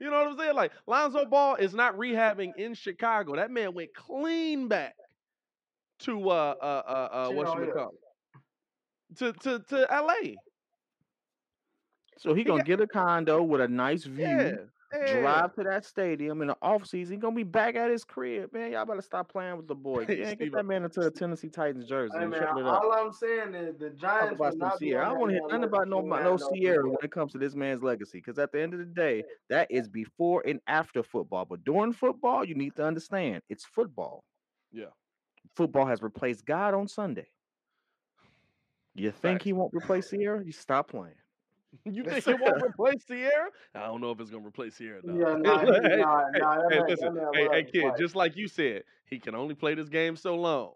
[0.00, 0.54] you know what I'm saying?
[0.54, 3.36] Like Lonzo Ball is not rehabbing in Chicago.
[3.36, 4.94] That man went clean back
[6.00, 7.74] to uh uh uh, uh what Chino you Hill.
[7.74, 9.16] call it?
[9.18, 10.34] To to to LA.
[12.18, 14.56] So he He gonna got- get a condo with a nice view, Yeah.
[14.90, 17.16] Drive to that stadium in the off season.
[17.16, 18.72] He gonna be back at his crib, man.
[18.72, 20.06] Y'all better stop playing with the boy.
[20.18, 23.76] Yeah, get that man into a Tennessee Titans jersey Hey man, all I'm saying is
[23.78, 25.06] the Talk Giants about not be Sierra.
[25.06, 27.54] I don't want to hear nothing about no no Sierra when it comes to this
[27.54, 28.18] man's legacy.
[28.18, 31.44] Because at the end of the day, that is before and after football.
[31.44, 34.24] But during football, you need to understand it's football.
[34.72, 34.86] Yeah.
[35.54, 37.26] Football has replaced God on Sunday.
[38.94, 40.44] You think he won't replace Sierra?
[40.44, 41.14] You stop playing.
[41.84, 43.50] You think it won't replace Sierra?
[43.74, 45.02] I don't know if it's gonna replace Sierra.
[45.02, 45.16] Dog.
[45.16, 48.48] Yeah, nah, he- hey, nah, hey, nah, hey, listen, hey, hey, kid, just like you
[48.48, 50.74] said, he can only play this game so long.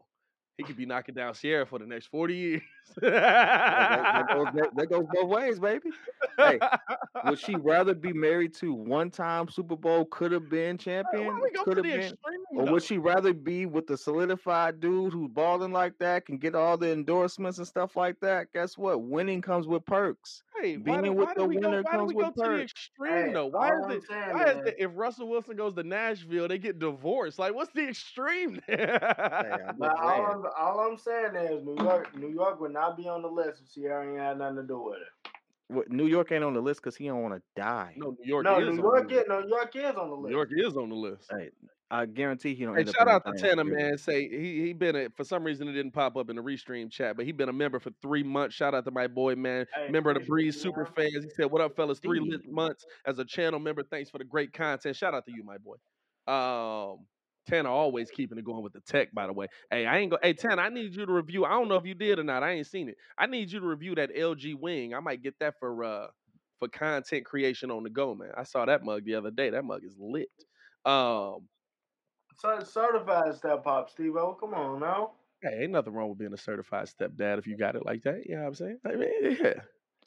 [0.58, 2.62] He could be knocking down Sierra for the next forty years.
[3.00, 5.90] That, that goes, that, that goes both ways, baby.
[6.36, 6.58] Hey,
[7.24, 11.62] Would she rather be married to one-time Super Bowl could have been champion, we go
[11.64, 12.40] could have been, extreme?
[12.56, 12.72] or though?
[12.72, 16.76] would she rather be with the solidified dude who's balling like that, can get all
[16.76, 18.52] the endorsements and stuff like that?
[18.52, 19.02] Guess what?
[19.02, 20.42] Winning comes with perks.
[20.60, 21.68] Hey, why being did, with why the did we go?
[21.70, 22.72] winner Why did comes we go with to the perks.
[22.72, 23.46] extreme Hey, though?
[23.46, 24.02] Why is it?
[24.08, 24.74] saying Why is is- it?
[24.78, 27.38] If Russell Wilson goes to Nashville, they get divorced.
[27.38, 28.98] Like, what's the extreme there?
[29.18, 29.72] Hey,
[30.44, 30.80] I'm But just all.
[30.80, 34.06] I'm, saying is New York, New York would not be on the list if Sierra
[34.08, 35.30] ain't had nothing to do with it.
[35.68, 37.94] What, New York ain't on the list because he don't want to die.
[37.96, 39.22] no, New York no, is New on the York list.
[39.22, 40.28] is New York is on the list.
[40.30, 41.30] New York is on the list.
[41.30, 41.50] Hey,
[41.90, 43.98] I guarantee he don't Hey, end shout in out to the Tanner, man.
[43.98, 46.90] Say he he been a, for some reason it didn't pop up in the restream
[46.90, 48.54] chat, but he been a member for three months.
[48.54, 49.66] Shout out to my boy, man.
[49.74, 50.92] Hey, Member of the appreciate Breeze you, super man.
[50.96, 51.24] fans.
[51.24, 51.98] He said, "What up, fellas?
[51.98, 53.82] Three months as a channel member.
[53.82, 54.96] Thanks for the great content.
[54.96, 55.76] Shout out to you, my boy."
[56.32, 57.06] Um,
[57.46, 59.12] Tanner always keeping it going with the tech.
[59.12, 60.18] By the way, hey, I ain't go.
[60.22, 61.44] Hey, Tanner, I need you to review.
[61.44, 62.42] I don't know if you did or not.
[62.42, 62.96] I ain't seen it.
[63.18, 64.94] I need you to review that LG Wing.
[64.94, 66.06] I might get that for uh
[66.58, 68.30] for content creation on the go, man.
[68.36, 69.50] I saw that mug the other day.
[69.50, 70.28] That mug is lit.
[70.84, 71.48] Um,
[72.36, 74.34] Cer- Certified step pop, Steve O.
[74.34, 75.12] Come on now.
[75.42, 78.24] Hey, ain't nothing wrong with being a certified stepdad if you got it like that.
[78.26, 78.78] You know what I'm saying?
[78.86, 79.54] I mean, yeah.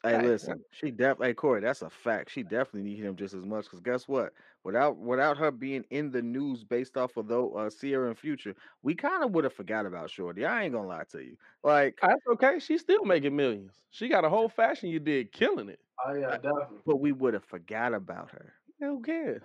[0.06, 1.18] Hey, Hey, listen, she def.
[1.20, 2.30] Hey, Corey, that's a fact.
[2.30, 3.64] She definitely need him just as much.
[3.64, 4.32] Because guess what?
[4.62, 8.54] Without without her being in the news based off of though uh, Sierra and Future,
[8.82, 10.44] we kind of would have forgot about Shorty.
[10.44, 11.36] I ain't gonna lie to you.
[11.64, 12.58] Like, That's okay.
[12.60, 13.72] She's still making millions.
[13.90, 15.80] She got a whole fashion you did killing it.
[16.06, 16.78] Oh yeah, definitely.
[16.84, 18.54] but we would have forgot about her.
[18.80, 19.42] Who cares?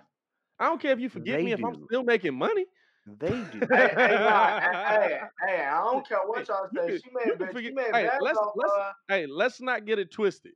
[0.58, 2.66] I don't care if you forget They me if I'm still making money.
[3.06, 3.60] They do.
[3.70, 6.98] hey, hey, hey, hey, I don't care what y'all say.
[6.98, 9.84] she you made, can ba- she forget- made hey, let's- let's- uh, Hey, let's not
[9.86, 10.52] get it twisted.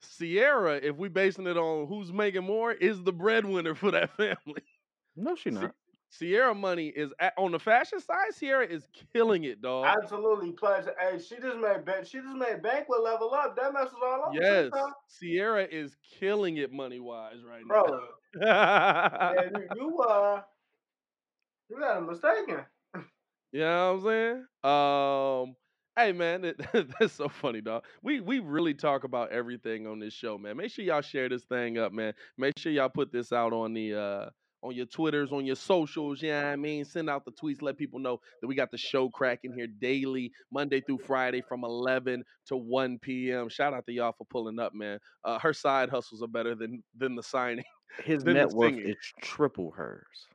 [0.00, 4.62] Sierra, if we basing it on who's making more, is the breadwinner for that family.
[5.16, 5.72] No, she not.
[6.10, 8.32] Sierra money is at, on the fashion side.
[8.32, 9.84] Sierra is killing it, dog.
[10.00, 10.94] absolutely pleasure.
[10.98, 13.56] Hey, she just made ba- she just made banquet level up.
[13.56, 14.34] That mess was all up.
[14.40, 14.70] Yes,
[15.08, 17.82] Sierra is killing it money wise right bro.
[18.36, 18.40] now.
[18.40, 20.40] yeah, you, you uh,
[21.68, 22.64] you got a mistaken.
[23.52, 25.50] You know what I'm saying?
[25.50, 25.56] Um,
[25.96, 27.84] hey man, that, that's so funny, dog.
[28.02, 30.56] We we really talk about everything on this show, man.
[30.56, 32.12] Make sure y'all share this thing up, man.
[32.36, 34.30] Make sure y'all put this out on the uh
[34.62, 36.20] on your Twitters, on your socials.
[36.20, 38.70] Yeah, you know I mean, send out the tweets, let people know that we got
[38.70, 43.48] the show cracking here daily, Monday through Friday from 11 to 1 p.m.
[43.48, 44.98] Shout out to y'all for pulling up, man.
[45.24, 47.64] Uh, her side hustles are better than than the signing.
[48.04, 50.28] His Then net worth is triple hers.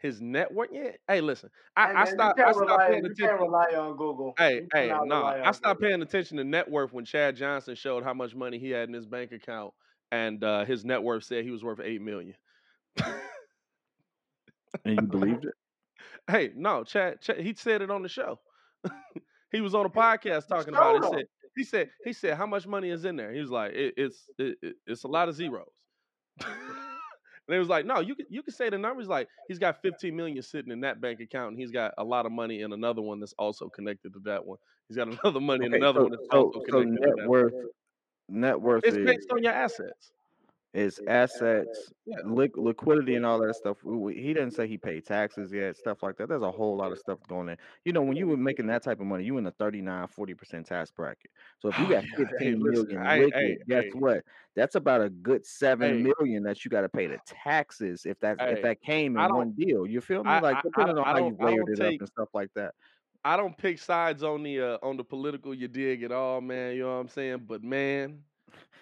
[0.00, 0.70] His network.
[0.72, 0.92] Yeah.
[1.08, 2.40] Hey, listen, Hey, I, I man, you stopped.
[2.40, 2.88] I can't stopped rely.
[2.88, 3.26] paying You attention.
[3.28, 4.34] can't rely on Google.
[4.38, 5.28] Hey, hey, cannot nah.
[5.44, 5.90] I on stopped Google.
[5.90, 8.94] paying attention to net worth when Chad Johnson showed how much money he had in
[8.94, 9.72] his bank account,
[10.10, 12.34] and uh, his net worth said he was worth eight million.
[14.84, 15.54] And you believed it?
[16.30, 18.38] Hey, no, Chad, Chad he said it on the show.
[19.52, 21.02] he was on a podcast talking about it.
[21.04, 21.24] He said,
[21.56, 23.32] he said, he said, how much money is in there?
[23.32, 25.72] He was like, it, it's it, it- it's a lot of zeros.
[27.50, 29.08] and it was like, no, you can you can say the numbers.
[29.08, 32.26] Like he's got 15 million sitting in that bank account, and he's got a lot
[32.26, 34.58] of money in another one that's also connected to that one.
[34.88, 37.12] He's got another money in Okay, another so, one that's so, also so connected to
[37.12, 37.30] net that.
[37.30, 37.54] worth,
[38.28, 40.12] net worth It's is, based on your assets.
[40.72, 41.92] Is assets,
[42.24, 43.78] liq- liquidity, and all that stuff.
[43.82, 46.28] He didn't say he paid taxes yet, stuff like that.
[46.28, 47.56] There's a whole lot of stuff going in.
[47.84, 50.64] You know, when you were making that type of money, you in the 39, 40%
[50.66, 51.30] tax bracket.
[51.58, 52.10] So if you Oh, got yeah.
[52.38, 53.90] Hey, 15 listen, million I- liquid, hey, guess hey.
[53.94, 54.24] what?
[54.54, 56.12] That's about a good seven Hey.
[56.18, 59.34] million that you got to pay the taxes if that Hey, if that came in
[59.34, 59.86] one deal.
[59.86, 60.30] You feel me?
[60.30, 62.50] I- like I- I depending on how you layered it take- up and stuff like
[62.54, 62.74] that.
[63.24, 66.74] I don't pick sides on the uh, on the political you dig at all, man.
[66.76, 67.44] You know what I'm saying?
[67.46, 68.22] But man,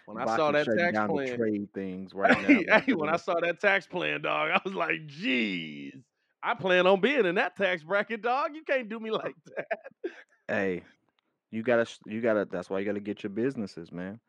[0.06, 2.62] when I saw that tax plan, trade things right now.
[2.80, 3.08] hey, when.
[3.08, 5.94] I saw that tax plan, dog, I was like, geez,
[6.42, 8.54] I plan on being in that tax bracket, dog.
[8.54, 9.66] You can't do me uh, like that.
[10.48, 10.84] Hey,
[11.50, 12.46] you gotta, you gotta.
[12.50, 14.20] That's why you gotta get your businesses, man.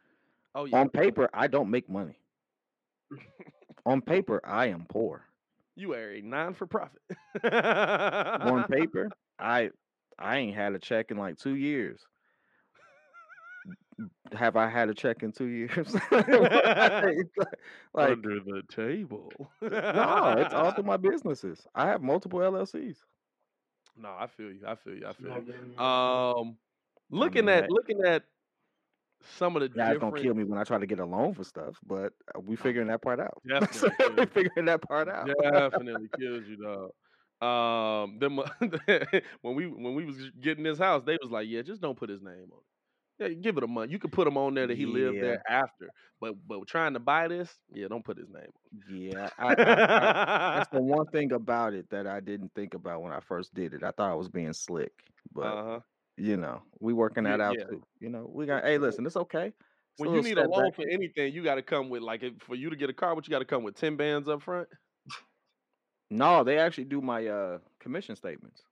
[0.56, 2.20] Oh yeah, On paper, I don't make money.
[3.86, 5.26] On paper, I am poor.
[5.76, 7.02] you are a non for profit.
[8.41, 9.10] On paper,
[9.40, 9.72] I,
[10.18, 12.06] I ain't had a check in like two years.
[14.34, 15.94] Have I had a check in two years?
[16.12, 19.32] like, under the table.
[19.62, 21.68] no, it's all through my businesses.
[21.76, 22.98] I have multiple LLCs.
[23.98, 24.62] No, I feel you.
[24.66, 25.08] I feel you.
[25.08, 25.80] I feel you.
[25.80, 26.58] Um,
[27.10, 28.24] looking mean, at that- looking at
[29.38, 30.14] some of the Guys different.
[30.14, 32.56] gonna kill me when I try to get a loan for stuff, but uh, we
[32.56, 33.42] figuring that part out.
[33.46, 35.30] Definitely we kills figuring that part out.
[35.42, 36.92] Definitely kills you, dog.
[37.42, 38.38] Um, them
[39.42, 42.10] when we when we was getting this house, they was like, "Yeah, just don't put
[42.10, 42.64] his name on it.
[43.20, 43.91] Yeah, give it a month.
[43.91, 45.90] You could put him on there that he lived there after,
[46.22, 48.50] but but trying to buy this, yeah, don't put his name
[48.90, 53.02] Yeah, I, I, I, that's the one thing about it that I didn't think about
[53.02, 53.84] when I first did it.
[53.84, 54.94] I thought I was being slick,
[55.34, 55.80] but uh-huh.
[56.18, 57.66] you know, we working Yeah, that out yeah.
[57.66, 57.84] too.
[58.00, 58.64] You know, we got.
[58.64, 59.48] Hey, listen, it's okay.
[59.48, 59.56] It's
[59.98, 62.56] When you need a loan for anything, you got to come with like if, for
[62.56, 63.16] you to get a car.
[63.16, 64.70] What you got to come with ten bands up front.
[66.10, 68.64] No, they actually do my uh commission statements.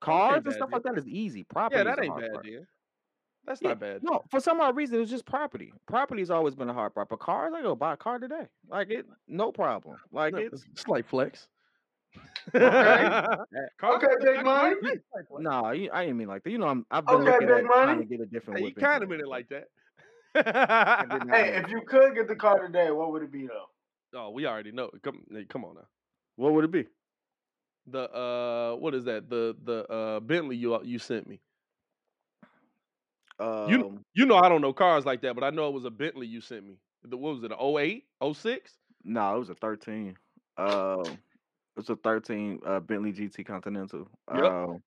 [0.00, 0.72] Cars and stuff then.
[0.72, 1.44] like that is easy.
[1.44, 2.66] Property Yeah, that ain't bad.
[3.46, 3.52] Then.
[3.52, 4.02] That's Yeah, not bad.
[4.02, 5.72] No, for some odd reason, it was just property.
[5.86, 7.08] Property's always been a hard part.
[7.08, 8.48] But cars, I go buy a car today.
[8.68, 9.96] Like it, no problem.
[10.12, 11.48] Like No, it's slight flex.
[12.54, 12.62] Okay.
[13.78, 14.76] Car- Okay, big money.
[15.38, 16.50] No, I I didn't mean like that.
[16.50, 18.04] You know, I'm I've been Okay, looking big at trying to money.
[18.04, 19.68] get a different Hey, you kind of income, meant it like that.
[21.32, 23.66] Hey, if you could get the car today, what would it be though?
[24.14, 24.90] oh, we already know.
[25.02, 25.86] Come, come on now.
[26.36, 26.86] What would it be?
[27.86, 29.28] The uh, what is that?
[29.28, 31.40] The the uh Bentley you you sent me.
[33.38, 35.84] Um, You you know I don't know cars like that, but I know it was
[35.84, 36.78] a Bentley you sent me.
[37.02, 37.52] The what was it?
[37.52, 38.04] A 08?
[38.34, 38.78] 06?
[39.04, 40.16] no, it was a 13.
[40.56, 41.18] Um, it
[41.76, 44.08] was a 13 uh, Bentley GT Continental.
[44.32, 44.44] Yep.
[44.44, 44.82] Um,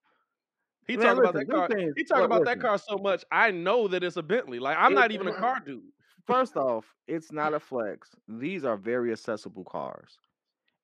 [0.87, 1.67] He Man, talk about that car.
[1.67, 3.25] things- He talk look, about that car so much.
[3.31, 4.59] I know that it's a Bentley.
[4.59, 5.83] Like I'm It- not even a car dude.
[6.25, 8.15] First off, it's not a flex.
[8.27, 10.17] These are very accessible cars.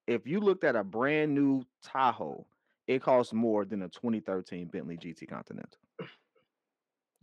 [0.07, 2.45] If you looked at a brand new Tahoe,
[2.88, 5.80] it costs more than a 2013 Bentley GT Continental.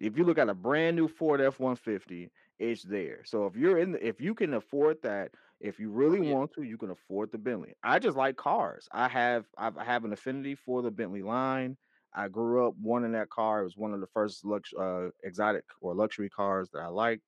[0.01, 3.21] If you look at a brand new Ford F150, it's there.
[3.25, 6.35] So if you're in, the, if you can afford that, if you really yeah.
[6.35, 7.75] want to, you can afford the Bentley.
[7.85, 8.89] I just like cars.
[8.93, 11.77] I have I've, I have an affinity for the Bentley line.
[12.15, 13.61] I grew up wanting that car.
[13.61, 17.23] It was one of the first lux, uh, exotic or luxury cars that I liked.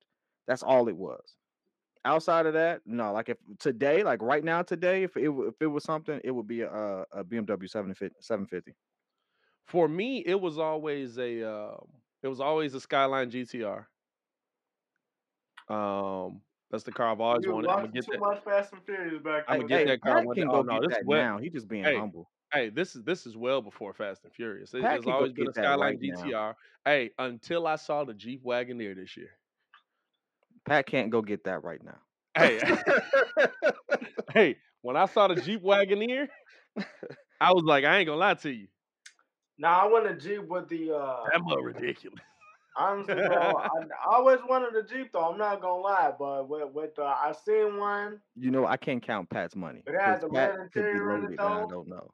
[0.47, 1.35] That's all it was.
[2.05, 3.13] Outside of that, no.
[3.13, 6.47] Like if today, like right now, today, if it if it was something, it would
[6.47, 8.15] be a, a BMW 750.
[8.19, 8.73] 750.
[9.65, 11.85] For me, it was always a um,
[12.23, 13.85] it was always a Skyline GTR.
[15.69, 16.41] Um,
[16.71, 17.69] that's the car I've always You wanted.
[17.69, 18.19] I'm gonna get too that.
[18.19, 19.85] much Fast and Furious back I'ma get day.
[19.85, 20.51] that car Pat one can day.
[20.51, 21.37] go Oh, no, get this is that well- now.
[21.37, 22.29] He just being Hey, humble.
[22.51, 24.73] Hey, this is this is well before Fast and Furious.
[24.73, 26.23] It, Pat it's can go always been a Skyline right now.
[26.23, 26.55] GTR.
[26.85, 29.31] Hey, until I saw the Jeep Wagoneer this year.
[30.65, 31.97] Pat can't go get that right now.
[32.37, 32.59] Hey,
[34.33, 36.27] hey, when I saw the Jeep Wagoneer,
[37.41, 38.67] I was like, I ain't gonna lie to you.
[39.57, 42.21] Now I want a Jeep with the uh That mug ridiculous.
[42.75, 45.31] honestly, bro, I, I always wanted a Jeep though.
[45.31, 48.21] I'm not gonna lie, but with with uh, I seen one.
[48.35, 49.83] You know, I can't count Pat's money.
[49.85, 52.13] It has 'cause a Pat red could be interior in it, loaded, I don't know.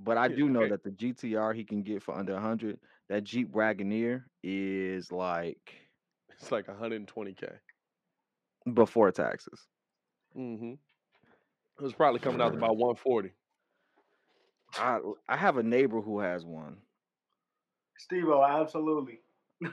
[0.00, 0.68] But I do know okay.
[0.68, 5.90] that the GTR he can get for under 100, that Jeep Wagoneer is like
[6.30, 7.60] It's like 120k.
[8.74, 9.68] before taxes.
[10.36, 10.74] Mm-hmm.
[11.78, 13.34] It was probably coming out to about 140.
[14.76, 16.78] I I have a neighbor who has one.
[17.98, 19.20] Steve absolutely.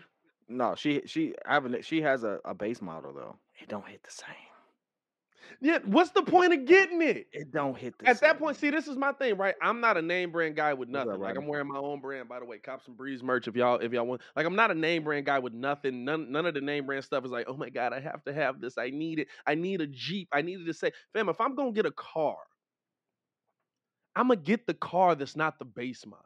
[0.48, 3.38] No, she she I have a, she has a, a base model though.
[3.62, 4.36] It don't hit the same.
[5.62, 7.28] Yeah, what's the point of getting it?
[7.32, 8.30] It don't hit the At same.
[8.30, 9.56] that point, see, this is my thing, right?
[9.62, 11.20] I'm not a name brand guy with nothing.
[11.20, 12.58] Like I'm wearing my own brand, by the way.
[12.60, 13.48] Cops and Breeze merch.
[13.48, 16.04] If y'all, if y'all want, like, I'm not a name brand guy with nothing.
[16.06, 18.34] None, none of the name brand stuff is like, oh my god, I have to
[18.34, 18.78] have this.
[18.78, 19.28] I need it.
[19.48, 20.30] I need a Jeep.
[20.32, 22.38] I needed to say, fam, if I'm gonna get a car,
[24.16, 26.26] I'm gonna get the car that's not the base model.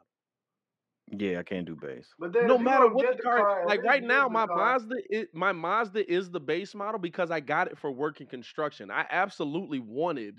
[1.10, 2.08] Yeah, I can't do base.
[2.18, 4.46] But then no matter gonna what the car, like right now, my.
[4.46, 8.90] Mazda, it, my Mazda is the base model because I got it for working construction.
[8.90, 10.36] I absolutely wanted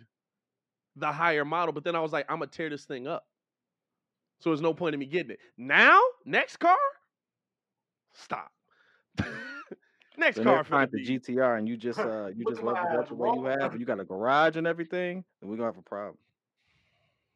[0.96, 3.26] the higher model, but then I was like, I'm gonna tear this thing up.
[4.40, 5.40] So there's no point in me getting it.
[5.58, 6.78] Now, next car,
[8.14, 8.52] stop.
[10.18, 12.76] next When car they're for the the GTR and you just uh you just love
[12.76, 15.58] my the ass, way you have and you got a garage and everything, then we're
[15.58, 16.18] gonna have a problem.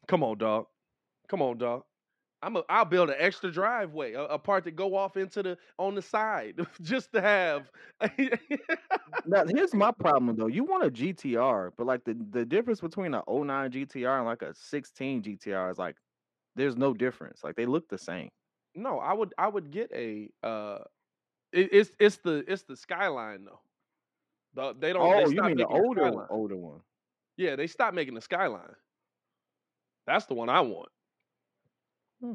[0.08, 0.66] Come on, dog.
[1.28, 1.82] Come on, dog.
[2.42, 5.58] I'm a, I'll build an extra driveway, a, a part to go off into the
[5.78, 7.70] on the side, just to have.
[9.26, 10.46] Now here's my problem though.
[10.46, 14.42] You want a GTR, but like the the difference between a 09 GTR and like
[14.42, 15.96] a 16 GTR is like
[16.54, 17.42] there's no difference.
[17.42, 18.28] Like they look the same.
[18.74, 20.78] No, I would I would get a uh
[21.52, 23.60] it, it's it's the it's the skyline though.
[24.54, 26.80] The, they don't Oh, they you mean the older older one?
[27.36, 28.74] Yeah, they stopped making the skyline.
[30.06, 30.88] That's the one I want.
[32.20, 32.34] Hmm.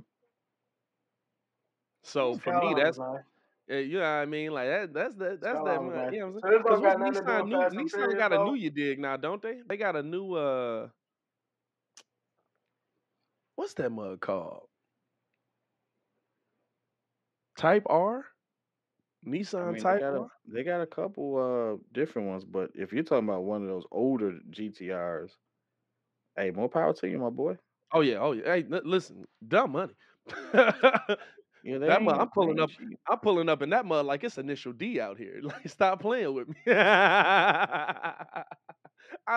[2.03, 3.23] So for me, that's was nice.
[3.71, 4.51] uh, you know what I mean.
[4.51, 5.81] Like that, that's that, that's that.
[5.81, 6.13] Skyline was mon- nice.
[6.13, 6.63] You know what I'm saying?
[6.69, 9.17] this got Because nothing to do Nissan new Nissan got a new you dig now,
[9.17, 9.61] don't they?
[9.67, 10.89] They got a new uh,
[13.55, 14.67] what's that mug called?
[17.55, 18.25] Type R,
[19.25, 20.31] Nissan I mean, they Type got a, R.
[20.47, 23.85] they got a couple uh different ones, but if you're talking about one of those
[23.91, 25.31] older GTRs,
[26.35, 27.57] hey, more power to you, my boy.
[27.91, 28.45] Oh yeah, oh yeah.
[28.45, 29.93] Hey, n- listen, dumb money.
[31.63, 32.71] Yeah, they that mud, I'm pulling up.
[32.79, 32.99] cheap.
[33.07, 35.39] I'm pulling up in that mud like it's initial D out here.
[35.43, 36.55] Like, stop playing with me.
[36.67, 38.45] I,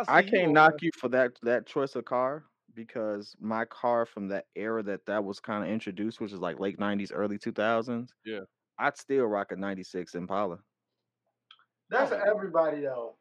[0.07, 4.07] I can't on knock the- you for that that choice of car because my car
[4.07, 7.39] from that era that that was kind of introduced, which is like late '90s, early
[7.39, 8.15] 2000s.
[8.25, 8.45] Yeah.
[8.79, 10.59] I'd still rock a '96 Impala.
[10.59, 10.61] Oh,
[11.89, 13.19] That's Oh, everybody though.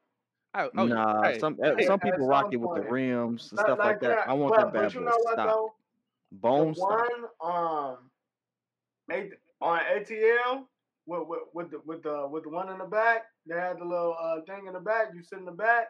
[0.56, 3.52] Oh, oh, nah, Hey, some eh, hey, some people rock some it with the rims
[3.52, 4.28] and Not stuff like that.
[4.28, 5.74] I want but, that bad but you boy know what stock, though?
[6.32, 7.10] bone the stock.
[7.42, 7.98] one um
[9.62, 10.66] on ATL
[11.06, 13.86] with, with with the with the with the one in the back, they had the
[13.86, 15.08] little uh thing in the back.
[15.16, 15.88] You sit in the back,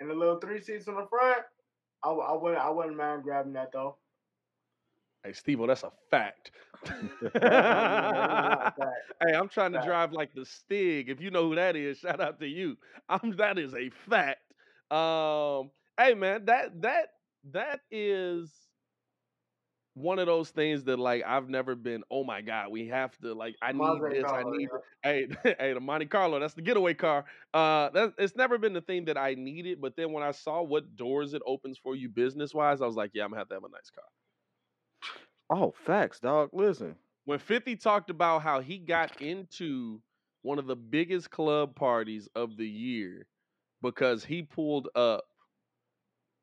[0.00, 1.42] and the little three seats in the front.
[2.04, 3.96] I, I wouldn't I wouldn't mind grabbing that though.
[5.24, 6.52] Hey, Steve, that's a fact.
[9.20, 11.08] Hey, I'm trying to drive like the Stig.
[11.08, 12.76] If you know who that is, shout out to you.
[13.08, 14.40] I'm that is a fact.
[14.90, 17.08] Um, hey man, that that
[17.52, 18.50] that is
[19.94, 22.02] one of those things that like I've never been.
[22.10, 23.56] Oh my god, we have to like.
[23.62, 24.24] I need Monte this.
[24.26, 24.68] I need.
[24.72, 24.78] yeah.
[25.02, 25.28] Hey,
[25.58, 26.38] hey, the Monte Carlo.
[26.40, 27.24] That's the getaway car.
[27.52, 29.80] Uh, that it's never been the thing that I needed.
[29.80, 32.96] But then when I saw what doors it opens for you business wise, I was
[32.96, 34.04] like, yeah, I'm gonna have to have a nice car.
[35.54, 36.50] Oh, facts, dog.
[36.52, 40.02] Listen, when 50 talked about how he got into
[40.42, 43.28] one of the biggest club parties of the year
[43.82, 45.24] because he pulled up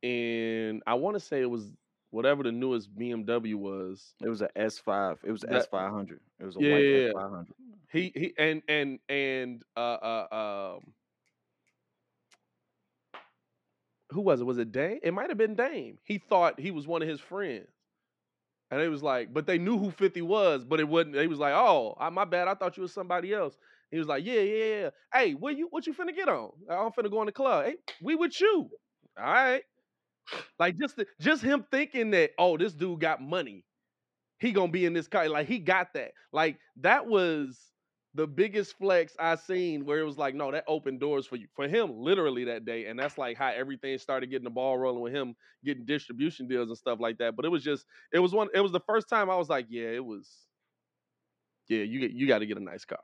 [0.03, 1.75] and I want to say it was
[2.11, 4.15] whatever the newest BMW was.
[4.21, 5.19] it was a S5.
[5.23, 6.21] It was a That- S500.
[6.39, 7.13] It was a Yeah, white yeah, yeah.
[7.15, 7.53] S500.
[7.91, 10.93] He he and and and uh uh um
[14.11, 14.45] who was it?
[14.45, 14.99] Was it Dame?
[15.03, 15.99] It might have been Dame.
[16.03, 17.80] He thought he was one of his friends.
[18.71, 21.17] And it was like, but they knew who 50 was, but it wasn't.
[21.17, 22.47] He was like, oh, I, my bad.
[22.47, 23.57] I thought you was somebody else.
[23.91, 24.89] He was like, yeah, yeah, yeah.
[25.13, 26.51] Hey, what you what you finna get on?
[26.69, 27.65] I'm finna go in the club.
[27.65, 28.69] Hey, we with you.
[29.19, 29.63] All right.
[30.59, 33.65] Like just the, just him thinking that, oh, this dude got money.
[34.39, 35.29] He gonna be in this car.
[35.29, 36.11] Like he got that.
[36.33, 37.59] Like that was
[38.13, 41.47] the biggest flex I seen where it was like, no, that opened doors for you
[41.55, 42.87] for him literally that day.
[42.87, 46.69] And that's like how everything started getting the ball rolling with him getting distribution deals
[46.69, 47.35] and stuff like that.
[47.35, 49.67] But it was just it was one it was the first time I was like,
[49.69, 50.29] yeah, it was
[51.69, 52.99] yeah, you get you got to get a nice car.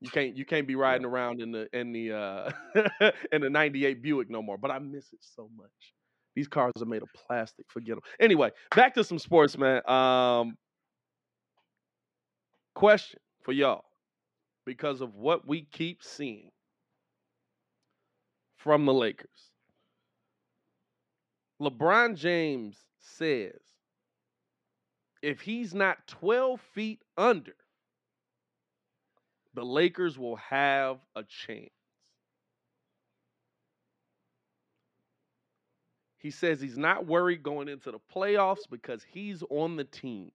[0.00, 2.50] You can't you can't be riding around in the in the uh
[3.32, 5.70] in the 98 Buick no more, but I miss it so much.
[6.34, 8.02] These cars are made of plastic, forget them.
[8.20, 9.88] Anyway, back to some sports, man.
[9.88, 10.56] Um
[12.74, 13.87] question for y'all
[14.68, 16.50] because of what we keep seeing
[18.58, 19.50] from the Lakers.
[21.58, 23.58] LeBron James says
[25.22, 27.54] if he's not 12 feet under,
[29.54, 31.70] the Lakers will have a chance.
[36.18, 40.30] He says he's not worried going into the playoffs because he's on the team.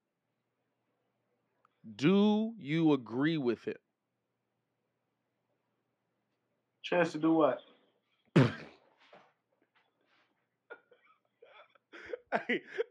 [1.95, 3.75] Do you agree with him?
[6.83, 7.59] Chance to do what?
[8.35, 8.51] hey,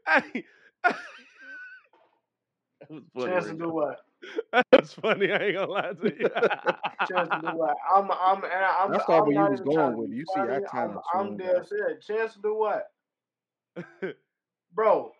[0.07, 0.43] hey.
[0.83, 0.95] that
[2.89, 3.25] was funny.
[3.27, 3.65] Chance to Rico.
[3.65, 3.99] do what?
[4.71, 5.31] That's funny.
[5.31, 6.29] I ain't gonna lie to you.
[7.11, 7.75] Chance to do what?
[7.95, 8.91] I'm, I'm, and I'm.
[8.91, 10.11] That's all where you not was even trying going to with.
[10.11, 10.65] You see, I funny.
[10.73, 11.67] I'm, kinda I'm dead out.
[11.67, 12.05] serious.
[12.05, 12.87] Chance to do what?
[14.73, 15.11] Bro,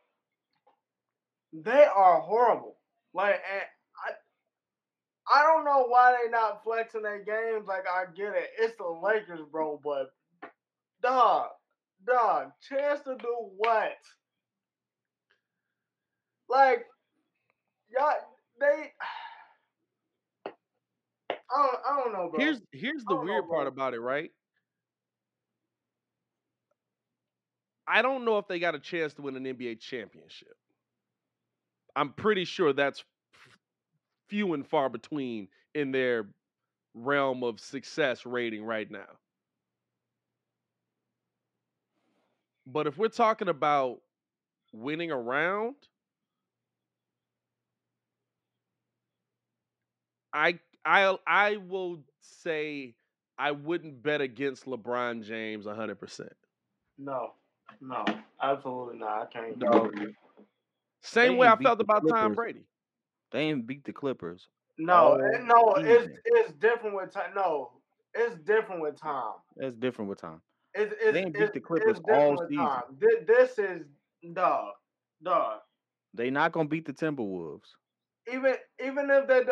[1.53, 2.77] they are horrible.
[3.13, 3.63] Like, and
[5.31, 7.67] I, don't know why they not flexing their games.
[7.67, 8.49] Like, I get it.
[8.59, 9.79] It's the Lakers, bro.
[9.83, 10.11] But
[11.01, 11.47] dog,
[12.05, 13.97] dog, chance to do what?
[16.49, 16.85] Like,
[17.89, 18.13] y'all,
[18.59, 18.91] they.
[20.45, 20.51] I
[21.57, 22.39] don't, I don't know, bro.
[22.39, 24.31] here's here's the don't know, weird part about it, right?
[27.87, 30.55] I don't know if they got a chance to win an NBA championship.
[31.95, 33.03] I'm pretty sure that's
[34.33, 36.25] few and far between in their
[36.95, 39.05] realm of success rating right now.
[42.65, 43.99] But if we're talking about
[44.73, 45.75] winning a round,
[50.33, 52.95] I I I will say
[53.37, 56.29] I wouldn't bet against LeBron James 100%.
[56.97, 57.33] No,
[57.81, 58.03] no,
[58.41, 59.21] absolutely not.
[59.21, 59.59] I can't.
[59.59, 60.01] do Dog.
[60.01, 60.15] it.
[61.03, 62.65] Same They way I felt the about Tom Brady.
[63.33, 64.47] They ain't beat the Clippers.
[64.77, 66.17] No, all it- no, it's season.
[66.25, 67.33] it's different with time.
[67.35, 67.71] No,
[68.13, 69.33] it's different with time.
[69.57, 70.41] That's different with time.
[70.75, 72.65] It's it's, They ain't beat it's, the Clippers different all with season.
[72.65, 72.83] time.
[73.27, 73.81] This is
[74.33, 74.73] dog,
[75.21, 75.59] dog.
[76.13, 77.67] They not gonna beat the Timberwolves.
[78.31, 79.51] Even even if they, do-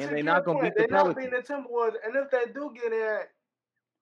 [0.00, 2.52] And they not gonna point, beat the they not beating the Timberwolves, and if they
[2.52, 3.18] do get in,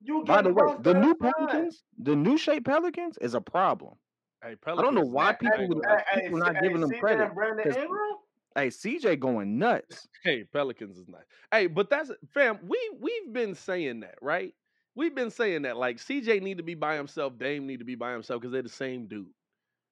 [0.02, 1.32] you By the way, the new fine.
[1.32, 3.94] Pelicans, the new shape Pelicans is a problem.
[4.42, 6.04] Hey, I don't know why people ain't would- gonna lie.
[6.10, 8.16] Hey, people hey, not hey, giving them CJ credit, and Brandon 'cause- Ingram.
[8.54, 10.08] Hey, CJ going nuts.
[10.24, 11.24] Hey, Pelicans is nice.
[11.52, 12.58] Hey, but that's fam.
[12.66, 14.54] We we've been saying that, right?
[14.94, 15.76] We've been saying that.
[15.76, 18.62] Like CJ need to be by himself, Dame need to be by himself because they're
[18.62, 19.26] the same dude.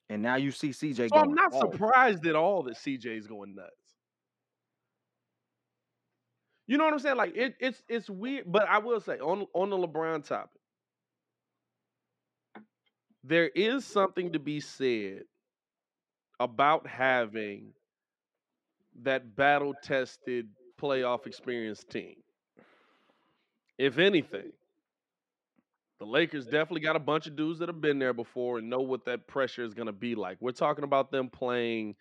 [0.09, 1.17] And now you see CJ So.
[1.19, 1.63] I'm not off.
[1.73, 3.71] surprised at all that CJ is going nuts.
[6.67, 7.17] You know what I'm saying?
[7.17, 10.61] Like it, it's it's weird, but I will say on on the LeBron topic,
[13.25, 15.25] there is something to be said
[16.41, 17.75] about having
[19.03, 20.49] that battle tested
[20.81, 22.17] playoff experience team.
[23.79, 24.53] If anything,
[25.99, 28.81] the Lakers definitely got a bunch of dudes that have been there before and know
[28.81, 30.37] what that pressure is going to be like.
[30.41, 31.97] We're talking about them playing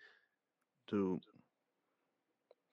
[0.88, 1.20] Dude,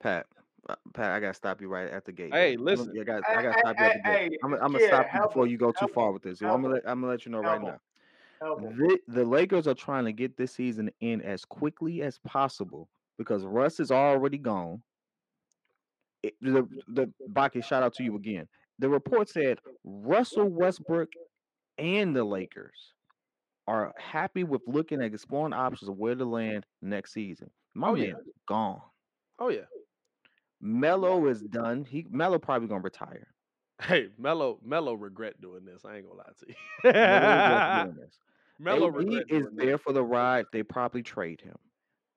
[0.02, 0.26] Pat,
[0.68, 2.34] uh, Pat, I gotta stop you right at the gate.
[2.34, 2.92] Hey, listen.
[3.00, 4.32] I got, Hey, I gotta hey, stop you at the hey, gate.
[4.32, 6.08] hey, I'm, gonna- I'm gonna kid, stop you before him, you go too help far
[6.08, 6.42] him, with this.
[6.42, 7.80] I'm gonna, let, I'm gonna let you know right help
[8.42, 8.58] now.
[8.78, 12.90] The, the Lakers are trying to get this season in as quickly as possible
[13.20, 14.82] because Russ is already gone.
[16.24, 18.48] It, the the Baki, shout out to you again.
[18.80, 21.10] The report said Russell Westbrook
[21.78, 22.94] and the Lakers
[23.68, 27.52] are happy with looking at exploring options of where to land next season.
[27.76, 28.10] My Oh, man yeah.
[28.14, 28.82] is gone.
[29.38, 29.66] Oh yeah.
[30.62, 31.86] Melo is done.
[31.86, 33.28] He Melo probably gonna retire.
[33.82, 35.86] Hey, Melo, Melo regret doing this.
[35.86, 38.10] I ain't gonna lie to you.
[38.60, 40.46] Melo regret is doing there for the ride.
[40.52, 41.56] They probably trade him.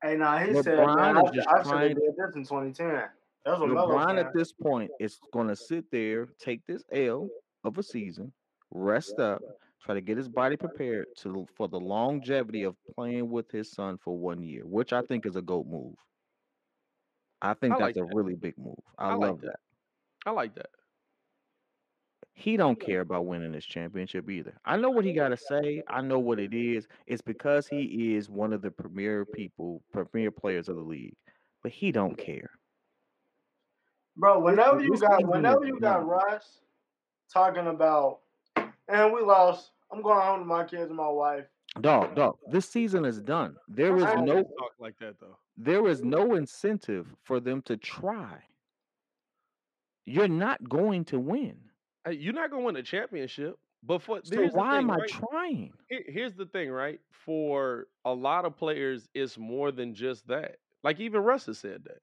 [0.02, 2.34] Hey, nah, he said, LeBron man, is I, just I should trying- have did this
[2.36, 3.02] in 2010.
[3.44, 4.26] That's what Melo LeBron said.
[4.26, 7.28] at this point is going to sit there, take this L
[7.64, 8.32] of a season,
[8.70, 9.40] rest up,
[9.84, 13.98] try to get his body prepared to for the longevity of playing with his son
[13.98, 15.94] for one year, which I think is a goat move.
[17.40, 18.14] I think I that's like a that.
[18.14, 18.78] really big move.
[18.96, 19.46] I, I like love that.
[19.46, 19.58] that.
[20.26, 20.70] I like that.
[22.34, 24.54] He don't care about winning this championship either.
[24.64, 25.82] I know what he got to say.
[25.88, 26.88] I know what it is.
[27.06, 31.14] It's because he is one of the premier people, premier players of the league,
[31.62, 32.50] but he don't care.
[34.16, 36.06] Bro, whenever you got whenever you got.
[36.06, 36.60] Russ
[37.32, 38.20] talking about
[38.88, 39.70] and we lost.
[39.90, 41.44] I'm going home to my kids and my wife.
[41.80, 42.36] Dog, dog.
[42.50, 43.56] This season is done.
[43.68, 45.38] There is no talk like that though.
[45.56, 48.42] there is no incentive for them to try.
[50.04, 51.56] You're not going to win.
[52.04, 54.90] Hey, you're not gonna win a championship, but for So here's the why thing, am
[54.90, 55.08] I right?
[55.08, 55.72] trying?
[55.88, 57.00] Here- here's the thing, right?
[57.10, 60.56] For a lot of players, it's more than just that.
[60.82, 61.98] Like even Russ has said that.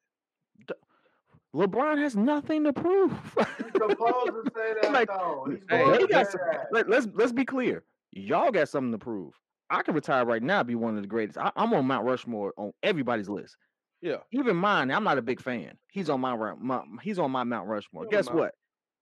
[1.56, 3.12] LeBron has nothing to prove.
[3.58, 5.48] He's supposed to say that Like, though.
[5.50, 6.68] He's Hey, to got say some, that.
[6.72, 7.84] let, let's let's be clear.
[8.12, 9.34] Y'all got something to prove.
[9.72, 11.38] I can retire right now, be one of the greatest.
[11.40, 13.58] I, I'm on Mount Rushmore on everybody's list.
[14.02, 14.18] Yeah.
[14.32, 14.92] Even mine.
[14.92, 15.78] I'm not a big fan.
[15.92, 18.04] He's on my, my he's on my Mount Rushmore.
[18.04, 18.38] He's Guess Mount.
[18.40, 18.56] what?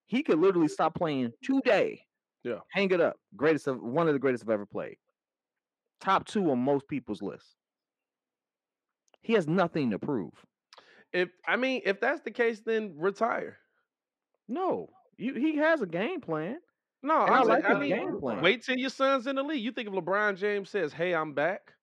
[0.07, 2.01] He could literally stop playing today.
[2.43, 2.59] Yeah.
[2.71, 3.17] Hang it up.
[3.35, 4.97] Greatest of one of the greatest I've ever played.
[5.99, 7.45] top two on most people's list.
[9.21, 10.31] He has nothing to prove.
[11.13, 13.57] If I mean, if that's the case, then retire.
[14.47, 16.57] No, you, he has a game plan.
[17.03, 18.41] No, And I I'm like saying, I his mean, game plan.
[18.41, 19.63] wait till your son's in the league.
[19.63, 21.73] You think if LeBron James says, "Hey, I'm back,"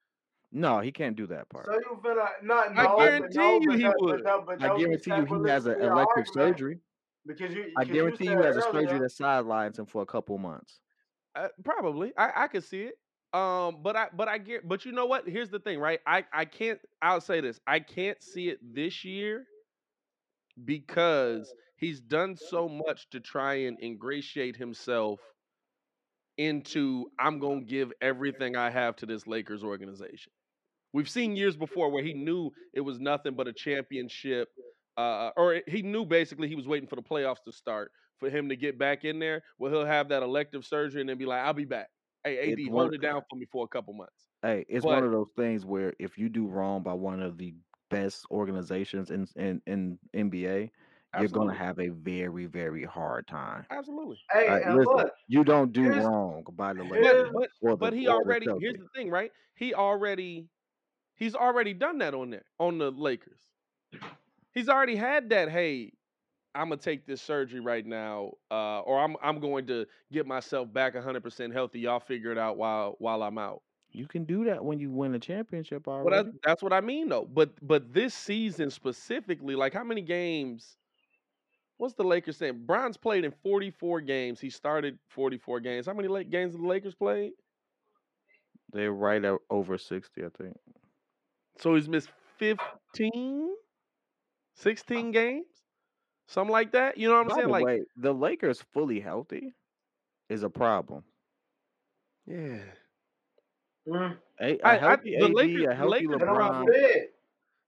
[0.52, 1.66] No, he can't do that part.
[1.66, 4.22] So you finna not I guarantee no, you he that- would.
[4.22, 6.78] But that, but that I guarantee you he has an sacrilege to elective argument, surgery.
[7.26, 10.36] Because you, I guarantee you he has a earlier- that sidelines him for a couple
[10.38, 10.80] months.
[11.34, 12.94] Uh, probably, I I could see it.
[13.32, 15.28] Um, but I but I get but you know what?
[15.28, 16.00] Here's the thing, right?
[16.06, 16.78] I I can't.
[17.02, 17.58] I'll say this.
[17.66, 19.46] I can't see it this year
[20.64, 25.20] because he's done so much to try and ingratiate himself
[26.38, 30.32] into I'm going to give everything I have to this Lakers organization.
[30.92, 34.48] We've seen years before where he knew it was nothing but a championship,
[34.96, 38.48] uh, or he knew basically he was waiting for the playoffs to start for him
[38.48, 39.42] to get back in there.
[39.58, 41.88] Well, he'll have that elective surgery and then be like, "I'll be back."
[42.22, 44.28] Hey, AD, It's hold one- it down for me for a couple months.
[44.42, 47.36] Hey, it's But- one of those things where if you do wrong by one of
[47.38, 47.54] the
[47.90, 50.70] best organizations in in, in NBA,
[51.18, 53.66] you're gonna have a very very hard time.
[53.70, 54.18] Absolutely.
[54.32, 57.30] Hey, Like, and listen, look, you don't do wrong by the here's- Lakers.
[57.32, 59.30] But but the- but he or the already here's the thing, right?
[59.54, 60.48] He already
[61.16, 63.40] he's already done that on there on the Lakers.
[64.54, 65.50] He's already had that.
[65.50, 65.92] Hey,
[66.54, 70.72] I'm gonna take this surgery right now, uh, or I'm I'm going to get myself
[70.72, 71.80] back 100 percent healthy.
[71.80, 73.62] Y'all figure it out while while I'm out.
[73.90, 76.24] You can do that when you win a championship Well, already.
[76.24, 77.24] that's, that's what I mean, though.
[77.24, 80.76] But but this season specifically, like how many games?
[81.76, 82.66] What's the Lakers saying?
[82.66, 84.40] Bron's played in 44 games.
[84.40, 85.86] He started 44 games.
[85.86, 87.32] How many late games have the Lakers played?
[88.72, 90.58] They're right at over sixty, I think.
[91.58, 93.54] So he's missed 15,
[94.54, 95.46] 16 games,
[96.26, 96.96] something like that.
[96.98, 97.48] You know what I'm By saying?
[97.48, 99.54] the Like, way, the Lakers fully healthy
[100.28, 101.04] is a problem.
[102.26, 102.60] yeah,
[103.86, 106.40] mm, A, a I- I- healthy the AD, Lakers- a the healthy Lakers they don't
[106.40, 107.14] LeBron, fit.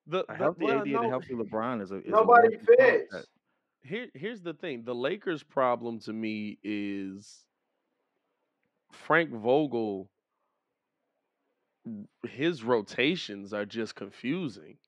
[0.06, 3.12] the, a healthy well, AD and a healthy LeBron is a is Nobody a fits.
[3.12, 3.28] concept.
[3.82, 4.84] here here's the thing.
[4.84, 7.46] The Lakers' problem to me is
[8.92, 10.10] Frank Vogel.
[12.28, 14.78] His rotations are just confusing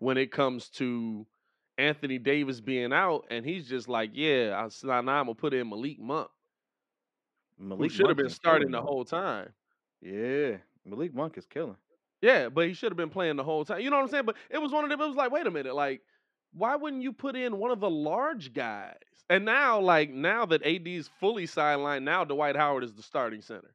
[0.00, 1.26] when it comes to
[1.78, 5.68] Anthony Davis being out, and he's just like, "Yeah, I, now I'm gonna put in
[5.70, 6.28] Malik Monk,
[7.58, 9.52] who Malik should have been starting the whole time."
[10.02, 11.76] Yeah, Malik Monk is killing.
[12.22, 13.80] Yeah, but he should have been playing the whole time.
[13.80, 14.24] You know what I'm saying?
[14.26, 15.00] But it was one of them.
[15.00, 16.02] It was like, wait a minute, like,
[16.52, 18.96] why wouldn't you put in one of the large guys?
[19.30, 23.74] And now, like, now that AD's fully sidelined, now Dwight Howard is the starting center.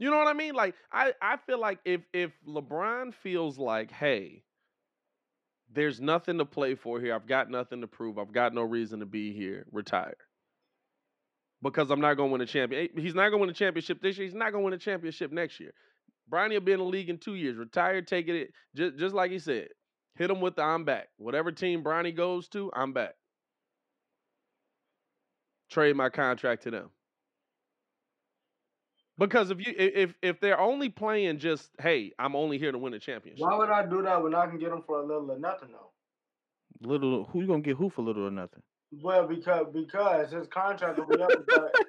[0.00, 0.54] You know what I mean?
[0.54, 4.42] Like, I, I feel like if if LeBron feels like, hey,
[5.70, 7.14] there's nothing to play for here.
[7.14, 8.18] I've got nothing to prove.
[8.18, 9.66] I've got no reason to be here.
[9.70, 10.16] Retire.
[11.62, 12.88] Because I'm not going to win a champion.
[12.96, 14.26] eh, He's not going to win a championship this year.
[14.26, 15.74] He's not going to win a championship next year.
[16.32, 17.58] Bronny will be in the league in two years.
[17.58, 19.68] Retire, take it just, just like he said.
[20.16, 21.08] Hit him with the I'm back.
[21.18, 23.16] Whatever team Bronny goes to, I'm back.
[25.70, 26.90] Trade my contract to them.
[29.20, 32.94] Because if you if if they're only playing just hey, I'm only here to win
[32.94, 33.44] a championship.
[33.46, 35.68] Why would I do that when I can get them for a little or nothing
[35.72, 35.92] though?
[36.88, 38.62] Little, who you gonna get who for a little or nothing?
[39.02, 41.28] Well, because because his contract will be up.
[41.28, 41.84] That,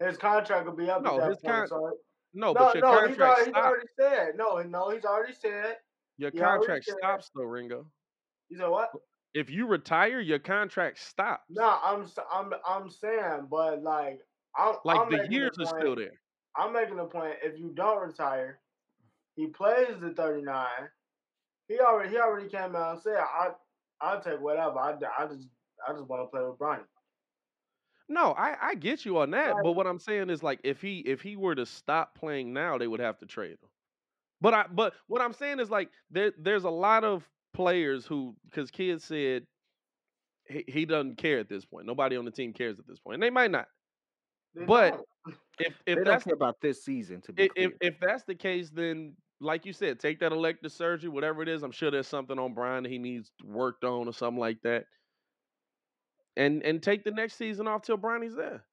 [0.06, 1.54] his contract will be up No, at that his point.
[1.56, 1.90] con- so
[2.34, 5.32] No, no, but your no, he's contract already, he's already said no, no, he's already
[5.32, 5.76] said.
[6.18, 7.86] Your he already contract said- stops though, Ringo.
[8.50, 8.90] You said what?
[9.32, 11.44] If you retire, your contract stops.
[11.48, 14.20] No, I'm s- I'm I'm saying, but like
[14.56, 16.20] I'm like I'm the years are point, still there.
[16.56, 17.34] I'm making a point.
[17.42, 18.60] If you don't retire,
[19.36, 20.66] he plays the 39.
[21.68, 23.50] He already he already came out and said, "I
[24.00, 24.78] I'll take whatever.
[24.78, 25.48] I, I just
[25.86, 26.84] I just want to play with Bronny."
[28.08, 30.98] No, I, I get you on that, but what I'm saying is like if he
[30.98, 33.70] if he were to stop playing now, they would have to trade him.
[34.42, 38.36] But I but what I'm saying is like there there's a lot of players who
[38.44, 39.46] because kids said
[40.46, 41.86] he, he doesn't care at this point.
[41.86, 43.14] Nobody on the team cares at this point.
[43.14, 43.68] And they might not.
[44.54, 45.06] They But don't.
[45.58, 47.20] If They if don't that's about this season.
[47.22, 50.32] To be if, clear, if if that's the case, then like you said, take that
[50.32, 51.62] elective surgery, whatever it is.
[51.62, 54.86] I'm sure there's something on Brian that he needs worked on or something like that.
[56.36, 58.64] And and take the next season off till Bronny's there.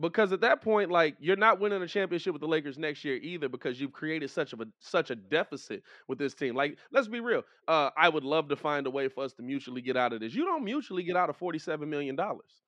[0.00, 3.16] Because at that point, like you're not winning a championship with the Lakers next year
[3.16, 6.54] either, because you've created such of a such a deficit with this team.
[6.56, 7.42] Like, let's be real.
[7.68, 10.20] Uh, I would love to find a way for us to mutually get out of
[10.20, 10.34] this.
[10.34, 12.62] You don't mutually get out of forty-seven million dollars.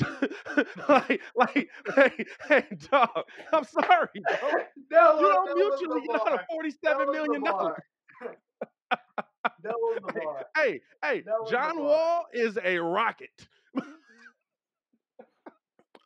[0.88, 3.24] like, like, hey, hey, dog.
[3.52, 4.60] I'm sorry, bro.
[4.90, 6.46] That was, You don't mutually the get out of bar.
[6.84, 7.82] That forty-seven was million the dollars.
[9.62, 10.46] that was the bar.
[10.56, 11.78] Hey, hey, That John.
[11.78, 13.48] Wall is a rocket.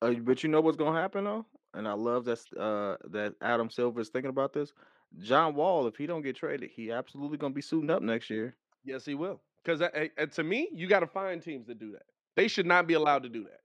[0.01, 1.47] Uh, but you know what's gonna happen though?
[1.74, 4.73] and I love that uh that Adam Silver is thinking about this.
[5.19, 8.56] John Wall, if he don't get traded, he absolutely gonna be suiting up next year.
[8.85, 9.40] Yes, he will.
[9.64, 9.81] Because
[10.35, 12.02] to me, you got to find teams that do that.
[12.35, 13.60] They should not be allowed to do that.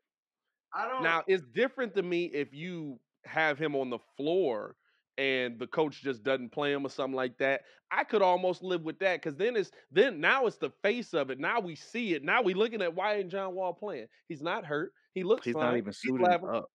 [0.74, 1.04] I don't.
[1.04, 4.76] Now, it's different to me if you have him on the floor
[5.18, 7.62] and the coach just doesn't play him or something like that.
[7.90, 11.30] I could almost live with that because then it's then now it's the face of
[11.32, 11.40] it.
[11.40, 12.24] Now we see it.
[12.24, 14.08] Now we looking at why ain't John Wall playing?
[14.28, 14.92] He's not hurt.
[15.14, 15.64] He looks He's fine.
[15.64, 16.66] not even He's up.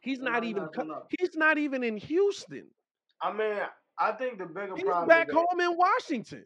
[0.00, 0.68] He's No, not no, even.
[0.76, 1.02] no, no.
[1.18, 2.68] He's not even in Houston.
[3.20, 3.58] I mean,
[3.98, 5.08] I think the bigger He's problem.
[5.08, 6.44] back is that, home in Washington.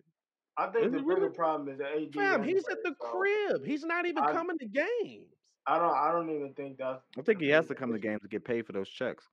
[0.57, 1.29] I think Is the bigger really?
[1.35, 2.15] problem is the AD.
[2.15, 3.65] Fam, he's at the so crib.
[3.65, 5.29] He's not even I- coming to games.
[5.67, 5.95] I don't.
[5.95, 7.03] I don't even think that's.
[7.19, 9.25] I think he has to come to games to get paid for those checks.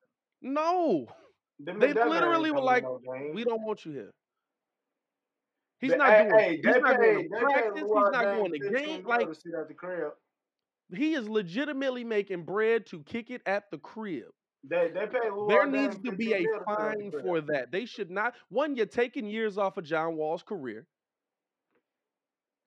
[0.41, 1.07] No,
[1.59, 2.99] The they literally were like, no
[3.33, 4.13] "We don't want you here."
[5.79, 6.39] He's not hey, doing.
[6.39, 7.81] hey, he's not paid- going to practice.
[7.81, 9.03] He's not going to 15 game.
[9.05, 10.11] Like to sit the crib.
[10.93, 14.25] he is legitimately making bread to kick it at the crib.
[14.63, 17.41] They they pay There needs to be a mil to sit at the fine for
[17.41, 17.71] that.
[17.71, 18.33] They should not.
[18.49, 20.85] One, you're taking years off of John Wall's career.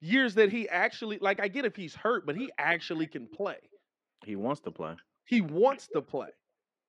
[0.03, 1.39] Years that he actually like.
[1.39, 3.57] I get if he's hurt, but he actually can play.
[4.25, 4.95] He wants to play.
[5.25, 6.29] He wants to play.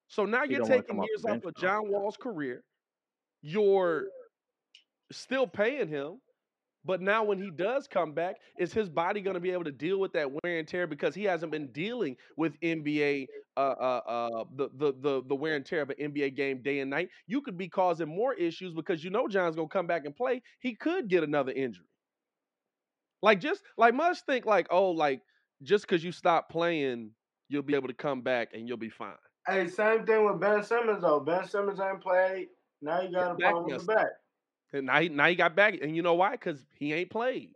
[0.09, 1.55] So now He you're taking come off the years off of.
[1.57, 2.65] John Wall's career.
[3.43, 4.11] You're
[5.13, 6.21] still paying him,
[6.85, 9.73] but now when he does come back, is his body going to be able to
[9.73, 14.01] deal with that wear and tear because he hasn't been dealing with NBA uh, uh,
[14.07, 17.11] uh, the, the the the wear and tear of an NBA game day and night?
[17.27, 20.17] You could be causing more issues because you know John's going to come back and
[20.17, 20.43] play.
[20.61, 21.87] He could get another injury.
[23.23, 25.23] Like just like must think like oh like
[25.63, 27.11] just because you stop playing,
[27.49, 29.15] you'll be able to come back and you'll be fine.
[29.47, 31.21] Hey, same thing with Ben Simmons though.
[31.21, 32.49] Ben Simmons ain't played.
[32.83, 34.07] Now you got a back problem with messed the back.
[34.73, 36.33] And now he, now he got back, and you know why?
[36.33, 37.51] Because he ain't played.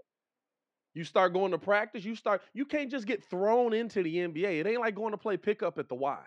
[0.94, 2.04] You start going to practice.
[2.04, 2.42] You start.
[2.54, 4.60] You can't just get thrown into the NBA.
[4.60, 6.18] It ain't like going to play pickup at the Y.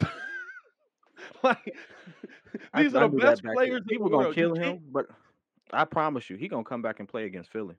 [1.42, 1.58] like
[2.76, 4.36] these I are the best players in People the gonna world.
[4.36, 5.06] You kill can't- him, but
[5.72, 7.76] I promise you, he gonna come back and play against Philly.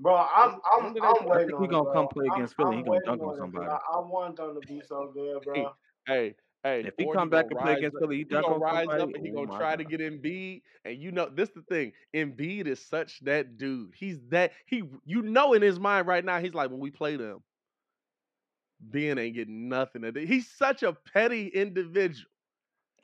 [0.00, 1.92] Bro, I'm I'm When did I'm they- I waiting think on he it, gonna come
[1.92, 2.08] bro.
[2.08, 3.66] play I'm- against Philly, he I'm gonna dunk on somebody.
[3.66, 5.74] I, I want them to be so good, bro.
[6.06, 6.80] Hey, hey.
[6.86, 8.86] If he come back and play against up- Philly, he he dunk gonna on rise
[8.88, 9.02] somebody.
[9.02, 9.90] up and he Oh gonna my try to God.
[9.90, 10.62] get Embiid.
[10.86, 11.92] And you know, this the thing.
[12.14, 13.92] Embiid is such that dude.
[13.94, 14.82] He's that he.
[15.04, 17.42] You know, in his mind right now, he's like, when we play them,
[18.80, 20.04] Ben ain't getting nothing.
[20.04, 20.16] of.
[20.16, 22.30] He's such a petty individual.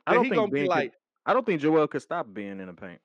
[0.06, 0.92] I don't he think gonna Ben be could- like,
[1.26, 3.00] I don't think Joel could stop being in the paint.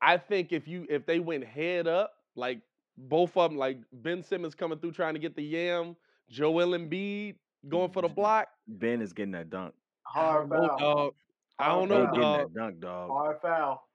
[0.00, 2.60] I think if you if they went head up, like
[2.96, 5.96] both of them, like Ben Simmons coming through trying to get the yam,
[6.28, 7.36] Joel Embiid
[7.68, 8.48] going for the block.
[8.68, 9.74] Ben is getting that dunk.
[10.04, 10.78] Hard I don't know, foul.
[10.78, 11.14] dog.
[11.58, 12.12] I don't know, foul.
[12.12, 12.38] getting dog.
[12.38, 13.14] that dunk, dog.
[13.14, 13.88] Hard foul.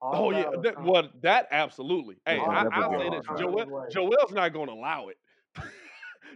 [0.00, 0.62] Hard Oh yeah, foul.
[0.62, 2.16] that, well, that absolutely.
[2.24, 3.36] Hey, Yeah, I, I'll say this: foul.
[3.36, 5.18] Joel, Joel's not going to allow it.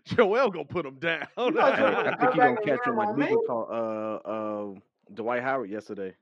[0.04, 1.26] Joel gonna put him down.
[1.38, 3.36] You know Hey, Joel I think he back gonna catch him ram like on Luka
[3.36, 3.38] me?
[3.38, 4.74] caught uh uh
[5.14, 6.14] Dwight Howard yesterday.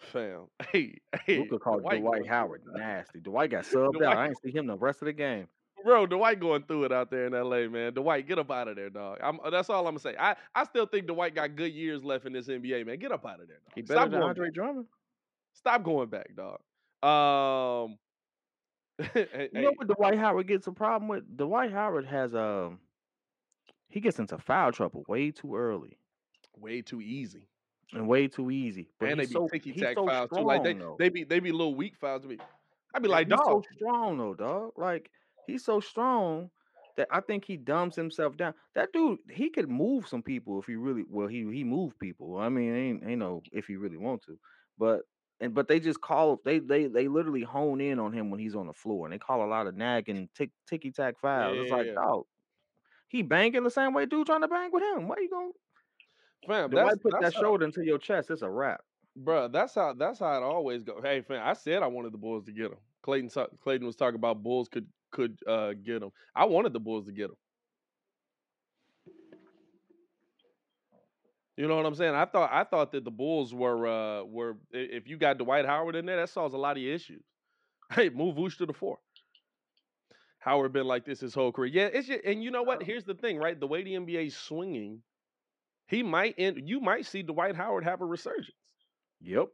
[0.00, 3.20] Fam, hey, hey, Luka called Dwight Dwight Howard nasty.
[3.20, 4.16] Dwight got subbed Dwight- out.
[4.16, 5.46] I ain't see him the rest of the game.
[5.84, 7.66] Bro, Dwight going through it out there in L.A.
[7.68, 9.18] Man, Dwight, get up out of there, dog.
[9.22, 10.14] I'm, that's all I'm gonna say.
[10.18, 12.98] I, I still think Dwight got good years left in this NBA, man.
[12.98, 13.72] Get up out of there, dog.
[13.74, 14.54] He better Stop than going Andre back.
[14.54, 14.86] Drummond.
[15.54, 16.58] Stop going back, dog.
[17.02, 17.98] Um,
[19.14, 21.36] hey, You know what Dwight Howard gets a problem with?
[21.36, 22.78] Dwight Howard has um
[23.88, 25.96] he gets into foul trouble way too early
[26.58, 27.48] way too easy.
[27.92, 28.88] And way too easy.
[28.98, 30.44] But and they be so, ticky tack so strong too.
[30.44, 30.96] Like they, though.
[30.98, 32.38] they be they be little weak fouls to me.
[32.94, 33.46] I'd be Yeah, like, dog.
[33.46, 34.72] so strong though, dog.
[34.76, 35.10] Like
[35.46, 36.50] he's so strong
[36.96, 38.54] that I think he dumbs himself down.
[38.74, 41.28] That dude, he could move some people if he really well.
[41.28, 42.36] He he moved people.
[42.38, 44.38] I mean, ain't ain't no if he really want to,
[44.78, 45.02] but
[45.40, 48.54] and but they just call they they they literally hone in on him when he's
[48.56, 51.58] on the floor, and they call a lot of nagging tick ticky tack fouls.
[51.60, 51.94] It's like, Yeah.
[51.94, 52.24] dog,
[53.08, 55.08] he banging the same way dude trying to bang with him.
[55.08, 55.52] Why you going?
[56.46, 58.30] Fam, that's, Dwight put that's that how, shoulder into your chest.
[58.30, 58.82] It's a wrap.
[59.22, 61.00] Bruh, that's how that's how it always go.
[61.02, 62.78] Hey, fam, I said I wanted the Bulls to get him.
[63.02, 63.30] Clayton
[63.62, 66.10] Clayton was talking about Bulls could could uh, get him.
[66.34, 67.36] I wanted the Bulls to get him.
[71.56, 72.14] You know what I'm saying?
[72.14, 75.94] I thought I thought that the Bulls were uh were if you got Dwight Howard
[75.96, 77.22] in there, that solves a lot of your issues.
[77.92, 78.98] Hey, move Vooch to the four.
[80.38, 81.70] Howard been like this his whole career.
[81.72, 82.84] Yeah, it's just, and you know what?
[82.84, 83.58] Here's the thing, right?
[83.58, 85.02] The way the NBA's swinging,
[85.90, 86.68] he might end.
[86.68, 88.56] You might see Dwight Howard have a resurgence
[89.20, 89.48] Yep.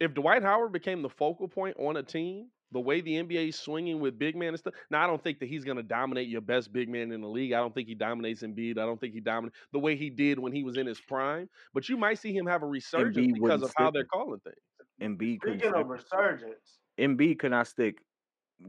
[0.00, 3.58] if Dwight Howard became the focal point on a team, the way the NBA is
[3.58, 4.74] swinging with big man and stuff.
[4.90, 7.28] Now, I don't think that he's going to dominate your best big man in the
[7.28, 7.52] league.
[7.52, 8.78] I don't think he dominates Embiid.
[8.78, 11.48] I don't think he dominates the way he did when he was in his prime.
[11.74, 14.04] But you might see him have a resurgence Embiid because wouldn't of how stick they're
[14.04, 14.56] calling things.
[15.02, 17.98] Embiid couldn't Speaking of resurgence, Embiid could not stick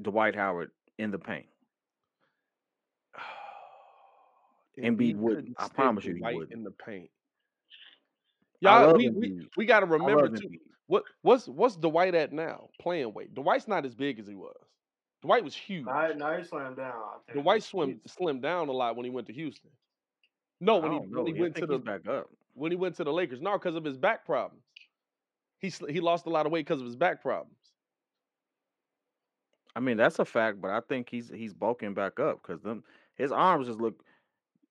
[0.01, 1.47] Dwight Howard in the paint.
[4.81, 5.55] Embiid Embiid wouldn't.
[5.57, 6.51] I promise you he wouldn't.
[6.51, 7.09] in the paint.
[8.61, 10.47] Y'all, we we, we got to remember love too.
[10.47, 10.59] Embiid.
[10.87, 12.69] What what's what's Dwight at now?
[12.81, 13.33] Playing weight.
[13.33, 14.55] Dwight's not as big as he was.
[15.21, 15.85] Dwight was huge.
[15.85, 16.93] Now, now he slammed down.
[16.93, 17.43] I think.
[17.43, 19.69] Dwight swim slimmed down a lot when he went to Houston.
[20.59, 22.29] No, when he when he I went to the back up.
[22.53, 23.41] when he went to the Lakers.
[23.41, 24.63] No, because of his back problems.
[25.59, 27.55] He sl- he lost a lot of weight because of his back problems.
[29.75, 32.83] I mean, that's a fact, but I think he's he's bulking back up because them
[33.15, 34.03] his arms just look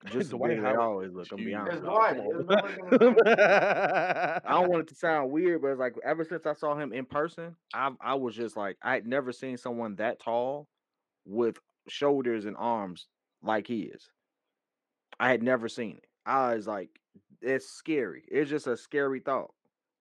[0.06, 1.30] just the way they always look.
[1.32, 2.16] I'm be honest It's Dwight.
[2.16, 2.30] you.
[2.40, 4.40] It's Come nobody gonna change on.
[4.44, 6.92] I don't want it to sound weird, but it's like ever since I saw him
[6.92, 10.68] in person, I I was just like I had never seen someone that tall
[11.26, 11.58] with
[11.88, 13.08] shoulders and arms
[13.42, 14.10] like he is.
[15.18, 16.06] I had never seen it.
[16.24, 16.90] I was like,
[17.42, 18.24] it's scary.
[18.28, 19.52] It's just a scary thought.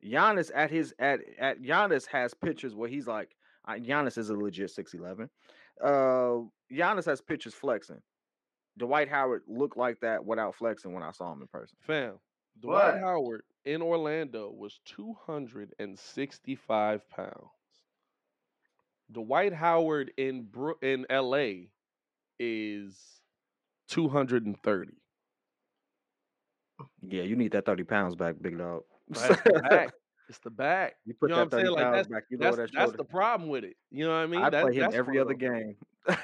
[0.06, 3.36] Giannis at his at at Giannis has pictures where he's like,
[3.68, 5.30] Giannis is a legit six eleven.
[5.84, 8.02] Uh, Giannis has pictures flexing.
[8.78, 11.76] Dwight Howard looked like that without flexing when I saw him in person.
[11.82, 12.20] Fam,
[12.62, 13.00] Dwight What?
[13.02, 17.34] Howard in Orlando was 265 pounds.
[19.12, 21.68] Dwight Howard in Bro- in LA
[22.40, 22.98] is
[23.90, 24.92] 230.
[27.02, 28.84] Yeah, you need that thirty pounds back, big dog.
[29.10, 29.94] That's the back.
[30.30, 30.96] It's the back.
[31.06, 31.66] You put you know that what I'm saying?
[31.66, 33.76] 30 Like pounds that's back, you that's, that that's the problem with it.
[33.90, 34.42] You know what I mean?
[34.42, 35.76] I That- play him every other game.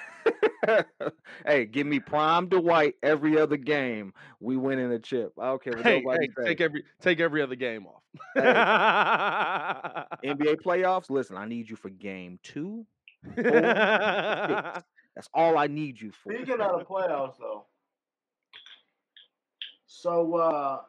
[1.45, 4.13] hey, give me prime Dwight every other game.
[4.39, 5.33] We winning a chip.
[5.39, 8.03] I don't care what Hey, nobody hey, take every take every other game off.
[8.37, 11.09] NBA playoffs.
[11.09, 12.85] Listen, I need you for game two.
[13.35, 14.83] That's
[15.33, 16.33] all I need you for.
[16.33, 17.65] Speaking of the playoffs, though,
[19.85, 20.81] so uh,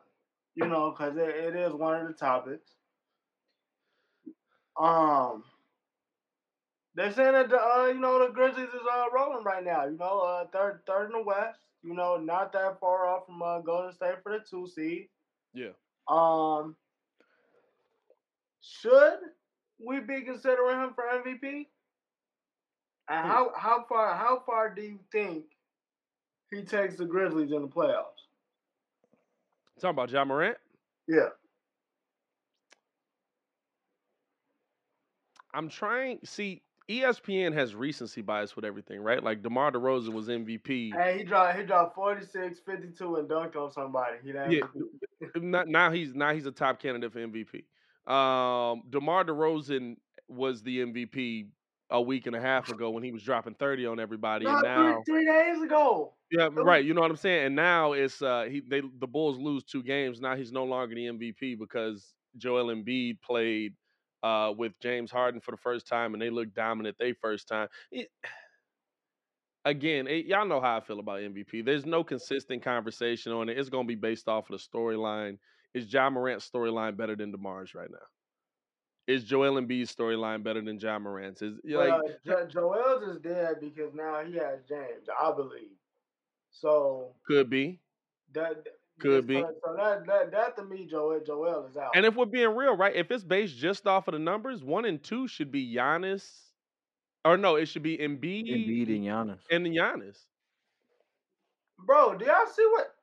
[0.55, 2.70] you know, because it, it is one of the topics.
[4.78, 5.44] Um,
[6.97, 9.85] they're saying that the, uh, you know the Grizzlies is uh rolling right now.
[9.85, 11.60] You know, uh, third third in the West.
[11.82, 15.09] You know, not that far off from uh, Golden State for the two seed.
[15.55, 15.70] yeah.
[16.09, 16.74] Um,
[18.60, 19.18] should
[19.78, 21.66] we be considering him for MVP?
[23.09, 23.32] And Who?
[23.32, 25.44] how how far how far do you think
[26.51, 28.24] he takes the Grizzlies in the playoffs?
[29.81, 30.56] Talking about Ja Morant.
[31.06, 31.28] Yeah.
[35.52, 36.18] I'm trying.
[36.24, 39.23] See, ESPN has recency bias with everything, right?
[39.23, 40.95] Like DeMar DeRozan was MVP.
[40.95, 44.19] Hey, he dropped he dropped 46, 52 and dunked on somebody.
[44.23, 44.61] He Yeah,
[45.35, 47.65] Not- now he's now he's a top candidate for MVP.
[48.07, 49.97] Um, DeMar DeRozan
[50.29, 51.49] was the MVP
[51.91, 55.03] a week and a half ago when he was dropping 30 on everybody, and now
[55.05, 56.15] three, three days ago.
[56.31, 56.85] yeah, right.
[56.85, 57.47] You know what I'm saying?
[57.47, 60.21] And now it's uh he they the Bulls lose two games.
[60.21, 63.75] Now he's no longer the MVP because Joel Embiid played
[64.27, 67.69] uh with James Harden for the first time and they looked dominant they first time.
[67.90, 68.11] It-
[69.65, 71.65] again, it, y'all know how I feel about MVP.
[71.65, 73.59] There's no consistent conversation on it.
[73.59, 75.39] It's gonna be based off of the storyline.
[75.74, 78.07] Is Ja Morant's storyline better than DeMar's right now?
[79.07, 81.43] Is Joel Embiid's storyline better than Ja Morant's?
[81.43, 85.77] Is Well, like jo- Joel's is dead because now he has James, I believe.
[86.51, 87.81] So could be.
[88.32, 88.65] that
[88.98, 89.35] Could be.
[89.35, 91.90] So that that that to me, Joel Joel is out.
[91.94, 92.94] And if we're being real, right?
[92.94, 96.27] If it's based just off of the numbers, one and two should be Giannis,
[97.24, 99.39] or no, it should be Embiid, Embiid and Giannis.
[99.51, 100.16] and Giannis.
[101.78, 102.94] Bro, do y'all see what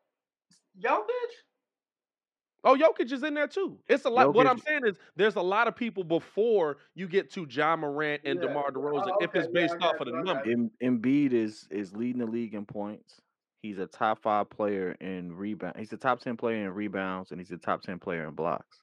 [0.83, 1.33] Jokic?
[2.65, 3.77] Oh, Jokic is in there too.
[3.87, 4.33] It's a lot.
[4.33, 8.21] What I'm saying is, there's a lot of people before you get to Ja Morant
[8.23, 8.47] and Yeah.
[8.47, 9.11] DeMar oh, DeRozan.
[9.11, 11.67] Oh, if it's okay, yeah, based off of the you, I got numbers, Embiid is
[11.69, 13.21] is leading the league in points.
[13.63, 15.77] He's a top five player in rebound.
[15.79, 18.77] He's a top ten player in rebounds, and he's a top ten player in blocks.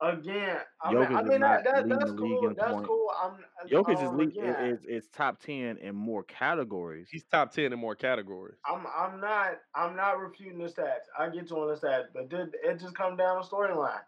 [0.00, 2.48] Again, I Jokic mean, I is mean not that, that leading that's the league cool.
[2.50, 2.86] in That's points.
[2.88, 3.10] cool.
[3.22, 7.08] I'm Jokic is, um, lead, again, is is top ten in more categories.
[7.10, 8.56] he's top ten in more categories.
[8.66, 11.04] I'm I'm not I'm not refuting the stats.
[11.18, 14.00] I get you on the stats, but did, it just come down to storyline.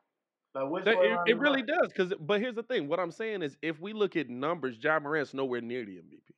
[0.55, 1.67] Like which That- It, it really like?
[1.67, 1.89] does.
[1.89, 2.89] Because, but here's the thing.
[2.89, 6.35] What I'm saying is, if we look at numbers, Ja Morant's nowhere near the MVP.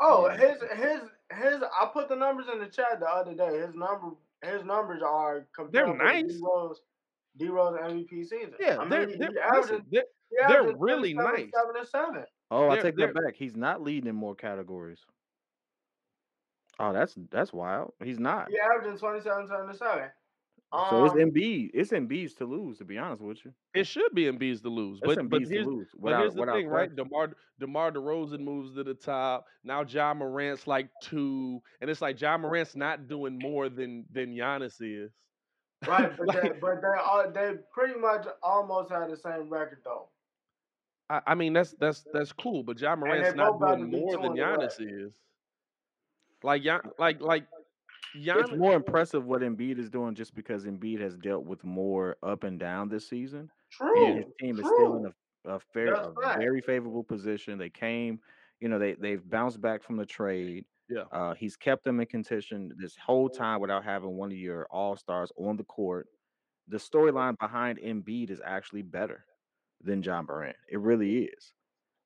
[0.00, 0.36] Oh, Yeah.
[0.36, 1.00] his his
[1.36, 1.62] his.
[1.62, 3.58] I put the numbers in the chat the other day.
[3.58, 4.08] His number
[4.42, 6.22] his numbers are comparable nice.
[6.22, 6.80] to D Rose
[7.36, 8.52] D Rose MVP season.
[8.60, 11.52] Yeah, I they're, mean, they're, he averaged, they're, they're averaged really 27, nice.
[11.54, 12.24] Seven and seven.
[12.50, 13.34] Oh, I They're- take that back.
[13.36, 15.00] He's not leading in more categories.
[16.78, 17.92] Oh, that's that's wild.
[18.02, 18.48] He's not.
[18.50, 20.08] He averaging 27, 7 and seven.
[20.82, 21.70] So it's Um, Embiid.
[21.74, 22.78] It's Embiid's to lose.
[22.78, 25.48] To be honest with you, It should be Embiid's to lose, it's but but Embiid's
[25.50, 25.88] to here's lose.
[26.00, 26.88] but Without, here's the without thing, right?
[26.90, 26.96] question.
[26.96, 29.46] Demar Demar Derozan moves to the top.
[29.62, 34.34] Now Ja Morant's like two, and it's like Ja Morant's not doing more than than
[34.34, 35.12] Giannis is.
[35.86, 39.80] right, but they, Like, but they all they pretty much almost had the same record
[39.84, 40.08] though.
[41.10, 44.16] I, I mean that's that's that's cool, but John they Morant's not doing be more
[44.16, 44.56] two than in a row.
[44.58, 45.14] Giannis is.
[46.42, 47.46] Like Gian- like like
[48.14, 52.44] It's more impressive what Embiid is doing just because Embiid has dealt with more up
[52.44, 53.50] and down this season.
[53.70, 54.06] True.
[54.06, 56.38] And his True, team is still in a, a fair a fact.
[56.38, 57.58] very favorable position.
[57.58, 58.20] They came,
[58.60, 60.64] you know, they they've bounced back from the trade.
[60.88, 64.66] yeah, Uh, he's kept them in contention this whole time without having one of your
[64.70, 66.06] all stars on the court.
[66.68, 69.26] The storyline behind Embiid is actually better
[69.82, 70.56] than Ja Morant.
[70.70, 71.52] It really is.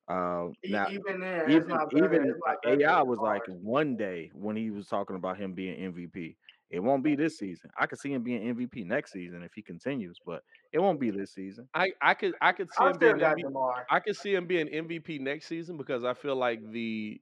[0.09, 3.43] Uh, E- now, Even then, it's even even It's not better AI than was like
[3.47, 6.37] one day when he was talking about him being MVP.
[6.69, 7.71] It won't be this season.
[7.77, 11.11] I could see him being MVP next season if he continues, but it won't be
[11.11, 11.69] this season.
[11.73, 13.49] I I could I could see I him being MVP.
[13.89, 17.21] I could see him being MVP next season because I feel like the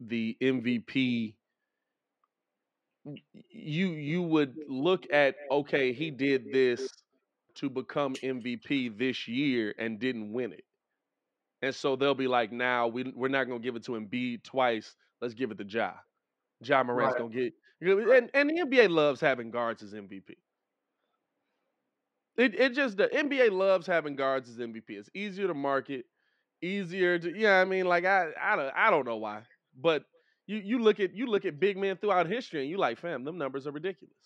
[0.00, 1.36] the MVP
[3.50, 6.90] you you would look at okay he did this
[7.56, 10.64] to become MVP this year and didn't win it.
[11.64, 14.96] And so they'll be like, now we we're not gonna give it to Embiid twice.
[15.20, 15.94] Let's give it to Ja.
[16.60, 17.18] Ja Morant's Right.
[17.18, 20.36] gonna get and, and the NBA loves having guards as MVP.
[22.36, 24.96] It it just the NBA loves having guards as MVP.
[24.96, 26.06] It's easier to market,
[26.62, 27.60] easier to yeah.
[27.60, 29.44] I mean, like I I don't I don't know why,
[29.76, 30.04] but
[30.46, 33.24] you you look at you look at big men throughout history and you like, fam,
[33.24, 34.16] them numbers are ridiculous.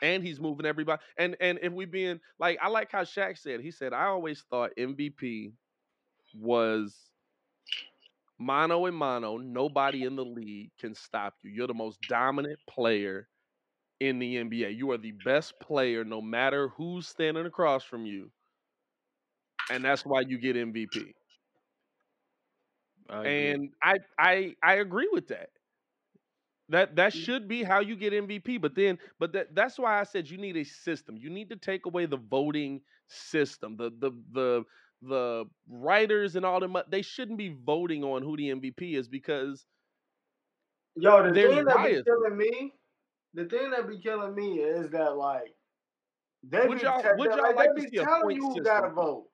[0.00, 1.02] And he's moving everybody.
[1.18, 3.60] And and if we being like, I like how Shaq said.
[3.60, 5.52] He said, I always thought MVP
[6.34, 7.10] was
[8.38, 9.36] mano and mano.
[9.38, 11.50] Nobody in the league can stop you.
[11.50, 13.28] You're the most dominant player
[14.00, 14.68] in the NBA.
[14.70, 18.30] You are the best player, no matter who's standing across from you,
[19.68, 21.14] and that's why you get MVP.
[23.08, 23.24] I.
[23.24, 25.50] And I I I agree with that.
[26.68, 27.26] That that Mm.
[27.26, 28.56] should be how you get MVP.
[28.56, 31.16] But then, but that that's why I said you need a system.
[31.16, 33.76] You need to take away the voting system.
[33.76, 34.64] The the the
[35.02, 36.76] the writers and all them.
[36.76, 39.66] Uh, they shouldn't be voting on who the MVP is because
[40.96, 42.72] Yo, the thing that be killing me,
[43.34, 45.54] the thing that be killing me is that like
[46.44, 48.64] they Would be, y'all- would y'all like, like they be telling you who system?
[48.64, 49.26] gotta vote.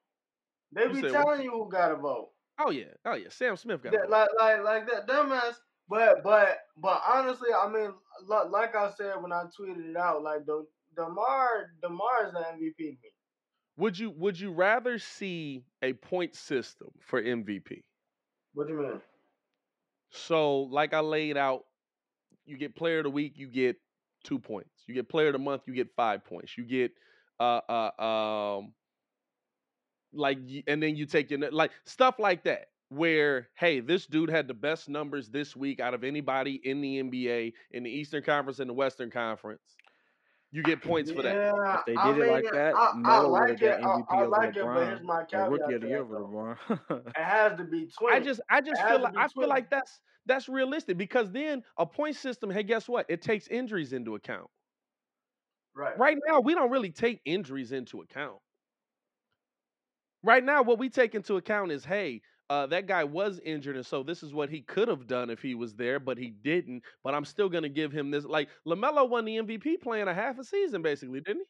[0.73, 1.13] They You be said what?
[1.13, 2.31] telling you who gotta vote.
[2.61, 4.11] oh yeah, oh yeah, Sam Smith got That, vote.
[4.11, 5.55] like like like that dumbass.
[5.89, 7.93] But but but honestly, I mean,
[8.29, 10.67] like I said when I tweeted it out, like the
[10.97, 12.99] Demar Demar is the MVP me.
[13.79, 17.85] Would you would you rather see a point system for MVP?
[18.53, 19.01] What do you mean?
[20.11, 21.65] So, like I laid out,
[22.45, 23.77] you get player of the week, you get
[24.25, 24.71] two points.
[24.89, 26.59] You get player of the month, you get five points.
[26.59, 26.91] You get
[27.39, 28.73] uh uh um
[30.13, 34.49] like and then you take your like stuff like that where hey this dude had
[34.49, 38.59] the best numbers this week out of anybody in the NBA in the Eastern Conference
[38.59, 39.77] and the Western Conference
[40.51, 43.21] you get points for that Yeah, If they I did it like that, I, I
[43.21, 43.79] Melo would like it.
[43.81, 46.01] got I, I over like it, but here's my caveat Rookie to of the Year
[46.01, 46.31] that, over though.
[46.31, 47.15] LeBron.
[47.17, 48.15] It has to be twin.
[48.15, 51.87] I just I just feel like I feel like that's that's realistic because then a
[51.87, 54.49] point system hey guess what it takes injuries into account
[55.75, 55.97] right.
[55.97, 58.39] right now we don't really take injuries into account
[60.23, 62.21] right now what we take into account is hey
[62.51, 65.41] uh, that guy was injured and so this is what he could have done if
[65.43, 68.49] he was there but he didn't but i'm still going to give him this like
[68.67, 71.47] lamelo won the mvp playing a half a season basically didn't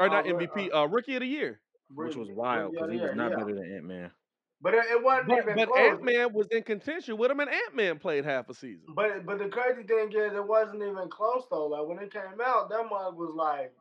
[0.00, 2.90] he or Uh, not but, mvp uh, rookie of the year Which was wild because
[2.90, 3.36] he was not yeah.
[3.36, 4.12] better than Ant Man.
[4.60, 5.98] But it, it wasn't but, even but close.
[5.98, 9.48] ant-man was in contention with him and ant-man played half a season But but the
[9.48, 11.66] crazy thing is, it wasn't even close though.
[11.66, 13.74] Like when it came out, that mug was like,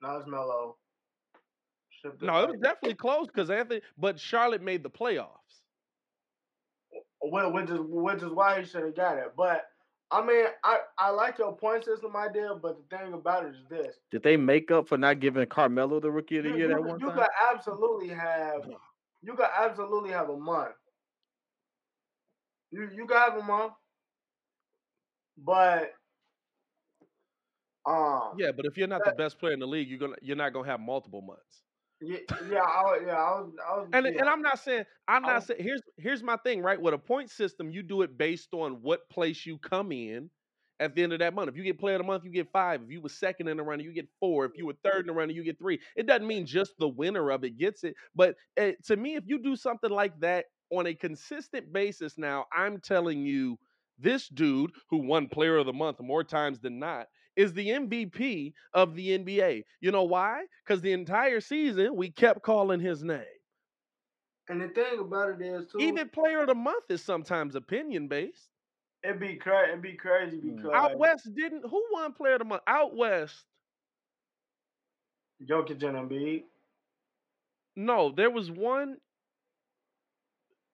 [0.00, 0.78] "No, it's mellow."
[1.90, 5.47] Shipped no it was definitely close because anthony but charlotte made the playoffs Wh-
[7.30, 9.32] which is which is why he should have got it.
[9.36, 9.66] But
[10.10, 13.64] I mean, I I like your point system idea, but the thing about it is
[13.68, 16.68] this: Did they make up for not giving Carmelo the Rookie of the you, Year
[16.68, 17.18] that could- one you time?
[17.18, 18.68] could absolutely have
[19.22, 20.74] you could absolutely have a month.
[22.70, 23.74] You you could have a month,
[25.36, 25.92] but
[27.86, 30.36] um yeah but if you're not the best player in the league you're gonna you're
[30.36, 31.62] not gonna have multiple months
[32.00, 32.18] yeah
[32.50, 34.20] yeah I, was- yeah I was I was And yeah.
[34.20, 36.80] and I'm not saying I'm not saying here's here's my thing, right?
[36.80, 40.30] With a point system, you do it based on what place you come in
[40.80, 41.48] at the end of that month.
[41.48, 42.82] If you get player of the month, you get five.
[42.82, 44.44] If you were second in the running, you get four.
[44.44, 45.80] If you were third in the running, you get three.
[45.96, 47.94] It doesn't mean just the winner of it gets it.
[48.14, 52.46] But uh, to me, if you do something like that on a consistent basis, now
[52.56, 53.58] I'm telling you,
[53.98, 57.06] this dude who won player of the month more times than not
[57.38, 59.62] is the MVP of the NBA.
[59.80, 60.44] You know why?
[60.66, 63.24] Because the entire season we kept calling his name.
[64.50, 68.08] and the thing about it is too, Even player of the month is sometimes opinion
[68.08, 68.50] based.
[69.04, 69.70] it'd be crazy.
[69.70, 71.62] It'd be crazy because Out west didn't.
[71.70, 72.62] Who won player of the month?
[72.66, 73.44] Out west.
[75.48, 76.42] Jokic and Embiid.
[77.76, 78.96] No, there was one.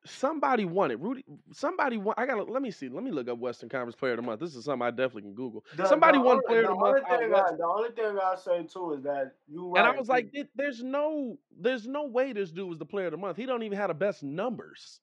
[0.07, 1.01] Somebody won it.
[1.01, 2.15] Rudy, somebody won.
[2.19, 2.89] I gotta let me see.
[2.89, 4.41] Let me look up Western Conference Player of the Month.
[4.41, 5.65] This is something I definitely can Google.
[5.77, 7.05] The, somebody the won only, Player the of the Month.
[7.09, 9.85] I, the only thing I say too is that you right.
[9.85, 13.13] And I was like, there's no, there's no way this dude was the Player of
[13.13, 13.37] the Month.
[13.37, 15.01] He don't even have the best numbers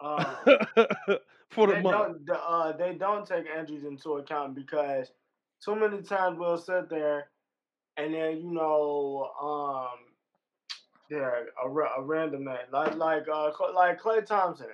[0.00, 0.24] um,
[1.50, 2.28] for the month.
[2.30, 5.12] uh, they don't take injuries into account because
[5.62, 7.28] too many times we'll sit there
[7.96, 10.11] and then you know um
[11.12, 11.30] yeah
[11.64, 14.68] a, a random man like like uh like Klay Thompson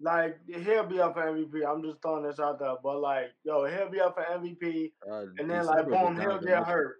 [0.00, 1.66] like he'll be up for MVP.
[1.66, 5.26] I'm just throwing this out there, but like yo he'll be up for MVP Uh,
[5.38, 6.96] and then like boom he'll get hurt.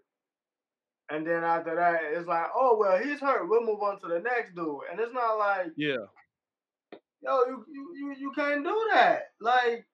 [1.11, 3.49] And then after that, it's like, oh well, he's hurt.
[3.49, 4.81] We'll move on to the next dude.
[4.91, 5.97] And it's not like, Yeah,
[7.23, 9.29] yo, you you you, you can't do that.
[9.41, 9.87] Like,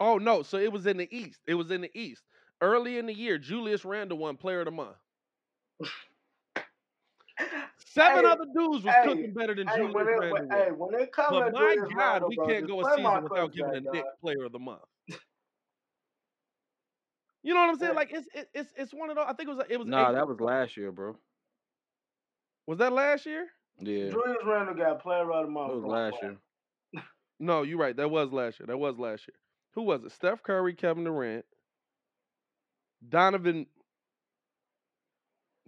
[0.00, 1.40] Oh no, so it was in the East.
[1.46, 2.22] It was in the East.
[2.62, 4.96] Early in the year, Julius Randle won Player of the Month.
[7.86, 10.30] Seven Hey, other dudes was hey, cooking better than hey, Julius when it, Randle.
[10.30, 12.84] when, hey, when it comes but to my God, Randle, we bro, can't go a
[12.96, 14.04] season without giving a back, Nick.
[14.22, 14.82] Player of the Month.
[17.42, 17.92] You know what I'm saying?
[17.92, 17.96] Yeah.
[17.96, 19.26] Like it's it- it's it's one of those.
[19.28, 21.16] I think it was it was Nah, eight- that was last year, bro.
[22.66, 23.46] was that last year?
[23.78, 25.72] Yeah, Julius Randle got player of the that month.
[25.74, 26.22] was from last what?
[26.22, 26.36] year.
[27.38, 27.96] No, you're right.
[27.96, 28.66] That was last year.
[28.66, 29.36] That was last year.
[29.74, 30.12] Who was it?
[30.12, 31.46] Steph Curry, Kevin Durant,
[33.08, 33.66] Donovan.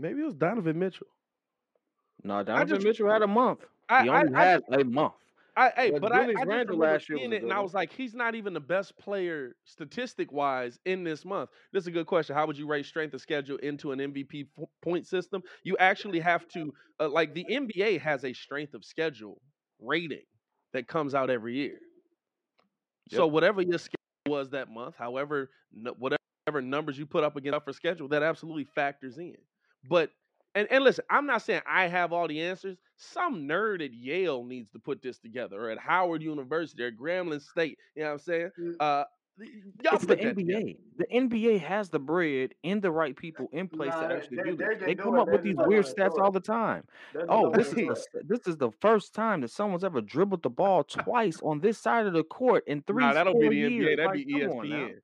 [0.02, 1.06] Maybe it was Donovan Mitchell.
[2.24, 3.60] No, Donovan just- Mitchell had a month.
[3.88, 5.14] I He only I, had a month.
[5.54, 8.14] I, hey, But but I, I remember last year it, and I was like, he's
[8.14, 11.50] not even the best player statistic wise in this month.
[11.72, 12.34] This is a good question.
[12.34, 15.42] How would you rate strength of schedule into an MVP po- point system?
[15.62, 19.42] You actually have to, uh, like, the NBA has a strength of schedule
[19.78, 20.24] rating
[20.72, 21.78] that comes out every year.
[23.10, 25.50] So whatever your schedule was that month, however,
[25.98, 29.36] whatever numbers you put up against for schedule, that absolutely factors in.
[29.88, 30.10] But
[30.54, 32.76] and and listen, I'm not saying I have all the answers.
[32.96, 37.40] Some nerd at Yale needs to put this together, or at Howard University, or Grambling
[37.42, 37.78] State.
[37.96, 38.50] You know what I'm saying?
[38.60, 38.74] Mm.
[38.78, 39.04] Uh,
[39.82, 40.16] y'all It's the.
[40.16, 40.76] NBA.
[40.98, 44.42] The NBA has the bread and the right people in place Nah, to actually they-
[44.50, 44.68] do this.
[44.84, 46.84] They come up with these weird stats all the time.
[47.30, 50.84] Oh, this is the this is the first time that someone's ever dribbled the ball
[50.84, 53.70] twice on this side of the court in three, Nah, that'll be the NBA.
[53.70, 53.96] years.
[53.96, 54.76] That'd Like, be come on now.
[54.76, 54.94] ESPN.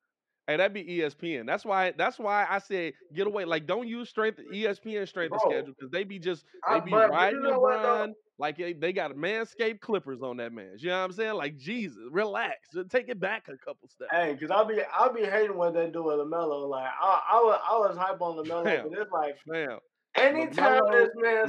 [0.48, 1.46] Hey, that'd be ESPN.
[1.46, 1.92] That's why.
[1.96, 3.44] That's why I said get away.
[3.44, 6.90] Like, don't use strength ESPN strength Bro, schedule because they be just I- they be
[6.90, 7.60] but- but you riding know.
[7.60, 10.70] LeBron like they, they got manscaped clippers on that man.
[10.78, 11.34] You know what I'm saying?
[11.34, 12.56] Like Jesus, relax.
[12.88, 14.10] Take it back a couple steps.
[14.12, 16.68] Hey, cause I'll be I'll be hating what they do with Lamelo.
[16.68, 19.78] Like I I was I was hype on Lamelo, Fam, but it's like Fam,
[20.16, 21.46] anytime LaMelo- this man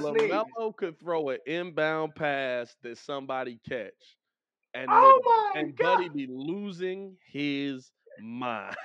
[0.58, 3.94] LaMelo could throw an inbound pass that somebody catch,
[4.74, 8.76] and oh the- my and god, Buddy be losing his mind.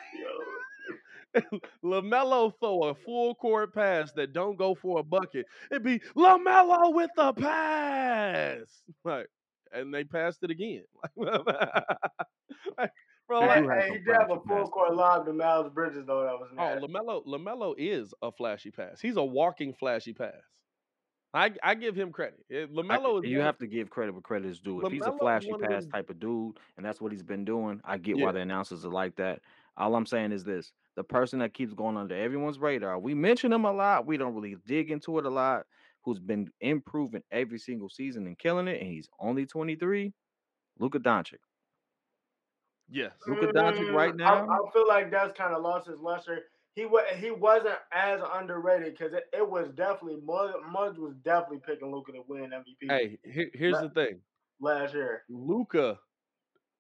[1.85, 5.47] Lamelo throw a full court pass that don't go for a bucket.
[5.71, 9.29] It'd be Lamelo with the pass, like,
[9.73, 10.85] and they passed it again.
[12.79, 12.93] Like,
[13.27, 15.33] bro, They Hey, do like, have hey, he did have a full court lob to
[15.33, 16.23] Miles Bridges though.
[16.23, 16.77] That was oh.
[16.79, 19.01] Lamelo, Lamelo is a flashy pass.
[19.01, 20.43] He's a walking flashy pass.
[21.35, 22.45] I I give him credit.
[22.51, 24.81] Eh, I- Lamelo is you have to give credit where credit is due.
[24.87, 27.99] If he's a flashy pass type of dude, and that's what he's been doing, I
[27.99, 28.27] get Yeah.
[28.27, 29.43] why the announcers are like that.
[29.77, 33.53] All I'm saying is this: the person that keeps going under everyone's radar, we mention
[33.53, 34.07] him a lot.
[34.07, 35.67] We don't really dig into it a lot.
[36.03, 40.13] Who's been improving every single season and killing it, and he's only 23.
[40.79, 41.39] Luka Doncic.
[42.91, 43.13] yes.
[43.27, 44.47] Luka Doncic right Mm, now.
[44.47, 46.45] I, I feel like that's kind of lost his luster.
[46.75, 51.61] He was he wasn't as underrated because it, it was definitely Mudge, Mudge was definitely
[51.67, 54.21] picking Luka to win MVP Hey, here, here's the thing.
[54.61, 55.23] last year.
[55.29, 55.99] Luka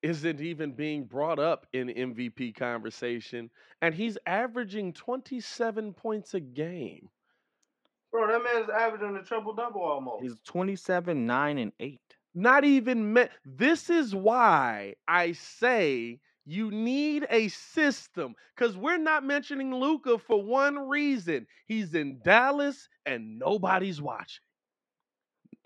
[0.02, 3.50] isn't even being brought up in MVP conversation,
[3.82, 7.08] and he's averaging 27 points a game.
[8.10, 10.22] Bro, that man's averaging a triple double almost.
[10.22, 12.00] He's 27, 9, and 8.
[12.34, 19.24] Not even me- this is why I say you need a system because we're not
[19.24, 21.46] mentioning Luka for one reason.
[21.66, 24.42] He's in Dallas and nobody's watching.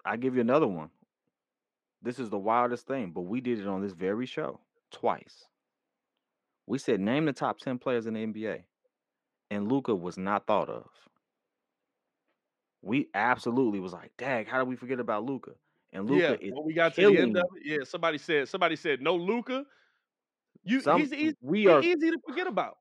[0.05, 0.91] I give you another one.
[2.01, 4.61] This is the wildest thing, but we did it on this very show
[4.93, 5.47] twice.
[6.67, 8.65] We said name the top 10 players in the NBA,
[9.51, 10.89] and Luka was not thought of.
[12.83, 15.53] We absolutely was like, "Dag, how did we forget about Luka?"
[15.93, 18.49] And yeah, Luka is when we got to the end of it, yeah, somebody said
[18.49, 19.67] somebody said no Luka.
[20.69, 21.01] You some.
[21.01, 22.79] he's easy, we he's are easy to forget about.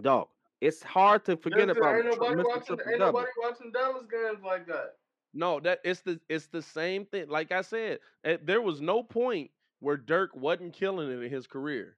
[0.00, 0.28] dog.
[0.60, 2.44] It's hard to forget Listen, about ain't nobody Mr.
[2.44, 4.94] watching Triple ain't nobody watching Dallas games like that.
[5.34, 7.28] No, that it's the it's the same thing.
[7.28, 9.50] Like I said, eh, there was no point
[9.80, 11.96] where Dirk wasn't killing it in his career.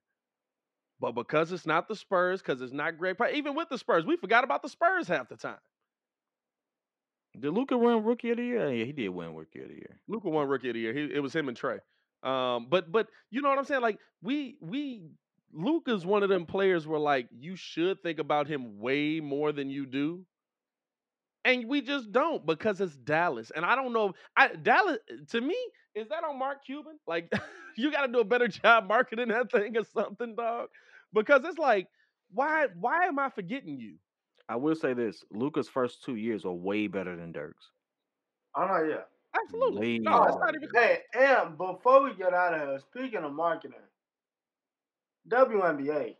[0.99, 4.05] But because it's not the Spurs, because it's not Gregg, Pop- even with the Spurs,
[4.05, 5.57] we forgot about the Spurs half the time.
[7.39, 8.71] Did Luka win Rookie of the Year?
[8.71, 9.99] Yeah, he did win Rookie of the Year.
[10.07, 10.93] Luka won Rookie of the Year.
[10.93, 11.79] He, it was him and Trae.
[12.23, 13.81] Um, but but you know what I'm saying?
[13.81, 15.03] Like we we
[15.53, 19.69] Luka's one of them players where like you should think about him way more than
[19.69, 20.25] you do.
[21.43, 23.51] And we just don't because it's Dallas.
[23.55, 24.13] And I don't know.
[24.35, 24.99] I Dallas
[25.29, 25.57] to me,
[25.95, 26.99] is that on Mark Cuban?
[27.07, 27.31] Like
[27.77, 30.69] you gotta do a better job marketing that thing or something, dog.
[31.13, 31.87] Because it's like,
[32.31, 33.97] why why am I forgetting you?
[34.47, 37.71] I will say this: Luka's first two years are way better than Dirk's.
[38.55, 39.03] Oh no, yeah.
[39.35, 39.79] Absolutely.
[39.79, 43.33] Way No, it's not even Hey, and before we get out of here, speaking of
[43.33, 43.77] marketing,
[45.29, 46.15] WNBA,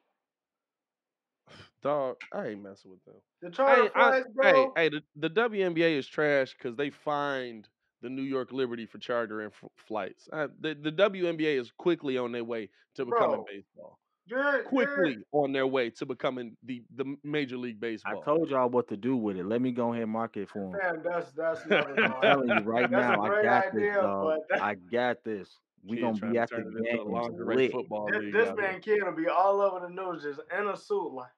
[1.83, 2.17] dog.
[2.31, 3.15] I ain't messing with them.
[3.41, 4.73] the charter Hey, I, flights, hey, bro.
[4.75, 7.67] hey, the, the WNBA is trash because they fined
[8.01, 10.27] the New York Liberty for chartering f- flights.
[10.31, 13.99] Uh, the, the WNBA is quickly on their way to becoming Bro, baseball.
[14.25, 18.21] You're, Quickly on their way to becoming the, the Major League baseball.
[18.21, 19.45] I told y'all what to do with it.
[19.45, 20.71] Let me go ahead and market it for him.
[20.71, 24.39] Man, that's that's I'm telling you right That's now, I got idea, this, dog.
[24.49, 25.57] that- I got this.
[25.83, 27.71] We Kid gonna be at the turn it into a games lingerie lit.
[27.71, 28.33] football This, league.
[28.33, 31.11] this man kid will be all over the news just in a suit.
[31.11, 31.31] Like.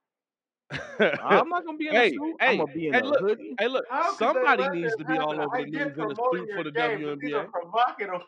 [1.22, 2.36] I'm not gonna be in a Hey, suit.
[2.42, 3.56] hey, I'm gonna be in hey, a look, hoodie.
[3.60, 6.50] hey, look, how somebody needs to be all over I the news in a suit
[6.56, 7.52] for the game, but these are WNBA.
[7.52, 8.22] provocative.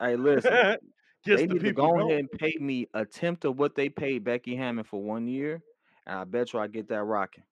[0.00, 0.76] Hey, listen,
[1.24, 3.88] Gets they the need to go ahead and pay me a tenth of what they
[3.88, 5.62] paid Becky Hammon for one year,
[6.06, 7.44] and I bet you I get that rocking.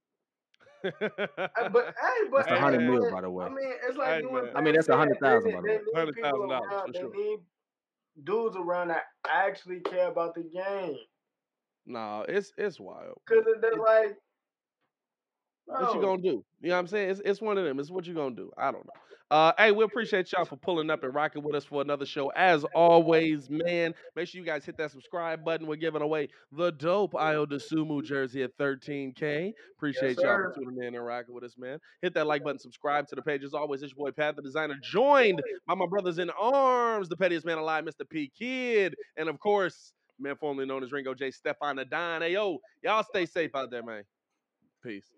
[1.73, 3.45] But hey, but That's a hundred hey, mil, by the way.
[3.47, 5.57] I mean, it's like Hey, you I mean, that's a hundred said, they thousand, need,
[5.57, 5.79] by the way.
[5.87, 7.11] need Hundred people thousand dollars for They sure.
[7.13, 7.39] need
[8.25, 10.97] dudes around that actually care about the game.
[11.87, 13.21] No, it's it's wild.
[13.27, 14.17] Cause but they're it- like,
[15.67, 16.45] What you gonna do?
[16.61, 17.11] You know what I'm saying?
[17.11, 17.79] It's, it's one of them.
[17.79, 18.51] It's what you gonna do.
[18.57, 18.93] I don't know.
[19.31, 22.31] Uh, hey, we appreciate y'all for pulling up and rocking with us for another show.
[22.35, 25.67] As always, man, make sure you guys hit that subscribe button.
[25.67, 29.53] We're giving away the dope Io DeSumo jersey at 13K.
[29.77, 31.79] Appreciate y'all for tuning in and rocking with us, man.
[32.01, 33.45] Hit that like button, subscribe to the page.
[33.45, 37.17] As always, it's your boy Pat the Designer, joined by my brothers in arms, the
[37.17, 38.09] pettiest man alive, Mr.
[38.09, 41.31] P Kid, and of course, man formerly known as Ringo J.
[41.31, 42.23] Stefan the Don.
[42.23, 44.05] Hey, yo, y'all stay safe out there, man.
[44.83, 45.18] Peace.